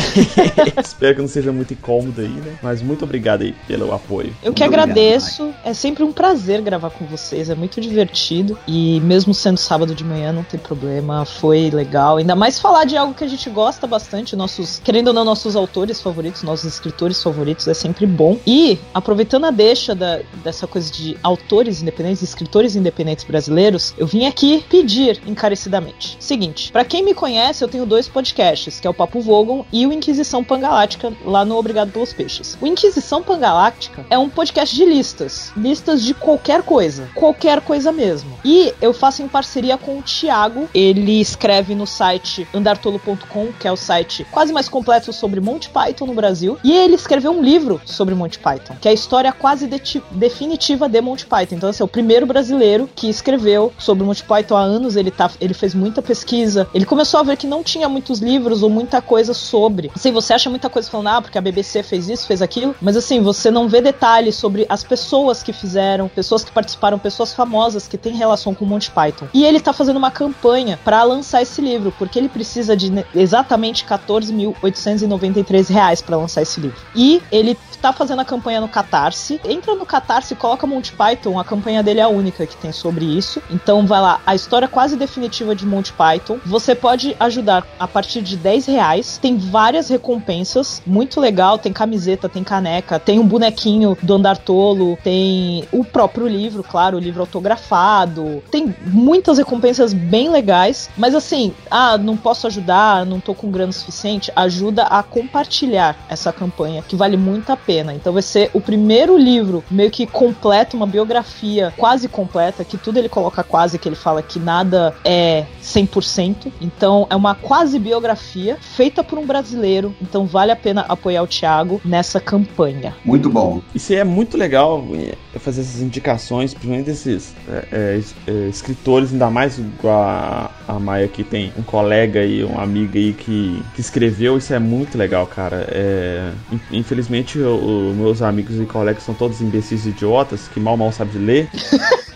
Espero 0.84 1.14
que 1.14 1.20
não 1.20 1.28
seja 1.28 1.52
muito 1.52 1.72
incômodo 1.72 2.20
aí, 2.20 2.28
né? 2.28 2.58
Mas 2.62 2.82
muito 2.82 3.04
obrigado 3.04 3.42
aí 3.42 3.54
pelo 3.66 3.92
apoio. 3.94 4.34
Eu 4.42 4.52
que 4.52 4.64
agradeço. 4.64 5.54
é 5.64 5.72
sempre 5.72 6.02
um 6.02 6.12
prazer 6.12 6.60
gravar 6.62 6.90
com 6.90 7.04
vocês. 7.06 7.48
É 7.48 7.54
muito 7.54 7.80
divertido. 7.80 8.58
E 8.66 9.00
mesmo 9.00 9.32
sendo 9.32 9.58
sábado 9.58 9.94
de 9.94 10.04
manhã, 10.04 10.32
não 10.32 10.42
tem 10.42 10.58
problema. 10.58 11.24
Foi 11.24 11.70
legal. 11.70 12.18
Ainda 12.28 12.36
mais 12.36 12.60
falar 12.60 12.84
de 12.84 12.94
algo 12.94 13.14
que 13.14 13.24
a 13.24 13.26
gente 13.26 13.48
gosta 13.48 13.86
bastante. 13.86 14.36
Nossos, 14.36 14.78
querendo 14.84 15.08
ou 15.08 15.14
não, 15.14 15.24
nossos 15.24 15.56
autores 15.56 15.98
favoritos, 15.98 16.42
nossos 16.42 16.66
escritores 16.74 17.22
favoritos, 17.22 17.66
é 17.66 17.72
sempre 17.72 18.04
bom. 18.04 18.38
E, 18.46 18.78
aproveitando 18.92 19.46
a 19.46 19.50
deixa 19.50 19.94
da, 19.94 20.20
dessa 20.44 20.66
coisa 20.66 20.92
de 20.92 21.16
autores 21.22 21.80
independentes, 21.80 22.20
escritores 22.20 22.76
independentes 22.76 23.24
brasileiros, 23.24 23.94
eu 23.96 24.06
vim 24.06 24.26
aqui 24.26 24.62
pedir 24.68 25.22
encarecidamente. 25.26 26.18
Seguinte, 26.20 26.70
para 26.70 26.84
quem 26.84 27.02
me 27.02 27.14
conhece, 27.14 27.64
eu 27.64 27.68
tenho 27.68 27.86
dois 27.86 28.06
podcasts, 28.06 28.78
que 28.78 28.86
é 28.86 28.90
o 28.90 28.92
Papo 28.92 29.22
Vogon 29.22 29.64
e 29.72 29.86
o 29.86 29.92
Inquisição 29.92 30.44
Pangaláctica, 30.44 31.10
lá 31.24 31.46
no 31.46 31.56
Obrigado 31.56 31.92
pelos 31.92 32.12
Peixes. 32.12 32.58
O 32.60 32.66
Inquisição 32.66 33.22
Pangaláctica 33.22 34.04
é 34.10 34.18
um 34.18 34.28
podcast 34.28 34.76
de 34.76 34.84
listas, 34.84 35.50
listas 35.56 36.02
de 36.02 36.12
qualquer 36.12 36.62
coisa, 36.62 37.08
qualquer 37.14 37.62
coisa 37.62 37.90
mesmo. 37.90 38.38
E 38.44 38.74
eu 38.82 38.92
faço 38.92 39.22
em 39.22 39.28
parceria 39.28 39.78
com 39.78 39.98
o 39.98 40.02
Thiago, 40.02 40.68
ele 40.74 41.22
escreve 41.22 41.74
no 41.74 41.86
site 41.86 42.17
andartolo.com, 42.54 43.52
que 43.58 43.68
é 43.68 43.72
o 43.72 43.76
site 43.76 44.26
quase 44.30 44.52
mais 44.52 44.68
completo 44.68 45.12
sobre 45.12 45.40
Monty 45.40 45.70
Python 45.70 46.06
no 46.06 46.14
Brasil, 46.14 46.58
e 46.62 46.72
ele 46.72 46.94
escreveu 46.94 47.32
um 47.32 47.42
livro 47.42 47.80
sobre 47.84 48.14
Monty 48.14 48.38
Python, 48.38 48.76
que 48.80 48.88
é 48.88 48.90
a 48.90 48.94
história 48.94 49.32
quase 49.32 49.66
de 49.66 50.02
definitiva 50.10 50.88
de 50.88 51.00
Monty 51.00 51.26
Python. 51.26 51.56
Então, 51.56 51.70
esse 51.70 51.82
é 51.82 51.84
o 51.84 51.88
primeiro 51.88 52.26
brasileiro 52.26 52.88
que 52.94 53.08
escreveu 53.08 53.72
sobre 53.78 54.04
Monty 54.04 54.24
Python 54.24 54.56
há 54.56 54.62
anos, 54.62 54.96
ele, 54.96 55.10
tá, 55.10 55.30
ele 55.40 55.54
fez 55.54 55.74
muita 55.74 56.02
pesquisa, 56.02 56.68
ele 56.74 56.84
começou 56.84 57.20
a 57.20 57.22
ver 57.22 57.36
que 57.36 57.46
não 57.46 57.62
tinha 57.62 57.88
muitos 57.88 58.20
livros 58.20 58.62
ou 58.62 58.70
muita 58.70 59.00
coisa 59.00 59.34
sobre. 59.34 59.90
Assim, 59.94 60.12
você 60.12 60.34
acha 60.34 60.50
muita 60.50 60.68
coisa 60.68 60.90
falando, 60.90 61.08
ah, 61.08 61.22
porque 61.22 61.38
a 61.38 61.40
BBC 61.40 61.82
fez 61.82 62.08
isso, 62.08 62.26
fez 62.26 62.42
aquilo, 62.42 62.74
mas 62.80 62.96
assim, 62.96 63.20
você 63.20 63.50
não 63.50 63.68
vê 63.68 63.80
detalhes 63.80 64.36
sobre 64.36 64.66
as 64.68 64.82
pessoas 64.82 65.42
que 65.42 65.52
fizeram, 65.52 66.08
pessoas 66.08 66.44
que 66.44 66.52
participaram, 66.52 66.98
pessoas 66.98 67.32
famosas 67.32 67.86
que 67.86 67.98
têm 67.98 68.14
relação 68.14 68.54
com 68.54 68.64
Monty 68.64 68.90
Python. 68.90 69.28
E 69.32 69.44
ele 69.44 69.60
tá 69.60 69.72
fazendo 69.72 69.96
uma 69.96 70.10
campanha 70.10 70.78
para 70.84 71.02
lançar 71.02 71.42
esse 71.42 71.60
livro, 71.60 71.92
porque 71.98 72.07
ele 72.16 72.28
precisa 72.28 72.76
de 72.76 72.92
exatamente 73.12 73.84
14.893 73.84 75.68
reais 75.68 76.00
para 76.00 76.16
lançar 76.16 76.42
esse 76.42 76.60
livro. 76.60 76.78
E 76.94 77.20
ele 77.32 77.56
tá 77.80 77.92
fazendo 77.92 78.20
a 78.20 78.24
campanha 78.24 78.60
no 78.60 78.68
Catarse. 78.68 79.40
Entra 79.44 79.74
no 79.74 79.86
Catarse 79.86 80.34
coloca 80.34 80.66
Monty 80.66 80.92
Python, 80.92 81.38
a 81.38 81.44
campanha 81.44 81.82
dele 81.82 82.00
é 82.00 82.02
a 82.02 82.08
única 82.08 82.46
que 82.46 82.56
tem 82.56 82.72
sobre 82.72 83.04
isso. 83.04 83.42
Então 83.50 83.86
vai 83.86 84.00
lá, 84.00 84.20
a 84.26 84.34
história 84.34 84.68
quase 84.68 84.96
definitiva 84.96 85.54
de 85.54 85.66
Monty 85.66 85.92
Python. 85.92 86.38
Você 86.46 86.74
pode 86.74 87.16
ajudar 87.18 87.66
a 87.78 87.88
partir 87.88 88.22
de 88.22 88.36
10 88.36 88.66
reais. 88.66 89.18
Tem 89.18 89.36
várias 89.36 89.88
recompensas, 89.88 90.82
muito 90.86 91.20
legal. 91.20 91.58
Tem 91.58 91.72
camiseta, 91.72 92.28
tem 92.28 92.44
caneca, 92.44 92.98
tem 92.98 93.18
um 93.18 93.26
bonequinho 93.26 93.96
do 94.02 94.14
Andar 94.14 94.38
Tolo, 94.38 94.98
tem 95.02 95.64
o 95.72 95.84
próprio 95.84 96.26
livro, 96.26 96.62
claro, 96.62 96.96
o 96.96 97.00
livro 97.00 97.20
autografado. 97.20 98.42
Tem 98.50 98.74
muitas 98.86 99.38
recompensas 99.38 99.92
bem 99.92 100.30
legais. 100.30 100.88
Mas 100.96 101.14
assim, 101.14 101.52
ah, 101.70 101.97
não 101.98 102.16
posso 102.16 102.46
ajudar, 102.46 103.04
não 103.04 103.20
tô 103.20 103.34
com 103.34 103.50
grana 103.50 103.72
suficiente. 103.72 104.32
Ajuda 104.34 104.84
a 104.84 105.02
compartilhar 105.02 105.96
essa 106.08 106.32
campanha, 106.32 106.82
que 106.86 106.96
vale 106.96 107.16
muito 107.16 107.50
a 107.50 107.56
pena. 107.56 107.94
Então 107.94 108.12
vai 108.12 108.22
ser 108.22 108.50
o 108.52 108.60
primeiro 108.60 109.16
livro 109.16 109.64
meio 109.70 109.90
que 109.90 110.06
completo, 110.06 110.76
uma 110.76 110.86
biografia 110.86 111.72
quase 111.76 112.08
completa, 112.08 112.64
que 112.64 112.76
tudo 112.76 112.98
ele 112.98 113.08
coloca 113.08 113.42
quase, 113.42 113.78
que 113.78 113.88
ele 113.88 113.96
fala 113.96 114.22
que 114.22 114.38
nada 114.38 114.94
é 115.04 115.44
100%. 115.62 116.52
Então 116.60 117.06
é 117.10 117.16
uma 117.16 117.34
quase 117.34 117.78
biografia 117.78 118.56
feita 118.60 119.02
por 119.02 119.18
um 119.18 119.26
brasileiro. 119.26 119.94
Então 120.00 120.26
vale 120.26 120.52
a 120.52 120.56
pena 120.56 120.84
apoiar 120.88 121.22
o 121.22 121.26
Thiago 121.26 121.80
nessa 121.84 122.20
campanha. 122.20 122.94
Muito 123.04 123.28
bom. 123.28 123.60
Isso 123.74 123.92
é 123.92 124.04
muito 124.04 124.36
legal 124.36 124.84
é, 124.94 125.38
fazer 125.38 125.62
essas 125.62 125.80
indicações, 125.80 126.52
principalmente 126.52 126.86
desses 126.86 127.34
é, 127.48 127.68
é, 127.72 128.00
é, 128.26 128.48
escritores, 128.48 129.12
ainda 129.12 129.30
mais 129.30 129.58
igual 129.58 130.00
a, 130.00 130.50
a 130.66 130.78
Maia 130.78 131.08
que 131.08 131.24
tem 131.24 131.52
um 131.56 131.62
colega 131.62 131.87
e 132.24 132.44
uma 132.44 132.62
amiga 132.62 132.98
aí 132.98 133.12
que, 133.12 133.62
que 133.74 133.80
escreveu. 133.80 134.38
Isso 134.38 134.52
é 134.52 134.58
muito 134.58 134.96
legal, 134.96 135.26
cara. 135.26 135.66
É, 135.70 136.30
infelizmente 136.70 137.38
os 137.38 137.96
meus 137.96 138.22
amigos 138.22 138.60
e 138.60 138.66
colegas 138.66 139.02
são 139.02 139.14
todos 139.14 139.40
imbecis 139.40 139.86
idiotas 139.86 140.48
que 140.48 140.60
mal 140.60 140.76
mal 140.76 140.92
sabem 140.92 141.22
ler. 141.22 141.48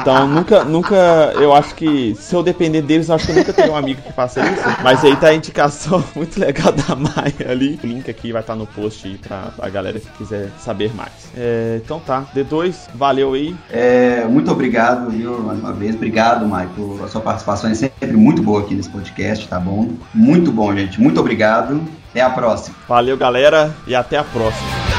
Então, 0.00 0.26
nunca, 0.26 0.64
nunca, 0.64 0.96
eu 1.36 1.54
acho 1.54 1.74
que 1.74 2.14
se 2.14 2.34
eu 2.34 2.42
depender 2.42 2.82
deles, 2.82 3.08
eu 3.08 3.14
acho 3.14 3.26
que 3.26 3.32
eu 3.32 3.36
nunca 3.36 3.52
tenho 3.52 3.72
um 3.72 3.76
amigo 3.76 4.00
que 4.02 4.12
faça 4.12 4.40
isso. 4.40 4.62
Mas 4.82 5.04
aí 5.04 5.16
tá 5.16 5.28
a 5.28 5.34
indicação 5.34 6.02
muito 6.14 6.38
legal 6.38 6.72
da 6.72 6.94
Maia 6.94 7.50
ali. 7.50 7.78
O 7.82 7.86
link 7.86 8.10
aqui 8.10 8.32
vai 8.32 8.40
estar 8.40 8.54
tá 8.54 8.58
no 8.58 8.66
post 8.66 9.06
aí 9.06 9.16
pra 9.16 9.50
a 9.58 9.68
galera 9.68 9.98
que 9.98 10.08
quiser 10.18 10.50
saber 10.58 10.94
mais. 10.94 11.12
É, 11.36 11.80
então 11.84 12.00
tá, 12.00 12.24
D2, 12.34 12.74
valeu 12.94 13.34
aí. 13.34 13.54
É, 13.70 14.24
muito 14.24 14.50
obrigado, 14.50 15.10
viu, 15.10 15.38
mais 15.40 15.58
uma 15.58 15.72
vez. 15.72 15.94
Obrigado, 15.94 16.46
Maicon. 16.46 16.98
A 17.04 17.08
sua 17.08 17.20
participação 17.20 17.70
é 17.70 17.74
sempre 17.74 18.12
muito 18.12 18.42
boa 18.42 18.60
aqui 18.60 18.74
nesse 18.74 18.90
podcast, 18.90 19.46
tá 19.48 19.58
bom? 19.58 19.90
Muito 20.14 20.52
bom, 20.52 20.74
gente. 20.74 21.00
Muito 21.00 21.20
obrigado. 21.20 21.80
Até 22.10 22.22
a 22.22 22.30
próxima. 22.30 22.74
Valeu, 22.88 23.16
galera, 23.16 23.74
e 23.86 23.94
até 23.94 24.18
a 24.18 24.24
próxima. 24.24 24.89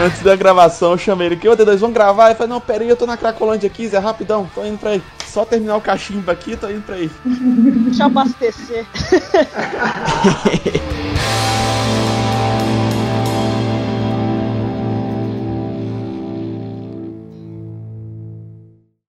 Antes 0.00 0.22
da 0.22 0.36
gravação, 0.36 0.92
eu 0.92 0.98
chamei 0.98 1.26
ele 1.26 1.34
aqui, 1.34 1.48
ô 1.48 1.56
D2, 1.56 1.78
vamos 1.78 1.94
gravar? 1.94 2.26
Ele 2.26 2.36
falou, 2.36 2.54
não, 2.54 2.60
pera 2.60 2.84
aí, 2.84 2.88
eu 2.88 2.96
tô 2.96 3.04
na 3.04 3.16
Cracolândia 3.16 3.66
aqui, 3.66 3.88
Zé, 3.88 3.98
rapidão, 3.98 4.48
tô 4.54 4.64
indo 4.64 4.78
pra 4.78 4.90
aí. 4.90 5.02
Só 5.26 5.44
terminar 5.44 5.76
o 5.76 5.80
cachimbo 5.80 6.30
aqui, 6.30 6.56
tô 6.56 6.70
indo 6.70 6.82
pra 6.82 6.94
aí. 6.94 7.10
Deixa 7.24 8.04
eu 8.04 8.06
abastecer. 8.06 8.86